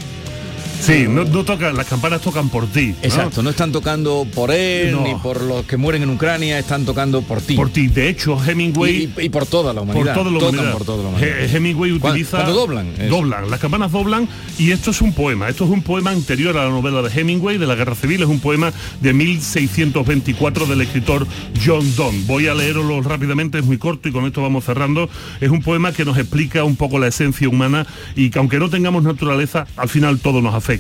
Sí, 0.83 1.07
no, 1.09 1.25
tocan, 1.45 1.77
las 1.77 1.87
campanas 1.87 2.21
tocan 2.23 2.49
por 2.49 2.67
ti. 2.67 2.93
Exacto, 3.03 3.41
no 3.41 3.51
están 3.51 3.71
tocando 3.71 4.27
por 4.35 4.51
él 4.51 5.01
ni 5.05 5.15
por 5.15 5.41
los 5.41 5.65
que 5.65 5.77
mueren 5.77 6.03
en 6.03 6.11
Ucrania, 6.11 6.59
están 6.59 6.85
tocando 6.85 7.23
por 7.23 7.41
ti. 7.41 7.55
Por 7.55 7.71
ti. 7.71 7.87
De 7.87 8.09
hecho, 8.09 8.37
Hemingway. 8.45 9.13
Y, 9.17 9.29
por 9.29 9.47
toda 9.47 9.73
la 9.73 9.83
humanidad. 9.83 10.13
Por 10.13 10.25
toda 10.25 10.31
la 10.33 10.39
humanidad. 10.39 10.73
Por 10.73 10.85
toda 10.85 11.03
la 11.05 11.09
humanidad. 11.11 11.55
Hemingway 11.55 11.93
utiliza. 11.93 12.39
Cuando, 12.39 12.55
doblan. 12.55 13.09
Doblan. 13.09 13.49
Las 13.49 13.61
campanas 13.61 13.93
doblan 13.93 14.29
y 14.59 14.73
esto 14.73 14.91
es 14.91 15.01
un 15.03 15.13
poema. 15.13 15.49
Esto 15.49 15.67
es 15.67 15.71
un 15.71 15.83
poema 15.83 16.11
anterior 16.11 16.59
a 16.59 16.65
la 16.65 16.71
novela 16.71 17.01
de 17.01 17.21
Hemingway, 17.21 17.59
de 17.59 17.67
la 17.69 17.77
Guerra 17.77 17.95
Civil. 17.95 18.21
Es 18.23 18.29
un 18.29 18.41
poema 18.41 18.73
de 19.01 19.13
1624 19.13 20.67
del 20.67 20.81
escritor 20.81 21.29
John 21.65 21.95
Donne. 21.95 22.25
Voy 22.27 22.49
a 22.49 22.55
leerlo 22.55 23.01
rápidamente, 23.03 23.61
es 23.61 23.65
muy 23.65 23.79
corto 23.79 24.09
y 24.09 24.13
con 24.13 24.27
esto 24.27 24.43
vamos 24.43 24.65
cerrando. 24.65 25.09
Es 25.41 25.51
un 25.51 25.63
poema 25.63 25.93
que 25.93 26.05
nos 26.05 26.19
explica 26.19 26.65
un 26.65 26.75
poco 26.75 26.99
la 26.99 27.07
esencia 27.07 27.49
humana 27.49 27.87
y 28.17 28.31
que 28.31 28.41
aunque 28.41 28.59
no 28.59 28.69
tengamos 28.69 29.05
naturaleza, 29.05 29.69
al 29.77 29.89
final 29.89 30.19
todo 30.19 30.43
nos 30.43 30.57
afecta 30.57 30.72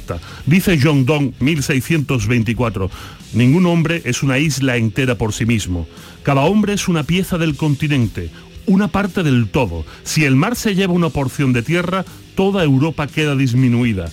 Dice 0.46 0.78
John 0.82 1.04
Donne, 1.04 1.32
1624, 1.40 2.90
ningún 3.34 3.66
hombre 3.66 4.00
es 4.04 4.22
una 4.22 4.38
isla 4.38 4.76
entera 4.76 5.16
por 5.16 5.32
sí 5.32 5.44
mismo. 5.44 5.86
Cada 6.22 6.42
hombre 6.42 6.72
es 6.72 6.88
una 6.88 7.02
pieza 7.02 7.36
del 7.36 7.56
continente, 7.56 8.30
una 8.66 8.88
parte 8.88 9.22
del 9.22 9.48
todo. 9.48 9.84
Si 10.04 10.24
el 10.24 10.36
mar 10.36 10.56
se 10.56 10.74
lleva 10.74 10.94
una 10.94 11.10
porción 11.10 11.52
de 11.52 11.62
tierra, 11.62 12.04
toda 12.34 12.64
Europa 12.64 13.06
queda 13.06 13.36
disminuida 13.36 14.10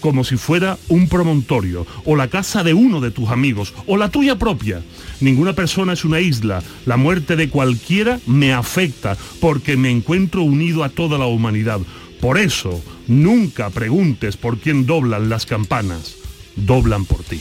como 0.00 0.24
si 0.24 0.36
fuera 0.36 0.78
un 0.88 1.08
promontorio, 1.08 1.86
o 2.04 2.16
la 2.16 2.28
casa 2.28 2.62
de 2.62 2.74
uno 2.74 3.00
de 3.00 3.10
tus 3.10 3.30
amigos, 3.30 3.74
o 3.86 3.96
la 3.96 4.08
tuya 4.10 4.38
propia. 4.38 4.80
Ninguna 5.20 5.54
persona 5.54 5.92
es 5.92 6.04
una 6.04 6.20
isla. 6.20 6.62
La 6.86 6.96
muerte 6.96 7.36
de 7.36 7.48
cualquiera 7.48 8.20
me 8.26 8.52
afecta 8.52 9.16
porque 9.40 9.76
me 9.76 9.90
encuentro 9.90 10.42
unido 10.42 10.84
a 10.84 10.88
toda 10.88 11.18
la 11.18 11.26
humanidad. 11.26 11.80
Por 12.20 12.38
eso, 12.38 12.82
nunca 13.06 13.70
preguntes 13.70 14.36
por 14.36 14.58
quién 14.58 14.86
doblan 14.86 15.28
las 15.28 15.46
campanas. 15.46 16.16
Doblan 16.56 17.04
por 17.04 17.22
ti. 17.22 17.40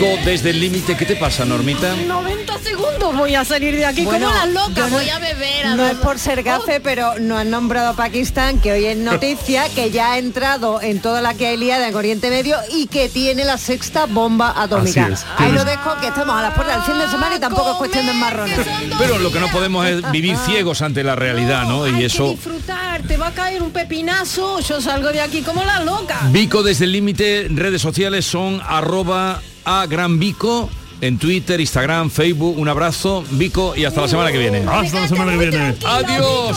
Desde 0.00 0.50
el 0.50 0.60
límite. 0.60 0.96
¿Qué 0.96 1.04
te 1.04 1.14
pasa, 1.14 1.44
Normita? 1.44 1.94
90 1.94 2.58
segundos 2.60 3.14
voy 3.14 3.34
a 3.34 3.44
salir 3.44 3.76
de 3.76 3.84
aquí 3.84 4.04
como 4.04 4.18
las 4.18 4.48
locas. 4.48 4.90
voy 4.90 5.08
a 5.10 5.18
beber. 5.18 5.76
no 5.76 5.86
es 5.86 5.96
por 5.96 6.18
ser 6.18 6.42
gafe, 6.42 6.80
pero 6.80 7.18
no 7.18 7.36
han 7.36 7.50
nombrado 7.50 7.90
a 7.90 7.92
Pakistán, 7.94 8.60
que 8.60 8.72
hoy 8.72 8.86
es 8.86 8.96
noticia, 8.96 9.68
que 9.74 9.90
ya 9.90 10.12
ha 10.12 10.18
entrado 10.18 10.80
en 10.80 11.00
toda 11.00 11.20
la 11.20 11.34
que 11.34 11.48
hay 11.48 11.58
liada 11.58 11.86
en 11.86 11.94
Oriente 11.94 12.30
Medio 12.30 12.56
y 12.72 12.86
que 12.86 13.10
tiene 13.10 13.44
la 13.44 13.58
sexta 13.58 14.06
bomba 14.06 14.54
atómica. 14.56 15.10
Ahí 15.36 15.52
lo 15.52 15.64
dejo, 15.66 16.00
que 16.00 16.06
estamos 16.06 16.34
a 16.34 16.42
las 16.42 16.54
puertas 16.54 16.76
del 16.76 16.94
fin 16.94 16.98
de 17.04 17.10
semana 17.10 17.36
y 17.36 17.40
tampoco 17.40 17.72
es 17.72 17.76
cuestión 17.76 18.06
de 18.06 18.14
marrones. 18.14 18.58
Pero 18.98 19.18
lo 19.18 19.30
que 19.30 19.40
no 19.40 19.48
podemos 19.48 19.86
es 19.86 20.10
vivir 20.10 20.36
ciegos 20.38 20.80
ante 20.80 21.04
la 21.04 21.14
realidad, 21.14 21.64
¿no? 21.64 21.86
y 21.86 22.04
eso... 22.04 22.30
disfrutar, 22.30 23.02
te 23.02 23.18
va 23.18 23.28
a 23.28 23.32
caer 23.32 23.62
un 23.62 23.70
pepinazo, 23.70 24.60
yo 24.60 24.80
salgo 24.80 25.10
de 25.12 25.20
aquí 25.20 25.42
como 25.42 25.62
la 25.62 25.84
loca. 25.84 26.20
Vico 26.30 26.62
desde 26.62 26.84
el 26.86 26.92
límite, 26.92 27.48
redes 27.50 27.82
sociales 27.82 28.24
son 28.24 28.62
arroba 28.66 29.42
a 29.64 29.86
Gran 29.86 30.18
Vico 30.18 30.68
en 31.00 31.18
Twitter, 31.18 31.60
Instagram, 31.60 32.10
Facebook. 32.10 32.58
Un 32.58 32.68
abrazo, 32.68 33.24
Vico, 33.30 33.74
y 33.76 33.84
hasta 33.84 34.02
la 34.02 34.08
semana 34.08 34.32
que 34.32 34.38
viene. 34.38 34.64
Hasta 34.68 35.00
la 35.00 35.08
semana 35.08 35.32
que 35.32 35.38
viene. 35.38 35.74
Adiós. 35.84 36.56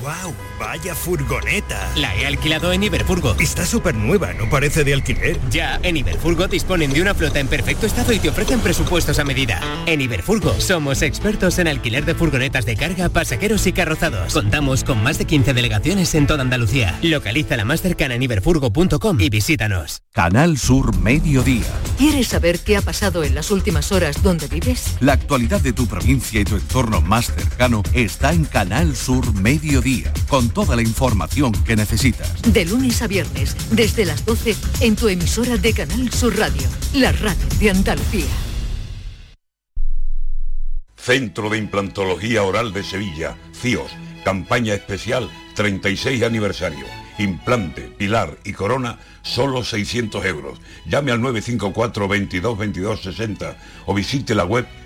¡Wow! 0.00 0.34
¡Vaya 0.58 0.94
furgoneta! 0.94 1.92
La 1.96 2.14
he 2.16 2.26
alquilado 2.26 2.72
en 2.72 2.82
Iberfurgo. 2.84 3.36
Está 3.38 3.66
súper 3.66 3.94
nueva, 3.94 4.32
¿no 4.32 4.48
parece 4.48 4.82
de 4.82 4.94
alquiler? 4.94 5.38
Ya, 5.50 5.78
en 5.82 5.98
Iberfurgo 5.98 6.46
disponen 6.48 6.92
de 6.92 7.02
una 7.02 7.14
flota 7.14 7.38
en 7.38 7.48
perfecto 7.48 7.86
estado 7.86 8.12
y 8.12 8.18
te 8.18 8.30
ofrecen 8.30 8.60
presupuestos 8.60 9.18
a 9.18 9.24
medida. 9.24 9.60
En 9.86 10.00
Iberfurgo 10.00 10.58
somos 10.58 11.02
expertos 11.02 11.58
en 11.58 11.68
alquiler 11.68 12.06
de 12.06 12.14
furgonetas 12.14 12.64
de 12.64 12.76
carga, 12.76 13.10
pasajeros 13.10 13.66
y 13.66 13.72
carrozados. 13.72 14.32
Contamos 14.32 14.84
con 14.84 15.02
más 15.02 15.18
de 15.18 15.26
15 15.26 15.52
delegaciones 15.52 16.14
en 16.14 16.26
toda 16.26 16.42
Andalucía. 16.42 16.98
Localiza 17.02 17.56
la 17.56 17.66
más 17.66 17.82
cercana 17.82 18.14
en 18.14 18.22
iberfurgo.com 18.22 19.20
y 19.20 19.28
visítanos. 19.28 20.00
Canal 20.12 20.56
Sur 20.56 20.96
Mediodía. 20.96 21.64
¿Quieres 21.98 22.28
saber 22.28 22.60
qué 22.60 22.76
ha 22.76 22.82
pasado 22.82 23.22
en 23.22 23.34
las 23.34 23.50
últimas 23.50 23.92
horas 23.92 24.22
donde 24.22 24.46
vives? 24.46 24.96
La 25.00 25.12
actualidad 25.12 25.60
de 25.60 25.72
tu 25.72 25.86
provincia 25.86 26.40
y 26.40 26.44
tu 26.44 26.56
entorno 26.56 27.00
más 27.02 27.26
cercano 27.26 27.82
está 27.92 28.32
en 28.32 28.44
Canal 28.44 28.96
Sur 28.96 29.34
Mediodía 29.34 29.73
día, 29.80 30.12
con 30.28 30.50
toda 30.50 30.76
la 30.76 30.82
información 30.82 31.52
que 31.64 31.76
necesitas. 31.76 32.42
De 32.42 32.64
lunes 32.64 33.02
a 33.02 33.06
viernes, 33.06 33.56
desde 33.70 34.04
las 34.04 34.24
12, 34.24 34.56
en 34.80 34.96
tu 34.96 35.08
emisora 35.08 35.56
de 35.56 35.72
Canal 35.72 36.12
Sur 36.12 36.36
Radio, 36.36 36.68
la 36.94 37.12
radio 37.12 37.46
de 37.58 37.70
Andalucía. 37.70 38.26
Centro 40.96 41.50
de 41.50 41.58
Implantología 41.58 42.42
Oral 42.42 42.72
de 42.72 42.82
Sevilla, 42.82 43.36
CIOS, 43.52 43.90
campaña 44.24 44.74
especial 44.74 45.30
36 45.54 46.22
aniversario. 46.22 46.86
Implante, 47.18 47.82
pilar 47.82 48.38
y 48.44 48.52
corona, 48.54 48.98
solo 49.22 49.62
600 49.62 50.24
euros. 50.24 50.60
Llame 50.86 51.12
al 51.12 51.20
954 51.20 52.08
22 52.08 52.58
22 52.58 53.02
60 53.02 53.56
o 53.86 53.94
visite 53.94 54.34
la 54.34 54.44
web 54.44 54.66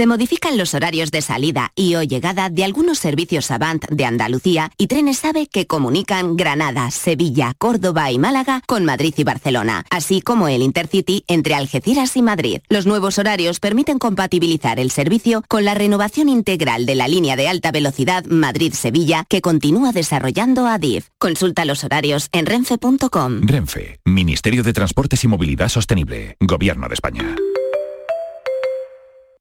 Se 0.00 0.06
modifican 0.06 0.56
los 0.56 0.72
horarios 0.72 1.10
de 1.10 1.20
salida 1.20 1.72
y 1.76 1.94
o 1.94 2.02
llegada 2.02 2.48
de 2.48 2.64
algunos 2.64 2.98
servicios 2.98 3.50
Avant 3.50 3.84
de 3.90 4.06
Andalucía 4.06 4.72
y 4.78 4.86
Trenes 4.86 5.22
AVE 5.26 5.46
que 5.46 5.66
comunican 5.66 6.38
Granada, 6.38 6.90
Sevilla, 6.90 7.52
Córdoba 7.58 8.10
y 8.10 8.18
Málaga 8.18 8.62
con 8.66 8.86
Madrid 8.86 9.12
y 9.18 9.24
Barcelona, 9.24 9.84
así 9.90 10.22
como 10.22 10.48
el 10.48 10.62
Intercity 10.62 11.24
entre 11.28 11.54
Algeciras 11.54 12.16
y 12.16 12.22
Madrid. 12.22 12.62
Los 12.70 12.86
nuevos 12.86 13.18
horarios 13.18 13.60
permiten 13.60 13.98
compatibilizar 13.98 14.80
el 14.80 14.90
servicio 14.90 15.44
con 15.48 15.66
la 15.66 15.74
renovación 15.74 16.30
integral 16.30 16.86
de 16.86 16.94
la 16.94 17.06
línea 17.06 17.36
de 17.36 17.48
alta 17.48 17.70
velocidad 17.70 18.24
Madrid-Sevilla 18.24 19.26
que 19.28 19.42
continúa 19.42 19.92
desarrollando 19.92 20.66
ADIF. 20.66 21.08
Consulta 21.18 21.66
los 21.66 21.84
horarios 21.84 22.30
en 22.32 22.46
renfe.com. 22.46 23.42
Renfe, 23.42 24.00
Ministerio 24.06 24.62
de 24.62 24.72
Transportes 24.72 25.22
y 25.24 25.28
Movilidad 25.28 25.68
Sostenible, 25.68 26.38
Gobierno 26.40 26.88
de 26.88 26.94
España. 26.94 27.36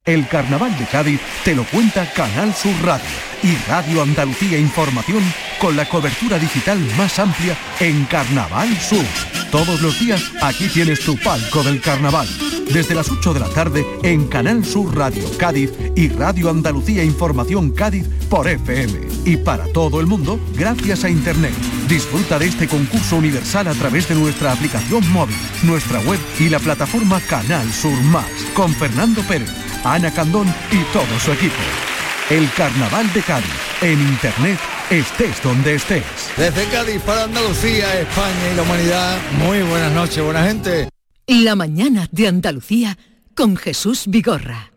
El 0.10 0.28
Carnaval 0.28 0.76
de 0.80 0.86
Cádiz 0.86 1.22
te 1.46 1.54
lo 1.54 1.64
cuenta 1.66 2.12
Canal 2.14 2.52
Sur 2.56 2.74
Radio 2.84 3.06
y 3.44 3.56
Radio 3.68 4.02
Andalucía 4.02 4.58
Información 4.58 5.24
con 5.60 5.76
la 5.76 5.88
cobertura 5.88 6.40
digital 6.40 6.80
más 6.98 7.20
amplia 7.20 7.58
en 7.80 8.06
Carnaval 8.06 8.70
Sur. 8.78 9.06
Todos 9.52 9.82
los 9.82 10.00
días 10.00 10.24
aquí 10.42 10.68
tienes 10.68 11.00
tu 11.00 11.18
palco 11.18 11.64
del 11.64 11.82
carnaval. 11.82 12.28
Desde 12.74 12.96
las 12.96 13.10
8 13.10 13.34
de 13.34 13.40
la 13.40 13.50
tarde 13.50 13.86
en 14.04 14.28
Canal 14.28 14.64
Sur 14.64 14.96
Radio 14.96 15.24
Cádiz 15.38 15.72
y 15.96 16.10
Radio 16.10 16.50
Andalucía 16.50 17.04
Información 17.04 17.72
Cádiz 17.72 18.08
por 18.30 18.48
FM. 18.48 19.00
Y 19.26 19.38
para 19.38 19.66
todo 19.74 20.00
el 20.00 20.08
mundo, 20.08 20.40
gracias 20.56 21.04
a 21.04 21.10
Internet. 21.10 21.54
Disfruta 21.88 22.38
de 22.38 22.48
este 22.48 22.68
concurso 22.68 23.16
universal 23.18 23.68
a 23.68 23.74
través 23.74 24.08
de 24.08 24.16
nuestra 24.16 24.52
aplicación 24.52 25.10
móvil, 25.12 25.36
nuestra 25.64 26.00
web 26.02 26.20
y 26.40 26.50
la 26.50 26.60
plataforma 26.60 27.20
Canal 27.22 27.72
Sur 27.74 28.00
Más 28.04 28.28
con 28.54 28.74
Fernando 28.74 29.22
Pérez 29.24 29.50
Ana 29.84 30.12
Candón 30.12 30.48
y 30.72 30.84
todo 30.94 31.20
su 31.20 31.32
equipo. 31.32 31.99
El 32.30 32.48
Carnaval 32.54 33.12
de 33.14 33.24
Cádiz, 33.24 33.50
en 33.82 34.00
Internet, 34.00 34.60
estés 34.92 35.42
donde 35.42 35.74
estés. 35.74 36.04
Desde 36.38 36.64
Cádiz 36.66 37.02
para 37.02 37.24
Andalucía, 37.24 38.00
España 38.00 38.52
y 38.54 38.56
la 38.56 38.62
humanidad, 38.62 39.18
muy 39.40 39.64
buenas 39.64 39.92
noches, 39.94 40.24
buena 40.24 40.44
gente. 40.44 40.90
La 41.26 41.56
mañana 41.56 42.08
de 42.12 42.28
Andalucía 42.28 43.00
con 43.34 43.58
Jesús 43.58 44.04
Vigorra. 44.06 44.72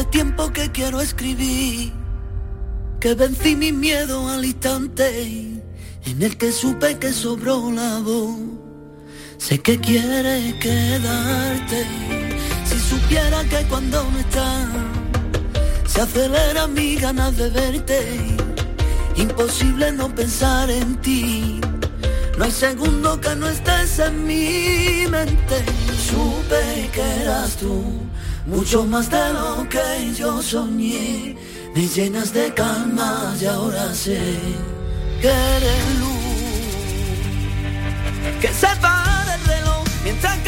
Hace 0.00 0.08
tiempo 0.08 0.50
que 0.50 0.72
quiero 0.72 0.98
escribir, 1.02 1.92
que 3.00 3.14
vencí 3.14 3.54
mi 3.54 3.70
miedo 3.70 4.30
al 4.30 4.46
instante, 4.46 5.60
en 6.06 6.22
el 6.22 6.38
que 6.38 6.52
supe 6.52 6.98
que 6.98 7.12
sobró 7.12 7.70
la 7.70 7.98
voz. 7.98 8.38
Sé 9.36 9.58
que 9.58 9.78
quieres 9.78 10.54
quedarte, 10.54 11.84
si 12.64 12.78
supiera 12.78 13.44
que 13.44 13.62
cuando 13.68 14.02
no 14.10 14.18
estás, 14.20 14.68
se 15.86 16.00
acelera 16.00 16.66
mi 16.66 16.96
ganas 16.96 17.36
de 17.36 17.50
verte. 17.50 18.38
Imposible 19.16 19.92
no 19.92 20.14
pensar 20.14 20.70
en 20.70 20.96
ti, 21.02 21.60
no 22.38 22.44
hay 22.46 22.52
segundo 22.52 23.20
que 23.20 23.36
no 23.36 23.46
estés 23.46 23.98
en 23.98 24.26
mi 24.26 25.06
mente 25.10 25.62
supe 26.10 26.90
que 26.90 27.22
eras 27.22 27.56
tú, 27.56 27.84
mucho 28.50 28.84
más 28.84 29.08
de 29.10 29.32
lo 29.32 29.68
que 29.68 30.12
yo 30.14 30.42
soñé. 30.42 31.36
Me 31.74 31.86
llenas 31.86 32.32
de 32.32 32.52
calma 32.52 33.34
y 33.40 33.44
ahora 33.46 33.94
sé 33.94 34.20
que 35.22 35.28
eres 35.28 35.98
luz. 36.00 36.10
Que 38.40 38.48
se 38.48 38.68
para 38.80 39.34
el 39.34 39.44
reloj 39.44 39.84
mientras 40.04 40.38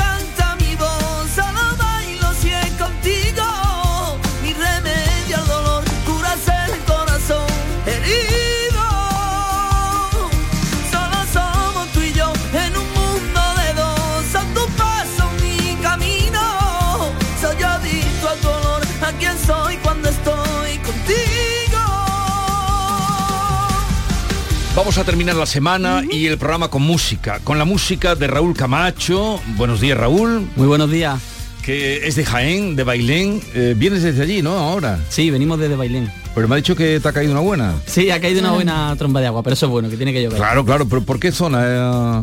Vamos 24.75 24.97
a 24.97 25.05
terminar 25.05 25.37
la 25.37 25.45
semana 25.45 26.03
y 26.11 26.27
el 26.27 26.39
programa 26.39 26.68
con 26.68 26.81
música, 26.83 27.41
con 27.45 27.59
la 27.59 27.66
música 27.66 28.14
de 28.14 28.27
Raúl 28.27 28.55
Camacho. 28.55 29.39
Buenos 29.59 29.83
días, 29.83 29.99
Raúl. 29.99 30.49
Muy 30.57 30.66
buenos 30.66 30.91
días. 30.91 31.20
Que 31.62 32.07
es 32.09 32.16
de 32.16 32.25
Jaén, 32.25 32.75
de 32.75 32.83
Bailén. 32.83 33.43
Eh, 33.55 33.75
vienes 33.77 34.03
desde 34.03 34.23
allí, 34.23 34.41
¿no? 34.41 34.53
Ahora. 34.53 34.99
Sí, 35.11 35.31
venimos 35.31 35.59
desde 35.59 35.77
Bailén. 35.77 36.11
Pero 36.35 36.49
me 36.49 36.55
ha 36.55 36.57
dicho 36.57 36.75
que 36.75 36.99
te 37.01 37.07
ha 37.09 37.12
caído 37.12 37.33
una 37.33 37.43
buena. 37.43 37.75
Sí, 37.85 38.11
ha 38.11 38.18
caído 38.20 38.41
una 38.41 38.53
buena 38.53 38.97
tromba 38.97 39.20
de 39.20 39.27
agua, 39.27 39.43
pero 39.43 39.53
eso 39.55 39.66
es 39.66 39.73
bueno, 39.73 39.91
que 39.91 39.97
tiene 39.99 40.12
que 40.12 40.23
llover. 40.23 40.39
Claro, 40.39 40.64
claro, 40.64 40.89
pero 40.89 41.03
¿por 41.03 41.20
qué 41.20 41.33
zona? 41.33 42.23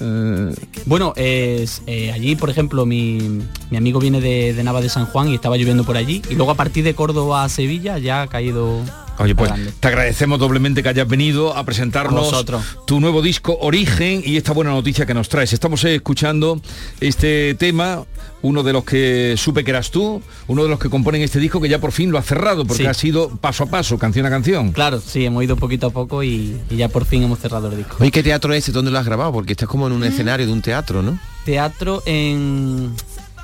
eh, 0.00 0.54
Bueno, 0.86 1.12
es, 1.14 1.80
eh, 1.86 2.10
allí, 2.12 2.34
por 2.34 2.50
ejemplo, 2.50 2.84
mi, 2.86 3.40
mi 3.70 3.76
amigo 3.76 4.00
viene 4.00 4.20
de, 4.20 4.52
de 4.52 4.64
Nava 4.64 4.80
de 4.80 4.88
San 4.88 5.06
Juan 5.06 5.28
y 5.28 5.36
estaba 5.36 5.56
lloviendo 5.56 5.84
por 5.84 5.96
allí. 5.96 6.22
Y 6.28 6.34
luego 6.34 6.50
a 6.50 6.56
partir 6.56 6.82
de 6.82 6.94
Córdoba 6.94 7.44
a 7.44 7.48
Sevilla 7.48 7.98
ya 7.98 8.22
ha 8.22 8.26
caído... 8.26 8.80
Oye, 9.18 9.34
pues 9.34 9.50
grande. 9.50 9.72
te 9.78 9.88
agradecemos 9.88 10.38
doblemente 10.38 10.82
que 10.82 10.88
hayas 10.88 11.06
venido 11.08 11.56
a 11.56 11.64
presentarnos 11.64 12.44
tu 12.86 13.00
nuevo 13.00 13.22
disco 13.22 13.56
Origen 13.60 14.22
y 14.24 14.36
esta 14.36 14.52
buena 14.52 14.70
noticia 14.72 15.06
que 15.06 15.14
nos 15.14 15.28
traes. 15.28 15.52
Estamos 15.52 15.84
eh, 15.84 15.94
escuchando 15.96 16.60
este 17.00 17.54
tema, 17.54 18.04
uno 18.42 18.62
de 18.62 18.72
los 18.72 18.84
que 18.84 19.34
supe 19.38 19.62
que 19.64 19.70
eras 19.70 19.90
tú, 19.90 20.20
uno 20.48 20.62
de 20.64 20.68
los 20.68 20.78
que 20.78 20.90
componen 20.90 21.22
este 21.22 21.38
disco 21.38 21.60
que 21.60 21.68
ya 21.68 21.78
por 21.78 21.92
fin 21.92 22.10
lo 22.10 22.18
ha 22.18 22.22
cerrado 22.22 22.64
porque 22.64 22.82
Sí. 22.82 22.88
ha 22.88 22.94
sido 22.94 23.28
paso 23.36 23.64
a 23.64 23.66
paso, 23.66 23.98
canción 23.98 24.26
a 24.26 24.30
canción. 24.30 24.72
Claro, 24.72 25.00
sí, 25.00 25.24
hemos 25.24 25.44
ido 25.44 25.56
poquito 25.56 25.86
a 25.86 25.90
poco 25.90 26.22
y, 26.22 26.60
y 26.70 26.76
ya 26.76 26.88
por 26.88 27.04
fin 27.04 27.22
hemos 27.22 27.38
cerrado 27.38 27.70
el 27.70 27.76
disco. 27.78 27.96
Oye, 28.00 28.10
¿qué 28.10 28.22
teatro 28.22 28.52
es 28.52 28.64
ese? 28.64 28.72
¿Dónde 28.72 28.90
lo 28.90 28.98
has 28.98 29.06
grabado? 29.06 29.32
Porque 29.32 29.52
estás 29.52 29.68
como 29.68 29.86
en 29.86 29.92
un 29.92 30.04
escenario 30.04 30.46
de 30.46 30.52
un 30.52 30.60
teatro, 30.62 31.02
¿no? 31.02 31.18
Teatro 31.44 32.02
en... 32.06 32.90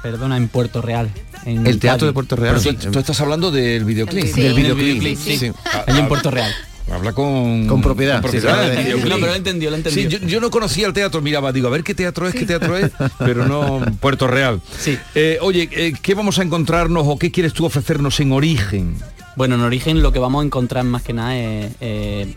Perdona, 0.03 0.37
en 0.37 0.49
Puerto 0.49 0.81
Real. 0.83 1.11
en 1.45 1.67
El 1.67 1.79
teatro 1.79 2.07
de 2.07 2.13
Puerto 2.13 2.37
Real. 2.37 2.57
Pero 2.63 2.77
tú, 2.77 2.91
tú 2.91 2.99
estás 2.99 3.21
hablando 3.21 3.51
del 3.51 3.85
videoclip. 3.85 4.27
Sí. 4.27 4.41
Del 4.43 4.55
videoclip, 4.55 5.19
sí. 5.19 5.37
Sí. 5.37 5.53
Allí 5.87 5.99
en 6.01 6.09
Puerto 6.09 6.31
Real. 6.31 6.51
Habla 6.91 7.13
con, 7.13 7.69
Con 7.69 7.83
propiedad, 7.83 8.21
con 8.21 8.33
sí, 8.33 8.39
propiedad 8.39 8.77
sí, 8.77 8.83
sí. 8.93 8.99
No, 9.09 9.15
pero 9.15 9.27
lo 9.27 9.35
entendió, 9.37 9.71
lo 9.71 9.77
entendió. 9.77 10.03
Sí, 10.03 10.09
yo, 10.09 10.19
yo 10.27 10.41
no 10.41 10.51
conocía 10.51 10.89
el 10.89 10.93
teatro, 10.93 11.23
miraba, 11.23 11.53
digo, 11.53 11.69
a 11.69 11.71
ver 11.71 11.85
qué 11.85 11.95
teatro 11.95 12.27
es, 12.27 12.35
qué 12.35 12.47
teatro 12.47 12.77
es, 12.77 12.91
pero 13.19 13.47
no 13.47 13.81
Puerto 14.01 14.27
Real. 14.27 14.61
Sí. 14.77 14.99
Eh, 15.15 15.39
oye, 15.41 15.69
eh, 15.71 15.93
¿qué 16.03 16.15
vamos 16.15 16.41
a 16.41 16.43
encontrarnos 16.43 17.05
o 17.07 17.17
qué 17.17 17.31
quieres 17.31 17.53
tú 17.53 17.65
ofrecernos 17.65 18.19
en 18.19 18.33
origen? 18.33 18.97
Bueno, 19.37 19.55
en 19.55 19.61
origen 19.61 20.03
lo 20.03 20.11
que 20.13 20.19
vamos 20.19 20.43
a 20.43 20.47
encontrar 20.47 20.83
más 20.85 21.03
que 21.03 21.13
nada 21.13 21.37
es 21.39 21.71
eh, 21.81 22.35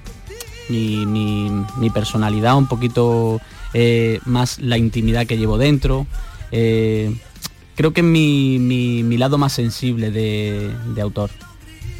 mi, 0.69 1.07
mi- 1.07 1.49
mi 1.77 1.89
personalidad, 1.89 2.55
un 2.55 2.67
poquito 2.67 3.41
eh, 3.73 4.19
más 4.25 4.59
la 4.59 4.77
intimidad 4.77 5.25
que 5.25 5.35
llevo 5.39 5.57
dentro. 5.57 6.05
Creo 7.75 7.91
que 7.93 8.01
es 8.01 8.05
mi, 8.07 8.57
mi- 8.59 9.03
mi 9.03 9.17
lado 9.17 9.37
más 9.37 9.53
sensible 9.53 10.11
de, 10.11 10.71
de 10.95 11.01
autor. 11.01 11.29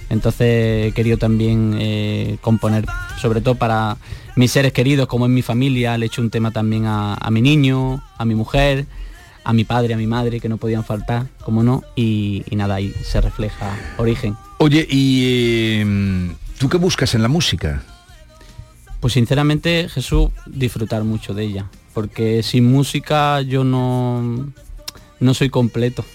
Entonces 0.10 0.88
he 0.88 0.92
querido 0.94 1.18
también 1.18 1.76
eh, 1.80 2.38
componer, 2.42 2.86
sobre 3.20 3.42
todo 3.42 3.56
para 3.56 3.98
mis 4.36 4.52
seres 4.52 4.72
queridos, 4.74 5.08
como 5.08 5.26
en 5.26 5.34
mi 5.34 5.42
familia, 5.42 5.98
le 5.98 6.06
he 6.06 6.08
hecho 6.08 6.22
un 6.22 6.30
tema 6.30 6.52
también 6.52 6.86
a, 6.86 7.16
a 7.16 7.32
mi 7.32 7.42
niño, 7.42 8.04
a 8.18 8.26
mi 8.26 8.36
mujer, 8.36 8.86
a 9.44 9.54
mi 9.54 9.64
padre, 9.64 9.94
a 9.94 9.98
mi 9.98 10.08
madre, 10.08 10.40
que 10.40 10.50
no 10.50 10.58
podían 10.58 10.84
faltar, 10.84 11.28
como 11.44 11.64
no, 11.64 11.84
y, 11.96 12.44
y 12.50 12.56
nada, 12.56 12.76
ahí 12.76 12.94
se 13.04 13.22
refleja 13.22 13.76
origen. 13.98 14.36
Oye, 14.60 14.88
¿y 14.90 15.22
eh, 15.26 16.32
tú 16.60 16.70
qué 16.70 16.78
buscas 16.78 17.16
en 17.16 17.22
la 17.24 17.28
música? 17.28 17.84
Pues 19.00 19.14
sinceramente, 19.14 19.90
Jesús, 19.90 20.30
disfrutar 20.46 21.04
mucho 21.04 21.34
de 21.34 21.44
ella, 21.44 21.66
porque 21.94 22.42
sin 22.44 22.72
música 22.72 23.42
yo 23.42 23.64
no, 23.64 24.48
no 25.24 25.34
soy 25.34 25.50
completo. 25.50 26.06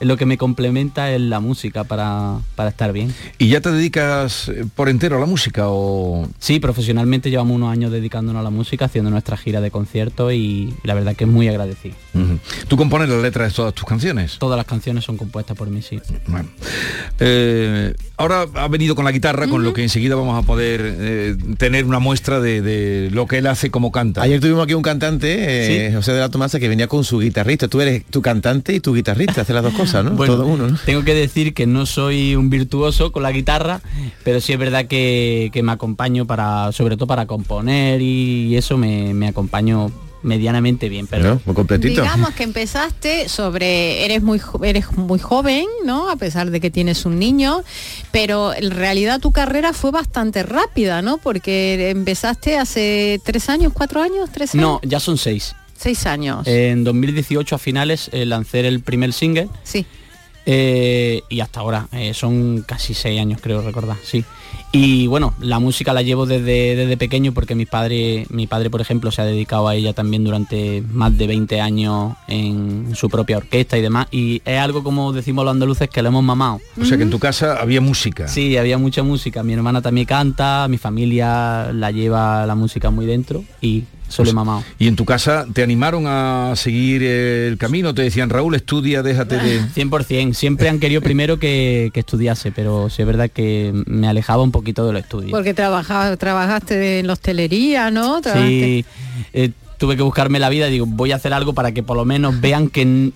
Lo 0.00 0.16
que 0.16 0.26
me 0.26 0.38
complementa 0.38 1.10
es 1.12 1.20
la 1.20 1.40
música 1.40 1.84
para, 1.84 2.38
para 2.56 2.70
estar 2.70 2.92
bien. 2.92 3.14
¿Y 3.38 3.48
ya 3.48 3.60
te 3.60 3.70
dedicas 3.70 4.48
eh, 4.48 4.64
por 4.74 4.88
entero 4.88 5.16
a 5.16 5.20
la 5.20 5.26
música 5.26 5.64
o...? 5.68 6.26
Sí, 6.38 6.58
profesionalmente 6.58 7.30
llevamos 7.30 7.54
unos 7.56 7.70
años 7.70 7.92
dedicándonos 7.92 8.40
a 8.40 8.42
la 8.42 8.50
música, 8.50 8.86
haciendo 8.86 9.10
nuestra 9.10 9.36
gira 9.36 9.60
de 9.60 9.70
conciertos 9.70 10.32
y 10.32 10.72
la 10.84 10.94
verdad 10.94 11.14
que 11.14 11.24
es 11.24 11.30
muy 11.30 11.48
agradecido. 11.48 11.94
¿Tú 12.68 12.76
compones 12.76 13.08
las 13.08 13.20
letras 13.22 13.50
de 13.52 13.56
todas 13.56 13.74
tus 13.74 13.84
canciones? 13.84 14.38
Todas 14.38 14.56
las 14.56 14.66
canciones 14.66 15.04
son 15.04 15.16
compuestas 15.16 15.56
por 15.56 15.68
mí, 15.68 15.82
sí. 15.82 16.00
Bueno. 16.26 16.48
Eh, 17.18 17.94
ahora 18.16 18.46
ha 18.54 18.68
venido 18.68 18.94
con 18.94 19.04
la 19.04 19.12
guitarra, 19.12 19.48
con 19.48 19.62
lo 19.64 19.72
que 19.72 19.82
enseguida 19.82 20.14
vamos 20.14 20.42
a 20.42 20.46
poder 20.46 20.80
eh, 20.82 21.36
tener 21.58 21.84
una 21.84 21.98
muestra 21.98 22.40
de, 22.40 22.62
de 22.62 23.10
lo 23.10 23.26
que 23.26 23.38
él 23.38 23.46
hace 23.46 23.70
como 23.70 23.92
canta. 23.92 24.22
Ayer 24.22 24.40
tuvimos 24.40 24.64
aquí 24.64 24.74
un 24.74 24.82
cantante, 24.82 25.36
eh, 25.86 25.90
Sí. 25.90 25.94
José 25.94 26.12
de 26.12 26.20
la 26.20 26.28
Tomasa, 26.30 26.58
que 26.58 26.68
venía 26.68 26.86
con 26.86 27.04
su 27.04 27.18
guitarrista. 27.20 27.68
Tú 27.68 27.80
eres 27.80 28.04
tu 28.06 28.22
cantante 28.22 28.74
y 28.74 28.80
tu 28.80 28.94
guitarrista, 28.94 29.42
hace 29.42 29.52
las 29.52 29.62
dos 29.62 29.74
cosas, 29.74 29.89
¿no? 30.02 30.10
Bueno, 30.12 30.34
Todo 30.36 30.46
uno, 30.46 30.68
¿no? 30.68 30.78
tengo 30.84 31.04
que 31.04 31.14
decir 31.14 31.54
que 31.54 31.66
no 31.66 31.86
soy 31.86 32.34
un 32.36 32.50
virtuoso 32.50 33.12
con 33.12 33.22
la 33.22 33.32
guitarra, 33.32 33.80
pero 34.24 34.40
sí 34.40 34.52
es 34.52 34.58
verdad 34.58 34.86
que, 34.86 35.50
que 35.52 35.62
me 35.62 35.72
acompaño 35.72 36.26
para, 36.26 36.72
sobre 36.72 36.96
todo 36.96 37.06
para 37.06 37.26
componer 37.26 38.00
y 38.00 38.56
eso 38.56 38.76
me, 38.76 39.14
me 39.14 39.28
acompaño 39.28 39.90
medianamente 40.22 40.88
bien. 40.88 41.06
Pero 41.06 41.40
muy 41.44 41.54
completito. 41.54 42.02
Digamos 42.02 42.30
que 42.34 42.42
empezaste 42.42 43.28
sobre, 43.28 44.04
eres 44.04 44.22
muy, 44.22 44.40
eres 44.62 44.92
muy 44.92 45.18
joven, 45.18 45.66
¿no? 45.84 46.10
A 46.10 46.16
pesar 46.16 46.50
de 46.50 46.60
que 46.60 46.70
tienes 46.70 47.04
un 47.04 47.18
niño, 47.18 47.62
pero 48.12 48.54
en 48.54 48.70
realidad 48.70 49.20
tu 49.20 49.32
carrera 49.32 49.72
fue 49.72 49.90
bastante 49.90 50.42
rápida, 50.42 51.02
¿no? 51.02 51.18
Porque 51.18 51.90
empezaste 51.90 52.58
hace 52.58 53.20
tres 53.24 53.48
años, 53.48 53.72
cuatro 53.74 54.02
años, 54.02 54.30
tres 54.32 54.54
años. 54.54 54.62
no, 54.62 54.80
ya 54.82 55.00
son 55.00 55.18
seis. 55.18 55.54
Seis 55.80 56.04
años. 56.04 56.46
En 56.46 56.84
2018 56.84 57.54
a 57.54 57.58
finales 57.58 58.10
eh, 58.12 58.26
lancé 58.26 58.60
el 58.60 58.80
primer 58.80 59.14
single. 59.14 59.48
Sí. 59.62 59.86
Eh, 60.44 61.22
y 61.30 61.40
hasta 61.40 61.60
ahora 61.60 61.88
eh, 61.92 62.12
son 62.12 62.64
casi 62.66 62.94
seis 62.94 63.20
años 63.20 63.40
creo 63.42 63.60
recordar 63.60 63.98
sí 64.02 64.24
y 64.72 65.06
bueno 65.06 65.34
la 65.38 65.58
música 65.58 65.92
la 65.92 66.00
llevo 66.00 66.24
desde, 66.24 66.76
desde 66.76 66.96
pequeño 66.96 67.32
porque 67.32 67.54
mi 67.54 67.66
padre 67.66 68.24
mi 68.30 68.46
padre 68.46 68.70
por 68.70 68.80
ejemplo 68.80 69.10
se 69.10 69.20
ha 69.20 69.26
dedicado 69.26 69.68
a 69.68 69.74
ella 69.74 69.92
también 69.92 70.24
durante 70.24 70.82
más 70.92 71.16
de 71.18 71.26
20 71.26 71.60
años 71.60 72.16
en 72.26 72.96
su 72.96 73.10
propia 73.10 73.36
orquesta 73.36 73.76
y 73.76 73.82
demás 73.82 74.06
y 74.10 74.40
es 74.46 74.58
algo 74.58 74.82
como 74.82 75.12
decimos 75.12 75.44
los 75.44 75.52
andaluces 75.52 75.90
que 75.90 76.00
lo 76.00 76.08
hemos 76.08 76.24
mamado 76.24 76.58
O 76.80 76.86
sea 76.86 76.96
que 76.96 77.02
en 77.02 77.10
tu 77.10 77.18
casa 77.18 77.60
había 77.60 77.82
música. 77.82 78.26
Sí, 78.26 78.56
había 78.56 78.78
mucha 78.78 79.02
música. 79.02 79.42
Mi 79.42 79.52
hermana 79.52 79.82
también 79.82 80.06
canta, 80.06 80.66
mi 80.68 80.78
familia 80.78 81.70
la 81.72 81.90
lleva 81.90 82.46
la 82.46 82.54
música 82.54 82.90
muy 82.90 83.04
dentro 83.04 83.44
y 83.60 83.84
solo 84.10 84.30
he 84.30 84.32
mamado. 84.34 84.62
Y 84.78 84.86
en 84.88 84.96
tu 84.96 85.04
casa 85.06 85.46
te 85.52 85.62
animaron 85.62 86.04
a 86.06 86.52
seguir 86.56 87.02
el 87.02 87.56
camino, 87.56 87.94
te 87.94 88.02
decían 88.02 88.28
Raúl, 88.28 88.54
estudia, 88.54 89.02
déjate 89.02 89.36
de. 89.38 89.60
100%. 89.74 90.34
Siempre 90.34 90.68
han 90.68 90.78
querido 90.78 91.00
primero 91.00 91.38
que, 91.38 91.90
que 91.94 92.00
estudiase, 92.00 92.52
pero 92.52 92.90
sí 92.90 93.02
es 93.02 93.06
verdad 93.06 93.30
que 93.30 93.72
me 93.86 94.06
alejaba 94.08 94.42
un 94.42 94.50
poquito 94.52 94.86
de 94.86 94.92
los 94.92 95.02
estudios. 95.02 95.30
Porque 95.30 95.54
trabaja- 95.54 96.16
trabajaste 96.18 96.98
en 96.98 97.06
la 97.06 97.14
hostelería, 97.14 97.90
¿no? 97.90 98.20
Trabajaste- 98.20 98.84
Sí, 98.84 98.84
eh, 99.32 99.50
tuve 99.78 99.96
que 99.96 100.02
buscarme 100.02 100.38
la 100.38 100.50
vida 100.50 100.68
y 100.68 100.72
digo, 100.72 100.84
voy 100.86 101.12
a 101.12 101.16
hacer 101.16 101.32
algo 101.32 101.54
para 101.54 101.72
que 101.72 101.82
por 101.82 101.96
lo 101.96 102.04
menos 102.04 102.38
vean 102.40 102.68
que 102.68 103.12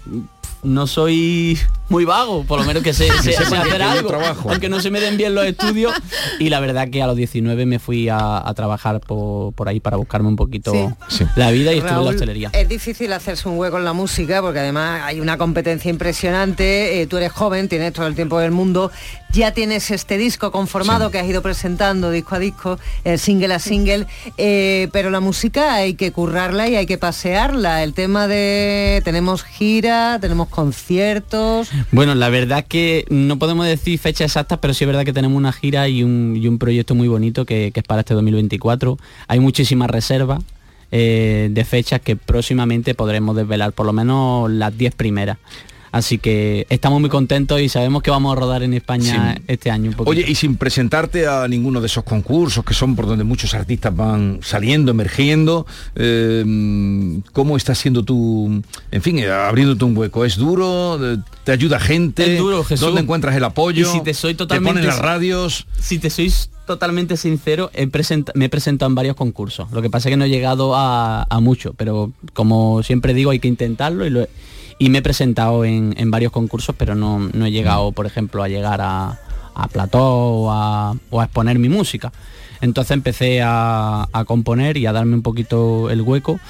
no 0.65 0.87
soy 0.87 1.59
muy 1.91 2.05
vago, 2.05 2.45
por 2.45 2.59
lo 2.59 2.65
menos 2.67 2.83
que 2.83 2.93
sé, 2.95 3.09
sé- 3.23 3.37
hacer 3.37 3.83
algo, 3.83 4.09
trabajo. 4.09 4.51
aunque 4.51 4.69
no 4.69 4.81
se 4.81 4.91
me 4.91 5.01
den 5.01 5.17
bien 5.17 5.35
los 5.35 5.45
estudios. 5.45 5.93
Y 6.39 6.49
la 6.49 6.59
verdad 6.61 6.89
que 6.89 7.03
a 7.03 7.07
los 7.07 7.17
19 7.17 7.67
me 7.67 7.79
fui 7.79 8.09
a, 8.09 8.47
a 8.49 8.55
trabajar 8.55 9.01
por, 9.01 9.53
por 9.55 9.69
ahí 9.69 9.81
para 9.81 9.97
buscarme 9.97 10.29
un 10.29 10.37
poquito 10.37 10.73
Sí. 11.09 11.25
la 11.37 11.51
vida 11.51 11.73
y 11.73 11.77
estuve 11.79 11.91
en 11.91 11.97
la 11.97 12.01
Raúl, 12.03 12.15
hostelería. 12.15 12.51
Es 12.53 12.69
difícil 12.69 13.13
hacerse 13.13 13.49
un 13.49 13.59
hueco 13.59 13.77
en 13.79 13.85
la 13.85 13.93
música 13.93 14.41
porque 14.41 14.61
además 14.61 15.03
hay 15.05 15.21
una 15.21 15.37
competencia 15.39 15.91
impresionante. 15.91 17.01
eh, 17.03 17.07
tú 17.07 17.17
eres 17.19 17.33
joven, 17.33 17.69
tienes 17.69 17.93
todo 17.93 18.07
el 18.07 18.15
tiempo 18.15 18.39
del 18.39 18.51
mundo. 18.51 18.91
Ya 19.35 19.53
tienes 19.53 19.91
este 19.91 20.17
disco 20.17 20.53
conformado 20.53 21.11
que 21.11 21.19
has 21.19 21.27
ido 21.27 21.43
presentando 21.43 22.13
disco 22.13 22.37
a 22.37 22.39
disco, 22.39 22.79
eh, 23.05 23.19
single 23.19 23.53
a 23.53 23.59
single. 23.59 24.07
eh, 24.39 24.89
pero 24.93 25.11
la 25.11 25.19
música 25.19 25.75
hay 25.75 25.95
que 25.95 26.13
currarla 26.13 26.69
y 26.69 26.77
hay 26.77 26.87
que 26.87 26.99
pasearla. 26.99 27.83
El 27.83 27.95
tema 27.95 28.29
de 28.29 29.03
tenemos 29.05 29.43
gira, 29.43 30.19
tenemos 30.21 30.49
conciertos. 30.49 31.69
Bueno, 31.91 32.15
la 32.15 32.29
verdad 32.29 32.65
que 32.65 33.07
no 33.11 33.37
podemos 33.39 33.67
decir 33.67 33.99
fechas 33.99 34.27
exactas, 34.27 34.61
pero 34.63 34.73
sí 34.73 34.85
es 34.85 34.89
verdad 34.89 35.05
que 35.05 35.13
tenemos 35.13 35.37
una 35.37 35.53
gira 35.53 35.89
y 35.89 36.05
un, 36.05 36.39
y 36.41 36.47
un 36.47 36.59
proyecto 36.59 36.95
muy 36.95 37.09
bonito 37.09 37.45
que, 37.45 37.73
que 37.73 37.81
es 37.81 37.87
para 37.87 38.01
este 38.01 38.15
2024. 38.15 38.99
Hay 39.27 39.41
muchísimas 39.41 39.91
reservas. 39.91 40.43
eh, 40.93 41.49
de 41.51 41.65
fechas 41.65 42.01
que 42.01 42.15
próximamente 42.15 42.95
podremos 42.95 43.35
desvelar, 43.35 43.73
por 43.73 43.85
lo 43.85 43.93
menos 43.93 44.49
las 44.49 44.77
10 44.79 44.95
primeras. 44.95 45.39
Así 45.95 46.19
que 46.19 46.67
estamos 46.71 47.01
muy 47.01 47.09
contentos 47.09 47.61
y 47.61 47.69
sabemos 47.69 48.03
que 48.03 48.11
vamos 48.11 48.33
a 48.37 48.41
rodar 48.41 48.65
en 48.65 48.75
España 48.75 49.37
Sí. 49.37 49.43
este 49.47 49.71
año 49.71 49.93
un. 49.97 50.09
Oye, 50.09 50.25
y 50.27 50.35
sin 50.35 50.57
presentarte 50.57 51.29
a 51.29 51.47
ninguno 51.47 51.81
de 51.81 51.87
esos 51.87 52.03
concursos 52.03 52.65
que 52.65 52.75
son 52.75 52.97
por 52.97 53.07
donde 53.07 53.23
muchos 53.23 53.55
artistas 53.55 53.95
van 53.95 54.41
saliendo, 54.43 54.91
emergiendo, 54.91 55.67
eh, 55.95 57.21
¿cómo 57.33 57.57
está 57.57 57.77
siendo 57.77 58.03
tu, 58.05 58.61
en 58.91 59.03
fin, 59.03 59.21
eh, 59.21 59.31
abriéndote 59.31 59.85
un 59.85 59.97
hueco? 59.97 60.25
¿Es 60.25 60.37
duro? 60.37 60.99
Eh, 61.01 61.19
¿Te 61.45 61.53
ayuda 61.53 61.79
gente? 61.79 62.33
Es 62.35 62.39
duro, 62.41 62.65
Jesús. 62.65 62.85
¿Dónde 62.87 63.03
encuentras 63.03 63.37
el 63.37 63.45
apoyo? 63.45 63.89
Y 63.89 63.93
si 63.93 64.03
te 64.03 64.15
soy 64.15 64.35
¿Te 64.35 64.39
totalmente 64.39 64.81
ponen 64.81 64.87
las 64.89 64.99
radios? 64.99 65.69
Si 65.79 66.01
te 66.01 66.11
sois 66.11 66.51
totalmente 66.67 67.17
sincero, 67.17 67.71
he 67.73 67.87
presenta- 67.87 68.33
me 68.35 68.47
he 68.47 68.49
presentado 68.49 68.89
en 68.89 68.97
varios 68.97 69.15
concursos. 69.15 69.71
Lo 69.71 69.81
que 69.81 69.91
pasa 69.91 70.09
es 70.09 70.13
que 70.13 70.17
no 70.17 70.25
he 70.25 70.29
llegado 70.31 70.75
a, 70.75 71.23
a 71.31 71.39
mucho, 71.41 71.73
pero 71.75 72.11
como 72.33 72.83
siempre 72.83 73.15
digo, 73.15 73.31
hay 73.31 73.39
que 73.39 73.47
intentarlo 73.47 74.05
y, 74.07 74.11
lo 74.11 74.23
he- 74.23 74.29
y 74.79 74.91
me 74.91 74.99
he 74.99 75.03
presentado 75.03 75.65
en, 75.65 75.95
en 75.97 76.11
varios 76.11 76.33
concursos, 76.33 76.75
pero 76.77 76.95
no, 76.95 77.19
no 77.19 77.47
he 77.47 77.51
llegado, 77.51 77.93
por 77.93 78.07
ejemplo, 78.07 78.43
a 78.43 78.49
llegar 78.49 78.81
a, 78.81 79.19
a 79.55 79.69
plató 79.69 80.03
o 80.03 80.51
a, 80.51 80.97
o 81.11 81.21
a 81.21 81.25
exponer 81.25 81.59
mi 81.59 81.69
música. 81.69 82.13
Entonces 82.61 82.93
empecé 82.93 83.43
a, 83.43 84.09
a 84.13 84.25
componer 84.25 84.77
y 84.77 84.87
a 84.87 84.93
darme 84.93 85.15
un 85.15 85.23
poquito 85.23 85.91
el 85.91 86.03
hueco 86.03 86.41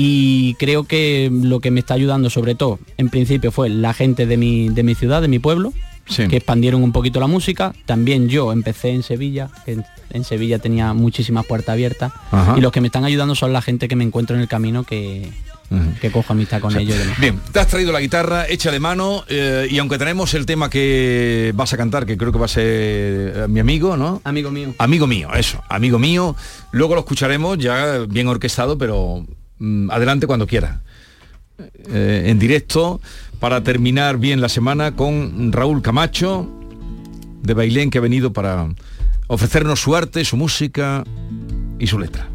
y 0.00 0.54
creo 0.54 0.84
que 0.84 1.28
lo 1.32 1.60
que 1.60 1.70
me 1.70 1.80
está 1.80 1.94
ayudando 1.94 2.30
sobre 2.30 2.54
todo 2.54 2.78
en 2.98 3.08
principio 3.08 3.50
fue 3.50 3.68
la 3.68 3.94
gente 3.94 4.26
de 4.26 4.36
mi, 4.36 4.68
de 4.68 4.82
mi 4.82 4.94
ciudad, 4.94 5.20
de 5.22 5.28
mi 5.28 5.40
pueblo, 5.40 5.72
que 6.06 6.36
expandieron 6.36 6.82
un 6.82 6.92
poquito 6.92 7.20
la 7.20 7.26
música. 7.26 7.74
También 7.84 8.28
yo 8.28 8.52
empecé 8.52 8.90
en 8.90 9.02
Sevilla, 9.02 9.50
que 9.64 9.72
en, 9.72 9.84
en 10.10 10.24
Sevilla 10.24 10.58
tenía 10.58 10.94
muchísimas 10.94 11.44
puertas 11.46 11.72
abiertas. 11.72 12.12
Ajá. 12.30 12.54
Y 12.56 12.60
los 12.60 12.72
que 12.72 12.80
me 12.80 12.86
están 12.86 13.04
ayudando 13.04 13.34
son 13.34 13.52
la 13.52 13.60
gente 13.60 13.88
que 13.88 13.96
me 13.96 14.04
encuentro 14.04 14.36
en 14.36 14.42
el 14.42 14.48
camino 14.48 14.84
que, 14.84 15.30
que 16.00 16.10
cojo 16.10 16.32
amistad 16.32 16.60
con 16.60 16.76
ellos. 16.76 16.96
y. 16.96 17.20
Bien, 17.20 17.40
te 17.52 17.60
has 17.60 17.66
traído 17.66 17.92
la 17.92 18.00
guitarra, 18.00 18.46
hecha 18.48 18.70
de 18.70 18.80
mano, 18.80 19.24
eh, 19.28 19.68
y 19.70 19.78
aunque 19.78 19.98
tenemos 19.98 20.32
el 20.34 20.46
tema 20.46 20.70
que 20.70 21.52
vas 21.54 21.72
a 21.72 21.76
cantar, 21.76 22.06
que 22.06 22.16
creo 22.16 22.32
que 22.32 22.38
va 22.38 22.46
a 22.46 22.48
ser 22.48 22.64
eh, 22.66 23.46
mi 23.48 23.60
amigo, 23.60 23.96
¿no? 23.96 24.22
Amigo 24.24 24.50
mío. 24.50 24.74
Amigo 24.78 25.06
mío, 25.06 25.28
eso, 25.34 25.62
amigo 25.68 25.98
mío. 25.98 26.34
Luego 26.72 26.94
lo 26.94 27.00
escucharemos 27.00 27.58
ya 27.58 27.98
bien 28.08 28.28
orquestado, 28.28 28.78
pero 28.78 29.26
mm, 29.58 29.90
adelante 29.90 30.26
cuando 30.26 30.46
quiera. 30.46 30.80
Eh, 31.58 32.24
en 32.26 32.38
directo, 32.38 33.00
para 33.40 33.62
terminar 33.62 34.18
bien 34.18 34.40
la 34.40 34.48
semana 34.48 34.94
con 34.94 35.52
Raúl 35.52 35.82
Camacho, 35.82 36.48
de 37.42 37.54
Bailén, 37.54 37.90
que 37.90 37.98
ha 37.98 38.02
venido 38.02 38.32
para 38.32 38.68
ofrecernos 39.26 39.80
su 39.80 39.94
arte, 39.94 40.24
su 40.24 40.36
música 40.36 41.04
y 41.78 41.86
su 41.86 41.98
letra. 41.98 42.28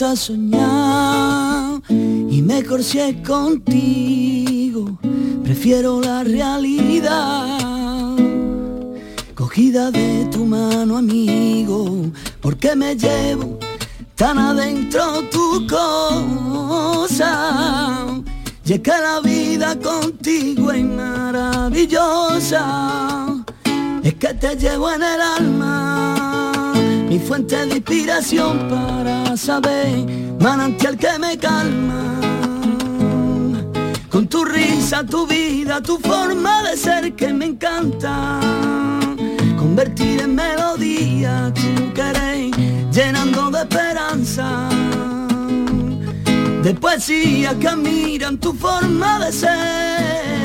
Soñar 0.00 1.82
y 1.90 2.40
mejor 2.42 2.82
si 2.82 3.14
contigo. 3.22 4.98
Prefiero 5.44 6.00
la 6.00 6.24
realidad. 6.24 8.16
Cogida 9.34 9.90
de 9.90 10.24
tu 10.32 10.46
mano, 10.46 10.96
amigo, 10.96 12.06
porque 12.40 12.74
me 12.74 12.96
llevo 12.96 13.58
tan 14.14 14.38
adentro 14.38 15.28
tu 15.30 15.66
cosa. 15.66 17.28
Y 18.64 18.72
es 18.72 18.80
que 18.80 18.90
la 18.90 19.20
vida 19.20 19.76
contigo 19.78 20.72
es 20.72 20.84
maravillosa. 20.84 22.64
Es 24.02 24.14
que 24.14 24.32
te 24.32 24.56
llevo 24.56 24.90
en 24.90 25.02
el 25.02 25.20
alma, 25.20 26.19
mi 27.10 27.18
fuente 27.18 27.66
de 27.66 27.78
inspiración 27.78 28.68
para 28.68 29.36
saber, 29.36 30.06
manantial 30.38 30.96
que 30.96 31.18
me 31.18 31.36
calma. 31.36 32.20
Con 34.08 34.28
tu 34.28 34.44
risa, 34.44 35.04
tu 35.04 35.26
vida, 35.26 35.82
tu 35.82 35.98
forma 35.98 36.62
de 36.62 36.76
ser 36.76 37.12
que 37.16 37.32
me 37.32 37.46
encanta. 37.46 38.38
Convertir 39.58 40.20
en 40.20 40.36
melodía 40.36 41.52
tu 41.52 41.92
querer, 41.94 42.52
llenando 42.92 43.50
de 43.50 43.58
esperanza. 43.58 44.68
De 46.62 46.72
poesía 46.74 47.58
que 47.58 47.66
admiran 47.66 48.38
tu 48.38 48.52
forma 48.52 49.18
de 49.18 49.32
ser. 49.32 50.39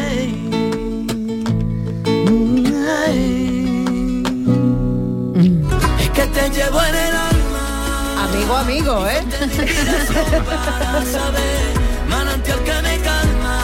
Te 6.36 6.50
llevo 6.50 6.82
en 6.82 6.96
el 6.96 7.16
alma. 7.16 8.26
Amigo, 8.26 8.56
amigo, 8.58 9.08
¿eh? 9.08 9.24
manantial 12.10 12.60
que 12.68 12.82
me 12.88 13.00
calma. 13.00 13.58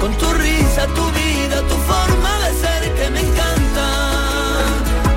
Con 0.00 0.12
tu 0.18 0.28
risa, 0.34 0.86
tu 0.98 1.04
vida, 1.20 1.56
tu 1.70 1.76
forma 1.90 2.32
de 2.44 2.50
ser 2.62 2.82
que 2.98 3.10
me 3.10 3.20
encanta. 3.20 3.86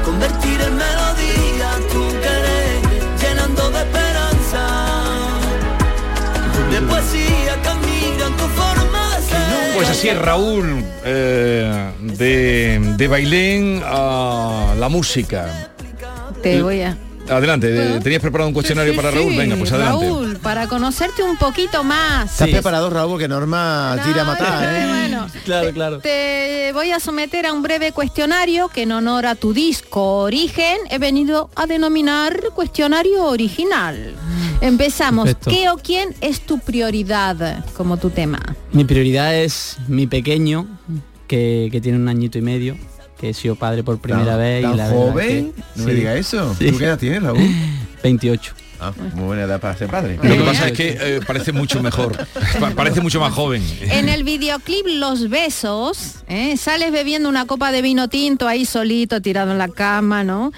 Convertir 0.05 0.61
en 0.61 0.75
melodía 0.85 1.69
tu 1.91 2.03
querer, 2.23 2.79
llenando 3.21 3.69
de 3.71 3.79
esperanza. 3.79 4.63
De 6.71 6.81
poesía 6.83 7.48
Pues 9.79 9.91
así 9.91 10.09
es 10.09 10.17
Raúl, 10.17 10.83
eh, 11.05 11.91
de, 12.01 12.95
de 12.97 13.07
Bailén 13.07 13.81
a 13.85 14.75
la 14.77 14.89
música. 14.89 15.71
Te 16.43 16.61
voy 16.61 16.81
a... 16.81 16.97
Adelante, 17.29 17.95
eh, 17.95 17.99
¿tenías 18.03 18.21
preparado 18.21 18.49
un 18.49 18.53
cuestionario 18.53 18.93
para 18.93 19.09
Raúl? 19.09 19.31
Sí, 19.31 19.37
Venga, 19.37 19.55
pues 19.55 19.71
adelante. 19.71 20.05
Raúl, 20.05 20.37
para 20.39 20.67
conocerte 20.67 21.23
un 21.23 21.37
poquito 21.37 21.85
más. 21.85 22.29
¿Estás 22.29 22.49
preparado, 22.49 22.89
Raúl? 22.89 23.11
Porque 23.11 23.29
Norma 23.29 23.97
tira 24.03 24.23
a 24.23 24.25
matar, 24.25 24.63
¿eh? 24.65 24.85
Bueno, 24.85 25.27
Claro, 25.45 25.71
claro. 25.71 25.99
te 25.99 26.71
voy 26.73 26.91
a 26.91 26.99
someter 26.99 27.45
a 27.45 27.53
un 27.53 27.61
breve 27.61 27.93
cuestionario 27.93 28.67
que 28.67 28.81
en 28.81 28.91
honor 28.91 29.27
a 29.27 29.35
tu 29.35 29.53
disco 29.53 30.23
Origen 30.23 30.75
he 30.89 30.97
venido 30.97 31.49
a 31.55 31.67
denominar 31.67 32.37
cuestionario 32.53 33.23
original. 33.23 34.13
Empezamos. 34.61 35.25
Perfecto. 35.25 35.49
¿Qué 35.51 35.69
o 35.69 35.77
quién 35.77 36.15
es 36.21 36.41
tu 36.41 36.59
prioridad 36.59 37.63
como 37.75 37.97
tu 37.97 38.09
tema? 38.09 38.39
Mi 38.71 38.83
prioridad 38.83 39.35
es 39.35 39.77
mi 39.87 40.07
pequeño, 40.07 40.67
que, 41.27 41.69
que 41.71 41.79
tiene 41.81 41.97
un 41.97 42.07
añito 42.07 42.37
y 42.37 42.41
medio, 42.41 42.75
que 43.19 43.29
he 43.29 43.33
sido 43.33 43.55
padre 43.55 43.83
por 43.83 43.99
primera 43.99 44.31
¿Tan- 44.31 44.39
vez. 44.39 44.61
tan 44.63 44.73
y 44.73 44.77
la 44.77 44.87
verdad 44.87 44.99
joven? 45.11 45.53
que- 45.53 45.61
No 45.75 45.83
me 45.85 45.93
diga 45.93 46.15
eso. 46.15 46.55
¿Tú 46.59 46.77
qué 46.77 46.85
edad 46.85 46.99
tienes, 46.99 47.23
Raúl? 47.23 47.39
28. 48.03 48.53
Ah, 48.81 48.93
muy 49.13 49.25
buena 49.25 49.43
edad 49.43 49.59
para 49.59 49.75
ser 49.77 49.89
padre. 49.89 50.15
Lo 50.23 50.37
que 50.37 50.39
pasa 50.41 50.67
es 50.69 50.71
que 50.71 50.97
eh, 51.01 51.19
parece 51.27 51.51
mucho 51.51 51.83
mejor, 51.83 52.15
pa- 52.61 52.69
parece 52.71 53.01
mucho 53.01 53.19
más 53.19 53.33
joven. 53.33 53.61
En 53.81 54.07
el 54.09 54.23
videoclip 54.23 54.85
Los 54.87 55.29
Besos, 55.29 56.15
¿eh? 56.29 56.55
sales 56.55 56.93
bebiendo 56.93 57.27
una 57.27 57.45
copa 57.45 57.73
de 57.73 57.81
vino 57.81 58.07
tinto 58.07 58.47
ahí 58.47 58.63
solito, 58.65 59.21
tirado 59.21 59.51
en 59.51 59.57
la 59.57 59.67
cama, 59.67 60.23
¿no? 60.23 60.53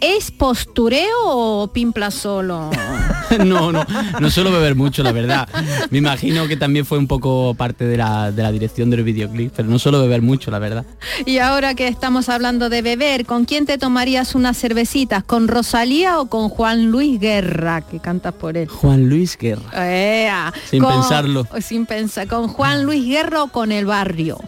¿Es 0.00 0.30
postureo 0.30 1.24
o 1.24 1.72
pimpla 1.72 2.10
solo? 2.10 2.70
no, 3.44 3.72
no, 3.72 3.84
no 4.20 4.30
suelo 4.30 4.52
beber 4.52 4.74
mucho, 4.74 5.02
la 5.02 5.12
verdad. 5.12 5.48
Me 5.90 5.98
imagino 5.98 6.46
que 6.48 6.56
también 6.56 6.84
fue 6.84 6.98
un 6.98 7.06
poco 7.06 7.54
parte 7.54 7.84
de 7.84 7.96
la, 7.96 8.30
de 8.30 8.42
la 8.42 8.52
dirección 8.52 8.90
del 8.90 9.02
videoclip, 9.02 9.52
pero 9.56 9.68
no 9.68 9.78
suelo 9.78 10.00
beber 10.00 10.22
mucho, 10.22 10.50
la 10.50 10.58
verdad. 10.58 10.84
Y 11.24 11.38
ahora 11.38 11.74
que 11.74 11.88
estamos 11.88 12.28
hablando 12.28 12.68
de 12.68 12.82
beber, 12.82 13.26
¿con 13.26 13.44
quién 13.44 13.66
te 13.66 13.78
tomarías 13.78 14.34
unas 14.34 14.58
cervecitas? 14.58 15.24
¿Con 15.24 15.48
Rosalía 15.48 16.20
o 16.20 16.26
con 16.26 16.48
Juan 16.48 16.90
Luis 16.90 17.18
Guerra, 17.18 17.82
que 17.82 17.98
cantas 17.98 18.34
por 18.34 18.56
él? 18.56 18.68
Juan 18.68 19.08
Luis 19.08 19.36
Guerra. 19.38 19.70
Ea, 19.74 20.52
Sin 20.70 20.84
pensarlo. 20.84 21.46
Sin 21.60 21.86
pensar. 21.86 22.28
¿Con 22.28 22.48
Juan 22.48 22.84
Luis 22.84 23.06
Guerra 23.06 23.44
o 23.44 23.48
con 23.48 23.72
el 23.72 23.86
barrio? 23.86 24.38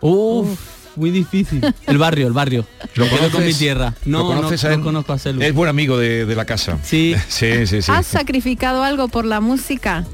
Uf, 0.00 0.58
muy 0.96 1.10
difícil. 1.10 1.60
El 1.86 1.98
barrio, 1.98 2.26
el 2.26 2.32
barrio. 2.32 2.64
¿Lo 2.94 3.04
quedo 3.04 3.18
con 3.18 3.30
conoces? 3.30 3.46
mi 3.46 3.54
tierra. 3.54 3.94
¿Lo 4.04 4.18
No, 4.20 4.26
conoces 4.26 4.62
no, 4.64 4.68
a 4.68 4.72
no 4.72 4.76
él? 4.78 4.82
conozco 4.84 5.12
a 5.12 5.18
Celu. 5.18 5.42
Es 5.42 5.54
buen 5.54 5.68
amigo 5.68 5.96
de, 5.98 6.26
de 6.26 6.34
la 6.34 6.44
casa. 6.44 6.78
Sí. 6.82 7.14
Sí, 7.28 7.66
sí, 7.66 7.82
sí. 7.82 7.90
¿Has 7.92 8.06
sacrificado 8.06 8.82
algo 8.82 9.08
por 9.08 9.24
la 9.24 9.40
música? 9.40 10.04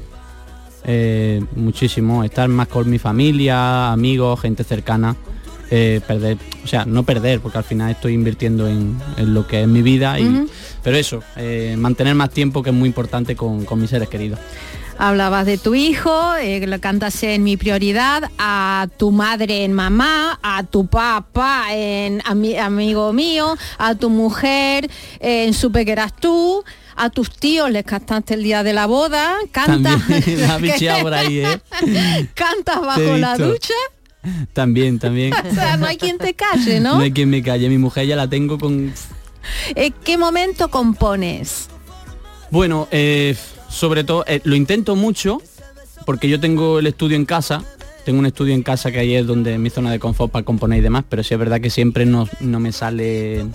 Eh, 0.85 1.43
muchísimo. 1.55 2.23
Estar 2.23 2.47
más 2.49 2.67
con 2.67 2.89
mi 2.89 2.99
familia, 2.99 3.91
amigos, 3.91 4.39
gente 4.41 4.63
cercana. 4.63 5.15
eh, 5.71 6.01
perder, 6.07 6.37
o 6.63 6.67
sea, 6.67 6.85
no 6.85 7.03
perder, 7.03 7.41
porque 7.41 7.59
al 7.59 7.63
final 7.63 7.91
estoy 7.91 8.13
invirtiendo 8.13 8.67
en, 8.67 8.97
en 9.17 9.33
lo 9.35 9.45
que 9.45 9.61
es 9.61 9.67
mi 9.67 9.81
vida. 9.83 10.19
Y. 10.19 10.47
Pero 10.83 10.97
eso, 10.97 11.21
eh, 11.35 11.75
mantener 11.77 12.15
más 12.15 12.31
tiempo 12.31 12.63
que 12.63 12.71
es 12.71 12.75
muy 12.75 12.87
importante 12.87 13.35
con, 13.35 13.65
con 13.65 13.79
mis 13.79 13.89
seres 13.91 14.09
queridos. 14.09 14.39
Hablabas 15.01 15.45
de 15.45 15.57
tu 15.57 15.75
hijo, 15.75 16.35
eh, 16.35 16.59
lo 16.67 16.79
cantas 16.81 17.23
en 17.23 17.41
Mi 17.43 17.55
Prioridad, 17.55 18.29
a 18.37 18.85
tu 18.97 19.11
madre 19.11 19.63
en 19.63 19.71
Mamá, 19.71 20.37
a 20.43 20.63
tu 20.63 20.87
papá 20.87 21.67
en 21.71 22.19
ami- 22.23 22.59
Amigo 22.59 23.13
Mío, 23.13 23.55
a 23.77 23.95
tu 23.95 24.09
mujer 24.09 24.91
en 25.21 25.53
Supe 25.53 25.85
que 25.85 25.93
eras 25.93 26.13
tú, 26.13 26.65
a 26.97 27.09
tus 27.09 27.29
tíos 27.31 27.71
les 27.71 27.85
cantaste 27.85 28.33
el 28.33 28.43
día 28.43 28.61
de 28.61 28.73
la 28.73 28.87
boda, 28.87 29.35
cantas, 29.53 30.01
por 31.01 31.13
ahí, 31.13 31.39
¿eh? 31.45 32.27
cantas 32.33 32.81
bajo 32.81 33.15
la 33.17 33.37
ducha. 33.37 33.73
También, 34.51 34.99
también. 34.99 35.33
O 35.49 35.55
sea, 35.55 35.77
no 35.77 35.85
hay 35.85 35.95
quien 35.95 36.17
te 36.17 36.33
calle, 36.33 36.81
¿no? 36.81 36.95
No 36.95 36.99
hay 37.03 37.13
quien 37.13 37.29
me 37.29 37.41
calle. 37.41 37.69
Mi 37.69 37.77
mujer 37.77 38.05
ya 38.05 38.17
la 38.17 38.27
tengo 38.27 38.57
con... 38.57 38.93
¿En 39.75 39.93
qué 40.03 40.17
momento 40.17 40.69
compones? 40.69 41.69
Bueno, 42.51 42.89
eh, 42.91 43.37
sobre 43.69 44.03
todo, 44.03 44.23
eh, 44.27 44.41
lo 44.43 44.55
intento 44.55 44.95
mucho 44.95 45.41
porque 46.05 46.27
yo 46.29 46.39
tengo 46.39 46.79
el 46.79 46.87
estudio 46.87 47.15
en 47.15 47.25
casa. 47.25 47.63
Tengo 48.05 48.19
un 48.19 48.25
estudio 48.25 48.53
en 48.55 48.63
casa 48.63 48.91
que 48.91 48.99
ahí 48.99 49.13
es 49.13 49.27
donde 49.27 49.57
mi 49.59 49.69
zona 49.69 49.91
de 49.91 49.99
confort 49.99 50.31
para 50.31 50.43
componer 50.45 50.79
y 50.79 50.81
demás, 50.81 51.03
pero 51.07 51.21
sí 51.23 51.33
es 51.33 51.39
verdad 51.39 51.61
que 51.61 51.69
siempre 51.69 52.05
no, 52.05 52.27
no 52.39 52.59
me 52.59 52.71
sale 52.71 53.45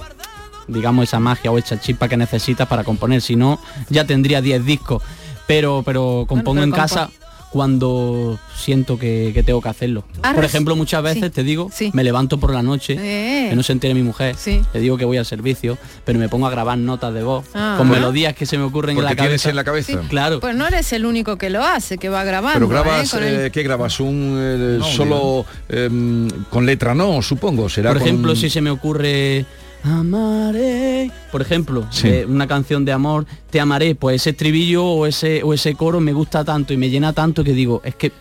digamos 0.68 1.04
esa 1.04 1.18
magia 1.20 1.50
o 1.50 1.58
esa 1.58 1.78
chispa 1.80 2.08
que 2.08 2.16
necesitas 2.16 2.66
para 2.68 2.84
componer, 2.84 3.20
si 3.20 3.36
no 3.36 3.58
ya 3.90 4.04
tendría 4.06 4.40
10 4.40 4.64
discos, 4.64 5.02
pero 5.46 5.82
pero 5.84 6.24
compongo 6.28 6.54
pero 6.60 6.64
en 6.64 6.70
compo- 6.70 6.76
casa 6.76 7.10
cuando 7.54 8.36
siento 8.56 8.98
que, 8.98 9.30
que 9.32 9.44
tengo 9.44 9.62
que 9.62 9.68
hacerlo. 9.68 10.02
Ah, 10.24 10.32
Por 10.34 10.44
ejemplo, 10.44 10.74
muchas 10.74 11.04
veces 11.04 11.22
sí, 11.22 11.30
te 11.30 11.44
digo, 11.44 11.70
me 11.92 12.02
levanto 12.02 12.38
por 12.40 12.52
la 12.52 12.64
noche, 12.64 12.96
Eh. 12.98 13.46
que 13.50 13.54
no 13.54 13.62
se 13.62 13.70
entere 13.70 13.94
mi 13.94 14.02
mujer, 14.02 14.34
Sí. 14.36 14.60
le 14.74 14.80
digo 14.80 14.96
que 14.96 15.04
voy 15.04 15.18
al 15.18 15.24
servicio, 15.24 15.78
pero 16.04 16.18
me 16.18 16.28
pongo 16.28 16.48
a 16.48 16.50
grabar 16.50 16.76
notas 16.78 17.14
de 17.14 17.22
voz 17.22 17.44
Ah. 17.54 17.76
con 17.78 17.88
melodías 17.88 18.34
que 18.34 18.44
se 18.44 18.58
me 18.58 18.64
ocurren 18.64 18.98
en 18.98 19.04
la 19.04 19.10
cabeza. 19.10 19.22
tienes 19.24 19.46
en 19.46 19.54
la 19.54 19.62
cabeza. 19.62 19.92
Sí, 19.92 19.98
claro. 20.08 20.40
Pues 20.40 20.56
no 20.56 20.66
eres 20.66 20.92
el 20.92 21.06
único 21.06 21.36
que 21.38 21.48
lo 21.48 21.62
hace, 21.62 21.96
que 21.96 22.08
va 22.08 22.24
grabando. 22.24 22.58
Pero 22.58 22.68
grabas, 22.68 23.14
¿eh? 23.14 23.18
El- 23.18 23.46
eh, 23.46 23.50
¿qué 23.52 23.62
grabas? 23.62 24.00
Un 24.00 24.36
eh, 24.36 24.76
No, 24.80 24.84
solo 24.84 25.46
em, 25.68 26.28
con 26.50 26.66
letra 26.66 26.92
no, 26.92 27.22
supongo. 27.22 27.68
Será 27.68 27.90
Por 27.90 28.00
con- 28.00 28.08
ejemplo, 28.08 28.34
si 28.34 28.50
se 28.50 28.60
me 28.60 28.70
ocurre 28.70 29.46
amaré, 29.84 31.10
por 31.30 31.42
ejemplo, 31.42 31.86
Sí. 31.90 32.08
eh, 32.08 32.26
una 32.26 32.46
canción 32.46 32.84
de 32.84 32.92
amor, 32.92 33.26
te 33.50 33.60
amaré, 33.60 33.94
pues 33.94 34.16
ese 34.22 34.30
estribillo 34.30 34.84
o 34.84 35.06
ese 35.06 35.42
o 35.42 35.52
ese 35.54 35.74
coro 35.74 36.00
me 36.00 36.12
gusta 36.12 36.44
tanto 36.44 36.72
y 36.72 36.76
me 36.76 36.90
llena 36.90 37.12
tanto 37.12 37.44
que 37.44 37.52
digo, 37.52 37.80
es 37.84 37.94
que 37.94 38.12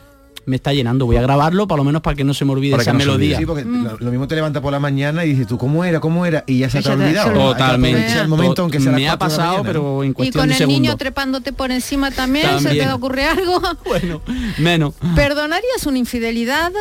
me 0.46 0.58
está 0.58 0.74
llenando, 0.74 1.06
voy 1.06 1.16
a 1.16 1.22
grabarlo 1.22 1.70
por 1.70 1.78
lo 1.78 1.86
menos 1.86 2.02
para 2.02 2.18
que 2.18 2.26
no 2.26 2.34
se 2.34 2.44
me 2.44 2.52
olvide 2.52 2.72
Para 2.72 2.84
esa 2.84 2.92
no 2.92 3.00
melodía. 3.00 3.38
olvide. 3.38 3.38
Sí, 3.38 3.46
porque 3.46 3.64
lo, 3.64 3.98
lo 3.98 4.12
mismo 4.12 4.28
te 4.28 4.36
levanta 4.36 4.60
por 4.60 4.74
la 4.74 4.80
mañana 4.82 5.24
y 5.24 5.30
dices 5.30 5.48
tú, 5.48 5.58
¿cómo 5.58 5.86
era? 5.86 6.02
¿Cómo 6.02 6.26
era? 6.26 6.44
Y 6.48 6.60
ya 6.60 6.70
se 6.70 6.82
te 6.82 6.90
ha 6.90 6.94
olvidado. 6.96 7.32
Totalmente. 7.32 8.20
el 8.20 8.28
momento, 8.28 8.64
aunque 8.64 8.82
sea 8.82 8.92
Me 8.92 9.08
ha 9.08 9.18
pasado, 9.18 9.64
pero 9.64 10.04
en 10.04 10.10
Y 10.10 10.14
cuestión 10.14 10.42
con 10.42 10.50
de 10.58 10.62
el 10.62 10.68
niño 10.68 10.98
trepándote 10.98 11.54
por 11.54 11.72
encima 11.72 12.12
también, 12.12 12.48
¿se 12.58 12.64
te 12.64 12.64
También. 12.76 12.90
ocurre 12.90 13.24
algo? 13.26 13.62
bueno, 13.86 14.22
menos. 14.58 14.96
¿Perdonarías 15.16 15.86
una 15.86 15.98
infidelidad? 16.00 16.74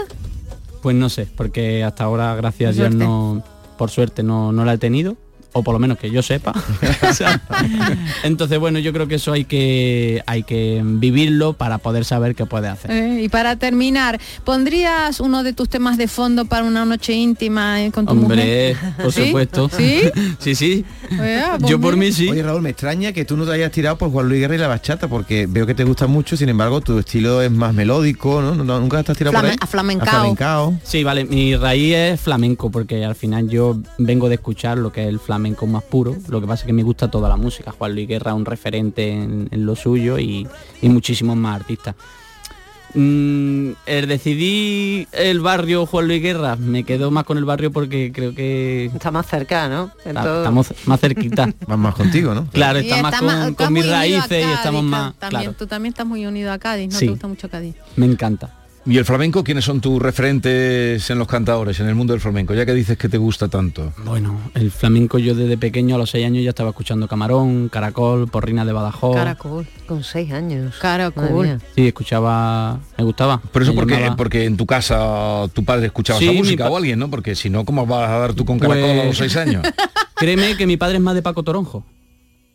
Pues 0.82 0.96
no 0.96 1.08
sé, 1.08 1.28
porque 1.36 1.84
hasta 1.84 2.02
ahora, 2.02 2.34
gracias 2.34 2.70
a 2.70 2.72
Dios, 2.72 2.94
no, 2.96 3.44
por 3.82 3.90
suerte 3.90 4.22
no, 4.22 4.52
no 4.52 4.64
la 4.64 4.74
he 4.74 4.78
tenido, 4.78 5.16
o 5.53 5.62
por 5.62 5.72
lo 5.74 5.78
menos 5.78 5.98
que 5.98 6.11
yo 6.11 6.22
sepa. 6.22 6.53
O 7.09 7.14
sea, 7.14 7.40
Entonces, 8.22 8.59
bueno, 8.59 8.78
yo 8.78 8.92
creo 8.92 9.07
que 9.09 9.16
eso 9.16 9.32
hay 9.32 9.44
que, 9.44 10.22
hay 10.26 10.42
que 10.44 10.80
vivirlo 10.84 11.53
para 11.55 11.78
poder 11.78 12.05
saber 12.05 12.34
qué 12.34 12.46
puede 12.46 12.68
hacer. 12.68 12.90
Eh, 12.90 13.22
y 13.24 13.28
para 13.28 13.57
terminar, 13.57 14.20
¿pondrías 14.44 15.20
uno 15.20 15.42
de 15.42 15.53
tus 15.53 15.68
temas 15.68 15.98
de 15.98 16.09
fondo 16.09 16.44
para 16.46 16.64
una 16.64 16.84
noche 16.84 17.12
íntima 17.12 17.82
eh, 17.84 17.90
con 17.90 18.07
tu 18.07 18.12
Hombre, 18.12 18.74
mujer? 18.76 18.94
por 19.03 19.12
¿Sí? 19.12 19.26
supuesto. 19.26 19.70
¿Sí? 19.76 20.00
sí, 20.38 20.55
sí. 20.55 20.84
Vea, 21.11 21.57
pues 21.59 21.70
Yo 21.70 21.80
por 21.80 21.96
mira. 21.96 22.07
mí 22.07 22.12
sí. 22.12 22.28
Oye 22.30 22.42
Raúl, 22.42 22.62
me 22.62 22.70
extraña 22.70 23.12
que 23.12 23.24
tú 23.24 23.36
no 23.36 23.44
te 23.44 23.53
hayas 23.53 23.70
tirado 23.72 23.98
por 23.98 24.11
Juan 24.11 24.28
Luis 24.28 24.40
Guerra 24.40 24.55
y 24.55 24.59
la 24.59 24.68
bachata, 24.68 25.09
porque 25.09 25.46
veo 25.46 25.66
que 25.66 25.74
te 25.74 25.84
gusta 25.84 26.07
mucho, 26.07 26.36
sin 26.36 26.48
embargo 26.48 26.80
tu 26.80 26.98
estilo 26.98 27.42
es 27.42 27.50
más 27.50 27.74
melódico, 27.74 28.40
¿no? 28.40 28.55
¿No- 28.55 28.80
Nunca 28.80 29.00
estás 29.00 29.16
tirado 29.18 29.36
por 29.36 29.44
ahí. 29.46 29.57
aflamencao. 29.61 30.09
Aflamencao. 30.09 30.78
Sí, 30.82 31.05
vale, 31.05 31.24
mi 31.24 31.55
raíz 31.57 31.94
es 31.94 32.20
flamenco, 32.20 32.70
porque 32.70 33.05
al 33.05 33.14
final 33.14 33.48
yo 33.48 33.78
vengo 33.98 34.28
de 34.28 34.36
escuchar 34.36 34.78
lo 34.78 34.90
que 34.92 35.03
es 35.03 35.09
el 35.09 35.18
flamenco 35.20 35.41
más 35.66 35.82
puro. 35.84 36.16
Lo 36.28 36.40
que 36.40 36.47
pasa 36.47 36.62
es 36.62 36.66
que 36.66 36.72
me 36.72 36.82
gusta 36.82 37.11
toda 37.11 37.28
la 37.28 37.36
música. 37.36 37.72
Juan 37.72 37.95
Luis 37.95 38.09
Guerra 38.09 38.30
es 38.32 38.36
un 38.36 38.45
referente 38.45 39.11
en, 39.11 39.49
en 39.51 39.66
lo 39.66 39.76
suyo 39.76 40.18
y, 40.18 40.47
y 40.80 40.88
muchísimos 40.88 41.36
más 41.36 41.61
artistas. 41.61 41.95
Mm, 42.95 43.70
el 43.86 44.07
decidí 44.07 45.09
el 45.12 45.40
barrio 45.40 45.86
Juan 45.86 46.09
Luis 46.09 46.20
Guerra, 46.20 46.57
me 46.57 46.84
quedo 46.84 47.11
más 47.11 47.24
con 47.24 47.38
el 47.38 47.45
barrio 47.47 47.72
porque 47.72 48.12
creo 48.12 48.34
que 48.34 48.90
Está 48.95 49.11
más 49.11 49.26
cerca, 49.26 49.66
¿no? 49.68 49.90
Estamos 50.05 50.74
más 50.84 51.01
cerquita. 51.01 51.49
Van 51.66 51.80
más 51.80 51.95
contigo, 51.95 52.34
¿no? 52.34 52.47
Claro, 52.49 52.80
está 52.80 53.01
más 53.01 53.14
con, 53.55 53.72
mis 53.72 53.88
raíces 53.88 54.45
y 54.47 54.53
estamos 54.53 54.84
más... 54.84 55.14
También, 55.14 55.43
Claro, 55.43 55.57
Tú 55.57 55.66
también 55.66 55.93
estás 55.93 56.07
muy 56.07 56.26
unido 56.26 56.53
a 56.53 56.59
Cádiz, 56.59 56.93
¿no 56.93 56.99
Sí. 56.99 57.07
te 57.07 57.11
gusta 57.12 57.28
mucho 57.28 57.49
Cádiz? 57.49 57.74
me 57.97 58.07
encanta. 58.07 58.51
¿Y 58.84 58.98
el 58.98 59.04
flamenco? 59.04 59.44
¿Quiénes 59.44 59.64
son 59.64 59.80
tus 59.80 60.02
referentes 60.02 61.08
en 61.08 61.16
los 61.18 61.28
cantadores, 61.28 61.78
en 61.78 61.86
el 61.86 61.94
mundo 61.94 62.14
del 62.14 62.20
flamenco? 62.20 62.52
Ya 62.52 62.66
que 62.66 62.74
dices 62.74 62.98
que 62.98 63.08
te 63.08 63.16
gusta 63.16 63.46
tanto. 63.46 63.92
Bueno, 64.04 64.40
el 64.54 64.72
flamenco 64.72 65.18
yo 65.20 65.36
desde 65.36 65.56
pequeño 65.56 65.94
a 65.94 65.98
los 65.98 66.10
seis 66.10 66.26
años 66.26 66.42
ya 66.42 66.50
estaba 66.50 66.70
escuchando 66.70 67.06
Camarón, 67.06 67.68
Caracol, 67.68 68.26
Porrina 68.26 68.64
de 68.64 68.72
Badajoz. 68.72 69.14
Caracol, 69.14 69.68
con 69.86 70.02
seis 70.02 70.32
años. 70.32 70.74
Caracol. 70.80 71.60
Sí, 71.76 71.86
escuchaba, 71.86 72.80
me 72.98 73.04
gustaba. 73.04 73.38
Por 73.40 73.62
eso 73.62 73.72
porque, 73.72 73.94
llamaba. 73.94 74.16
porque 74.16 74.46
en 74.46 74.56
tu 74.56 74.66
casa 74.66 75.46
tu 75.52 75.64
padre 75.64 75.86
escuchaba 75.86 76.18
Sí, 76.18 76.24
esa 76.24 76.32
música 76.36 76.64
pa- 76.64 76.70
o 76.70 76.76
alguien, 76.76 76.98
¿no? 76.98 77.08
Porque 77.08 77.36
si 77.36 77.50
no, 77.50 77.64
¿cómo 77.64 77.86
vas 77.86 78.08
a 78.10 78.18
dar 78.18 78.34
tú 78.34 78.44
con 78.44 78.58
caracol 78.58 78.82
a 78.90 78.94
Pues- 78.94 79.06
los 79.06 79.16
seis 79.16 79.36
años? 79.36 79.62
Créeme 80.16 80.56
que 80.56 80.66
mi 80.66 80.76
padre 80.76 80.96
es 80.96 81.02
más 81.02 81.14
de 81.14 81.22
Paco 81.22 81.44
Toronjo. 81.44 81.84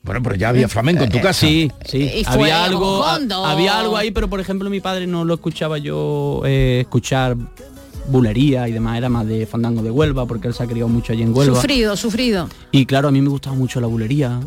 Bueno, 0.03 0.23
pero 0.23 0.35
ya 0.35 0.49
había 0.49 0.67
flamenco 0.69 1.03
en 1.03 1.09
tu 1.09 1.19
casa. 1.19 1.41
Sí, 1.45 1.69
sí. 1.85 1.97
Y 2.19 2.23
fue 2.23 2.33
había 2.51 2.63
algo, 2.63 3.03
a- 3.03 3.19
había 3.51 3.77
algo 3.79 3.97
ahí, 3.97 4.11
pero 4.11 4.29
por 4.29 4.39
ejemplo 4.39 4.69
mi 4.69 4.79
padre 4.79 5.05
no 5.07 5.25
lo 5.25 5.33
escuchaba 5.33 5.77
yo 5.77 6.41
eh, 6.45 6.79
escuchar 6.81 7.35
bulería 8.07 8.69
y 8.69 8.71
demás, 8.71 8.97
era 8.97 9.09
más 9.09 9.27
de 9.27 9.45
fandango 9.45 9.81
de 9.81 9.91
Huelva, 9.91 10.25
porque 10.25 10.47
él 10.47 10.53
se 10.53 10.63
ha 10.63 10.65
criado 10.67 10.87
mucho 10.87 11.11
allí 11.11 11.23
en 11.23 11.35
Huelva. 11.35 11.55
Sufrido, 11.55 11.97
sufrido. 11.97 12.47
Y 12.71 12.85
claro, 12.85 13.09
a 13.09 13.11
mí 13.11 13.21
me 13.21 13.27
gustaba 13.29 13.55
mucho 13.55 13.81
la 13.81 13.87
bulería. 13.87 14.39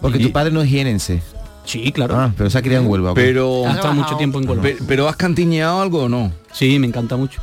Porque 0.00 0.18
tu 0.18 0.32
padre 0.32 0.50
no 0.52 0.60
es 0.60 0.68
jienense. 0.68 1.22
Sí, 1.64 1.92
claro. 1.92 2.16
Ah, 2.18 2.32
pero 2.36 2.50
se 2.50 2.58
ha 2.58 2.62
criado 2.62 2.84
en 2.84 2.90
Huelva. 2.90 3.14
Pero, 3.14 3.66
Ha 3.66 3.72
estado 3.74 3.94
mucho 3.94 4.16
tiempo 4.16 4.38
en 4.40 4.48
Huelva. 4.48 4.62
Pe- 4.64 4.76
pero 4.86 5.08
has 5.08 5.16
cantiñado 5.16 5.80
algo 5.80 6.02
o 6.02 6.08
no? 6.08 6.30
Sí, 6.52 6.78
me 6.78 6.86
encanta 6.86 7.16
mucho. 7.16 7.40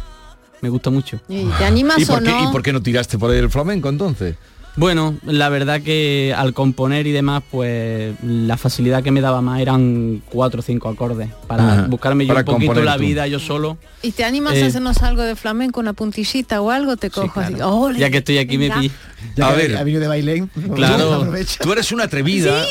Me 0.61 0.69
gusta 0.69 0.91
mucho. 0.91 1.19
¿Y 1.27 1.45
te 1.45 1.65
animas 1.65 1.97
¿Y 1.99 2.03
o 2.03 2.07
por, 2.07 2.21
qué, 2.21 2.29
no? 2.29 2.43
¿Y 2.49 2.51
por 2.51 2.61
qué 2.61 2.71
no 2.73 2.81
tiraste 2.83 3.17
por 3.17 3.31
ahí 3.31 3.39
el 3.39 3.49
flamenco 3.49 3.89
entonces? 3.89 4.35
Bueno, 4.77 5.17
la 5.25 5.49
verdad 5.49 5.81
que 5.81 6.33
al 6.35 6.53
componer 6.53 7.05
y 7.05 7.11
demás, 7.11 7.43
pues 7.51 8.15
la 8.23 8.55
facilidad 8.55 9.03
que 9.03 9.11
me 9.11 9.19
daba 9.19 9.41
más 9.41 9.59
eran 9.59 10.21
cuatro 10.29 10.61
o 10.61 10.63
cinco 10.63 10.87
acordes 10.87 11.29
para 11.45 11.73
Ajá, 11.73 11.87
buscarme 11.89 12.25
yo 12.25 12.33
para 12.33 12.39
un 12.39 12.45
poquito 12.55 12.81
la 12.81 12.95
tú. 12.95 13.01
vida 13.01 13.27
yo 13.27 13.37
solo. 13.39 13.77
¿Y 14.01 14.11
te 14.13 14.23
animas 14.23 14.53
Eh, 14.55 14.63
a 14.63 14.67
hacernos 14.67 15.03
algo 15.03 15.23
de 15.23 15.35
flamenco, 15.35 15.81
una 15.81 15.91
puntillita 15.91 16.61
o 16.61 16.71
algo? 16.71 16.95
Te 16.95 17.09
cojo 17.09 17.41
así. 17.41 17.55
¡ole! 17.61 17.99
Ya 17.99 18.09
que 18.09 18.19
estoy 18.19 18.37
aquí 18.37 18.57
me 18.57 18.71
pillo. 18.71 18.93
Ya 19.35 19.49
a 19.49 19.51
que 19.51 19.57
ver. 19.67 19.77
ha 19.77 19.83
venido 19.83 19.99
de 20.01 20.07
Bailén. 20.07 20.49
Claro. 20.73 21.15
aprovecha. 21.15 21.59
Tú 21.61 21.73
eres 21.73 21.91
una 21.91 22.05
atrevida. 22.05 22.63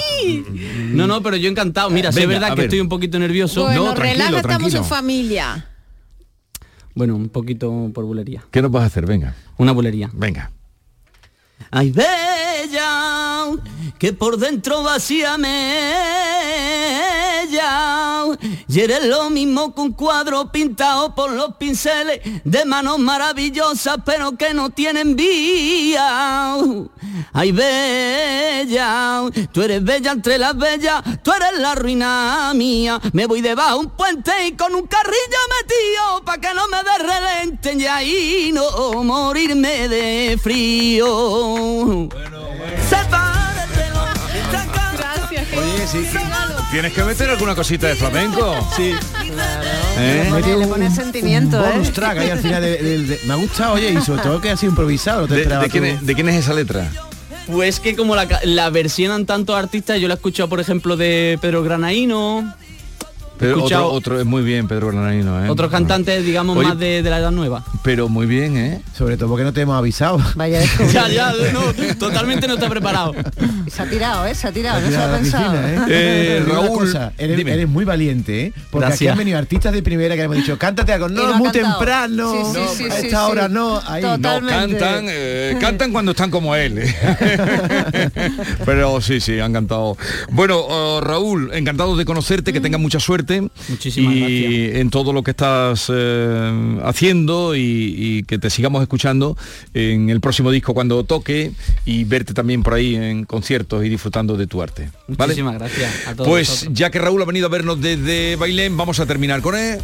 No, 0.93 1.07
no, 1.07 1.23
pero 1.23 1.37
yo 1.37 1.51
encantado. 1.51 1.91
Mira, 1.91 2.13
si 2.13 2.21
es 2.23 2.27
verdad 2.29 2.49
que 2.49 2.55
ver. 2.57 2.65
estoy 2.65 2.81
un 2.81 2.89
poquito 2.89 3.19
nervioso. 3.19 3.65
Bueno, 3.65 3.85
No, 3.85 3.95
tranquilo, 3.95 4.25
relaja, 4.25 4.41
estamos 4.41 4.73
en 4.75 4.85
familia. 4.87 5.67
Bueno, 6.95 7.15
un 7.15 7.29
poquito 7.29 7.91
por 7.93 8.07
bulería. 8.07 8.43
¿Qué 8.51 8.63
nos 8.63 8.71
vas 8.71 8.85
a 8.85 8.87
hacer? 8.87 9.05
Venga, 9.07 9.35
Una 9.59 9.73
bulería. 9.73 10.09
venga. 10.15 10.51
Ay, 11.71 11.91
bella, 11.91 13.47
que 13.99 14.13
por 14.13 14.39
dentro 14.39 14.83
vacía 14.83 15.37
Y 18.69 18.81
eres 18.81 19.05
lo 19.07 19.31
mismo 19.31 19.75
que 19.75 19.81
un 19.81 19.93
cuadro 19.93 20.53
pintado 20.53 21.15
por 21.15 21.33
los 21.33 21.57
pinceles 21.57 22.21
de 22.45 22.65
manos 22.65 22.99
maravillosas, 22.99 23.99
pero 24.05 24.37
que 24.37 24.55
no 24.55 24.71
tienen 24.71 25.17
vía. 25.17 26.55
Ay, 27.33 27.53
bella, 27.53 29.23
tú 29.53 29.63
eres 29.63 29.83
bella 29.83 30.13
entre 30.13 30.39
las 30.39 30.57
bellas, 30.57 31.03
tú 31.23 31.33
eres 31.33 31.59
la 31.59 31.75
ruina 31.75 32.53
mía. 32.55 33.01
Me 33.13 33.27
voy 33.27 33.41
debajo 33.41 33.81
un 33.81 33.91
puente 33.91 34.31
y 34.47 34.53
con 34.53 34.75
un 34.75 34.87
carrillo 34.87 35.41
metido, 35.61 36.25
pa' 36.25 36.39
que 36.39 36.55
no 36.55 36.69
me 36.69 36.79
derrelenten 36.83 37.81
y 37.81 37.87
ahí 37.87 38.51
no 38.53 39.03
morirme 39.03 39.89
de 39.89 40.39
frío. 40.41 42.09
Sí. 45.87 46.07
¿Tienes 46.71 46.93
que 46.93 47.03
meter 47.05 47.31
alguna 47.31 47.55
cosita 47.55 47.89
de 47.89 47.95
flamenco? 47.97 48.55
Sí. 48.77 48.93
¿Eh? 49.99 50.31
Le 50.59 50.67
pone 50.67 50.91
sentimiento, 50.91 51.59
un 51.59 51.65
¿eh? 51.65 51.69
bonus 51.73 51.93
track 51.93 52.19
ahí 52.19 52.31
al 52.31 52.39
final 52.39 52.63
de- 52.63 52.77
de- 52.83 52.99
de- 53.05 53.21
me 53.27 53.33
ha 53.33 53.37
gustado, 53.37 53.75
oye, 53.75 53.93
y 53.93 54.01
sobre 54.01 54.23
todo 54.23 54.41
que 54.41 54.51
ha 54.51 54.57
sido 54.57 54.71
improvisado. 54.71 55.27
te 55.27 55.35
¿De, 55.35 55.41
esperaba 55.43 55.65
de 55.65 55.71
quién 55.71 55.85
es, 55.85 56.07
de 56.07 56.15
quién 56.15 56.29
es 56.29 56.37
esa 56.37 56.55
letra? 56.55 56.89
Pues 57.47 57.81
que 57.81 57.97
como 57.97 58.15
la, 58.15 58.27
la 58.45 58.71
versionan 58.71 59.27
tantos 59.27 59.57
artistas, 59.57 59.99
yo 60.01 60.07
la 60.09 60.15
he 60.15 60.17
escuchado 60.17 60.49
por 60.49 60.61
ejemplo 60.61 60.97
de 60.97 61.39
Pedro 61.41 61.63
Granaíno, 61.65 62.55
Pero 63.39 63.57
escuchado- 63.57 63.87
otro, 63.87 63.97
otro 63.97 64.21
es 64.21 64.27
muy 64.27 64.43
bien, 64.43 64.69
Pedro 64.69 64.89
Granadino, 64.89 65.45
¿eh? 65.45 65.49
otros 65.51 65.71
cantantes 65.71 66.25
digamos 66.25 66.57
Oye, 66.57 66.69
más 66.69 66.79
de, 66.79 67.03
de 67.03 67.11
la 67.11 67.19
edad 67.19 67.31
nueva. 67.33 67.65
Pero 67.83 68.09
muy 68.09 68.27
bien, 68.27 68.57
¿eh? 68.57 68.83
Sobre 68.97 69.17
todo 69.17 69.31
porque 69.31 69.45
no 69.45 69.53
te 69.53 69.63
hemos 69.63 69.77
avisado. 69.77 70.19
Vaya. 70.37 70.61
Ya, 70.93 71.09
ya, 71.09 71.33
no, 71.53 71.61
totalmente 71.99 72.47
no 72.47 72.55
está 72.55 72.69
preparado. 72.69 73.13
Se 73.71 73.83
ha 73.83 73.87
tirado, 73.89 74.27
¿eh? 74.27 74.35
Se 74.35 74.49
ha 74.49 74.53
tirado, 74.53 74.81
no 74.81 74.91
se 74.91 74.97
ha 74.97 75.13
pensado. 75.13 75.55
¿eh? 75.55 75.79
Eh, 75.93 76.45
Raúl, 76.47 76.79
cosa, 76.79 77.13
eres, 77.19 77.37
dime. 77.37 77.53
eres 77.53 77.69
muy 77.69 77.85
valiente, 77.85 78.47
¿eh? 78.47 78.53
Porque 78.71 78.87
aquí 78.87 78.91
Gracias. 78.91 79.13
han 79.13 79.19
venido 79.19 79.39
artistas 79.39 79.73
de 79.73 79.83
primera 79.83 80.15
que 80.15 80.23
hemos 80.23 80.37
dicho, 80.37 80.59
cántate 80.59 80.93
algo. 80.93 81.09
No, 81.09 81.35
muy 81.35 81.51
cantado. 81.51 81.79
temprano. 81.79 82.33
Sí, 82.33 82.39
sí, 82.53 82.59
no, 82.59 82.69
sí, 82.69 82.85
a 82.85 82.99
esta 82.99 83.27
sí. 83.27 83.31
hora 83.31 83.49
no. 83.49 83.81
Ahí. 83.87 84.03
No, 84.03 84.21
cantan, 84.21 85.07
eh, 85.09 85.57
cantan 85.61 85.93
cuando 85.93 86.13
están 86.13 86.31
como 86.31 86.55
él. 86.55 86.81
Pero 88.65 89.01
sí, 89.01 89.21
sí, 89.21 89.39
han 89.41 89.53
cantado. 89.53 89.97
Bueno, 90.31 90.59
oh, 90.59 91.01
Raúl, 91.01 91.51
encantado 91.55 91.97
de 91.97 92.05
conocerte, 92.05 92.53
que 92.53 92.61
tengas 92.61 92.81
mucha 92.81 93.01
suerte. 93.01 93.49
Muchísimas 93.69 94.15
y 94.15 94.21
gracias. 94.21 94.81
en 94.81 94.91
todo 94.91 95.13
lo 95.13 95.23
que 95.23 95.31
estás 95.33 95.91
eh, 95.93 96.81
haciendo 96.85 97.55
y, 97.55 97.95
y 97.97 98.23
que 98.25 98.39
te 98.39 98.51
sigamos 98.51 98.83
escuchando 98.83 99.37
en 99.75 100.11
el 100.11 100.21
próximo 100.21 100.51
disco 100.51 100.75
cuando 100.75 101.05
toque 101.05 101.53
y 101.85 102.05
verte 102.05 102.35
también 102.35 102.63
por 102.63 102.75
ahí 102.75 102.97
en 102.97 103.25
conciertos 103.61 103.85
y 103.85 103.89
disfrutando 103.89 104.37
de 104.37 104.47
tu 104.47 104.63
arte. 104.63 104.91
¿vale? 105.09 105.29
Muchísimas 105.33 105.55
gracias 105.55 106.07
a 106.07 106.15
todos. 106.15 106.29
Pues 106.29 106.49
vosotros. 106.49 106.75
ya 106.75 106.91
que 106.91 106.99
Raúl 106.99 107.23
ha 107.23 107.25
venido 107.27 107.47
a 107.47 107.51
vernos 107.51 107.81
desde 107.81 108.37
Bailén, 108.37 108.77
vamos 108.77 109.01
a 109.01 109.07
terminar 109.07 109.41
con 109.43 109.55
él, 109.57 109.79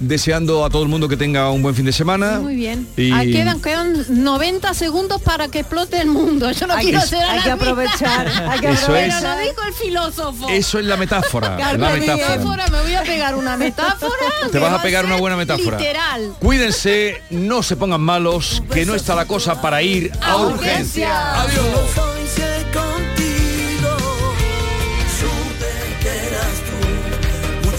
deseando 0.00 0.64
a 0.64 0.70
todo 0.70 0.82
el 0.82 0.88
mundo 0.88 1.08
que 1.08 1.16
tenga 1.16 1.50
un 1.50 1.62
buen 1.62 1.74
fin 1.74 1.84
de 1.84 1.92
semana. 1.92 2.40
Muy 2.40 2.56
bien. 2.56 2.88
Y- 2.96 3.12
Ah, 3.12 3.22
quedan, 3.22 3.60
quedan 3.60 4.06
90 4.08 4.72
segundos 4.74 5.20
para 5.20 5.48
que 5.48 5.60
explote 5.60 6.00
el 6.00 6.08
mundo. 6.08 6.50
Yo 6.52 6.66
no 6.66 6.74
Hay 6.74 6.86
quiero 6.86 7.00
que- 7.02 7.06
ser 7.06 7.22
hay 7.22 7.40
que 7.42 7.50
aprovechar, 7.50 8.26
hay 8.48 8.60
que 8.60 8.70
Eso 8.70 8.86
Pero 8.88 8.98
es. 9.16 9.22
lo 9.22 9.38
dijo 9.38 9.62
el 9.68 9.74
filósofo. 9.74 10.48
Eso 10.48 10.78
es 10.78 10.86
la 10.86 10.96
metáfora. 10.96 11.56
La 11.76 11.92
diem. 11.92 12.00
metáfora. 12.00 12.28
Metáfora, 12.36 12.66
me 12.68 12.80
voy 12.82 12.94
a 12.94 13.02
pegar 13.02 13.34
una 13.36 13.56
metáfora. 13.58 14.10
Te 14.50 14.58
vas 14.58 14.72
va 14.72 14.76
a 14.78 14.82
pegar 14.82 15.04
una 15.04 15.16
buena 15.16 15.36
metáfora. 15.36 15.78
Literal. 15.78 16.32
Cuídense, 16.40 17.20
no 17.30 17.62
se 17.62 17.76
pongan 17.76 18.00
malos, 18.00 18.62
que 18.72 18.86
no 18.86 18.94
está 18.94 19.14
la 19.14 19.26
cosa 19.26 19.60
para 19.60 19.82
ir 19.82 20.10
a 20.22 20.36
urgencia. 20.38 21.42
Adiós. 21.42 22.09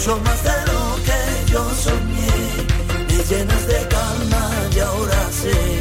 Mucho 0.02 0.20
más 0.24 0.42
de 0.42 0.50
lo 0.72 0.96
que 1.04 1.52
yo 1.52 1.70
soñé. 1.74 2.26
Me 3.06 3.22
llenas 3.22 3.66
de 3.68 3.88
calma 3.88 4.50
y 4.74 4.78
ahora 4.80 5.30
sé 5.30 5.71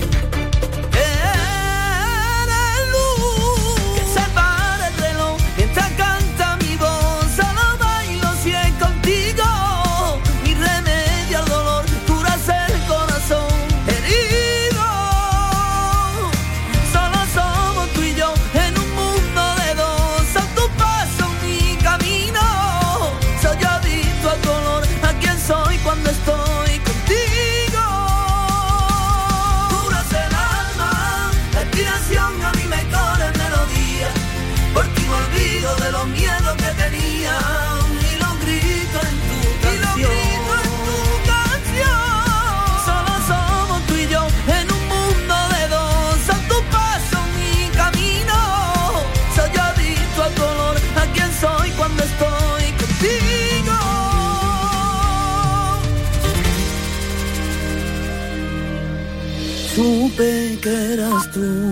Supe 60.22 60.60
que 60.62 60.94
eras 60.94 61.32
tú. 61.32 61.71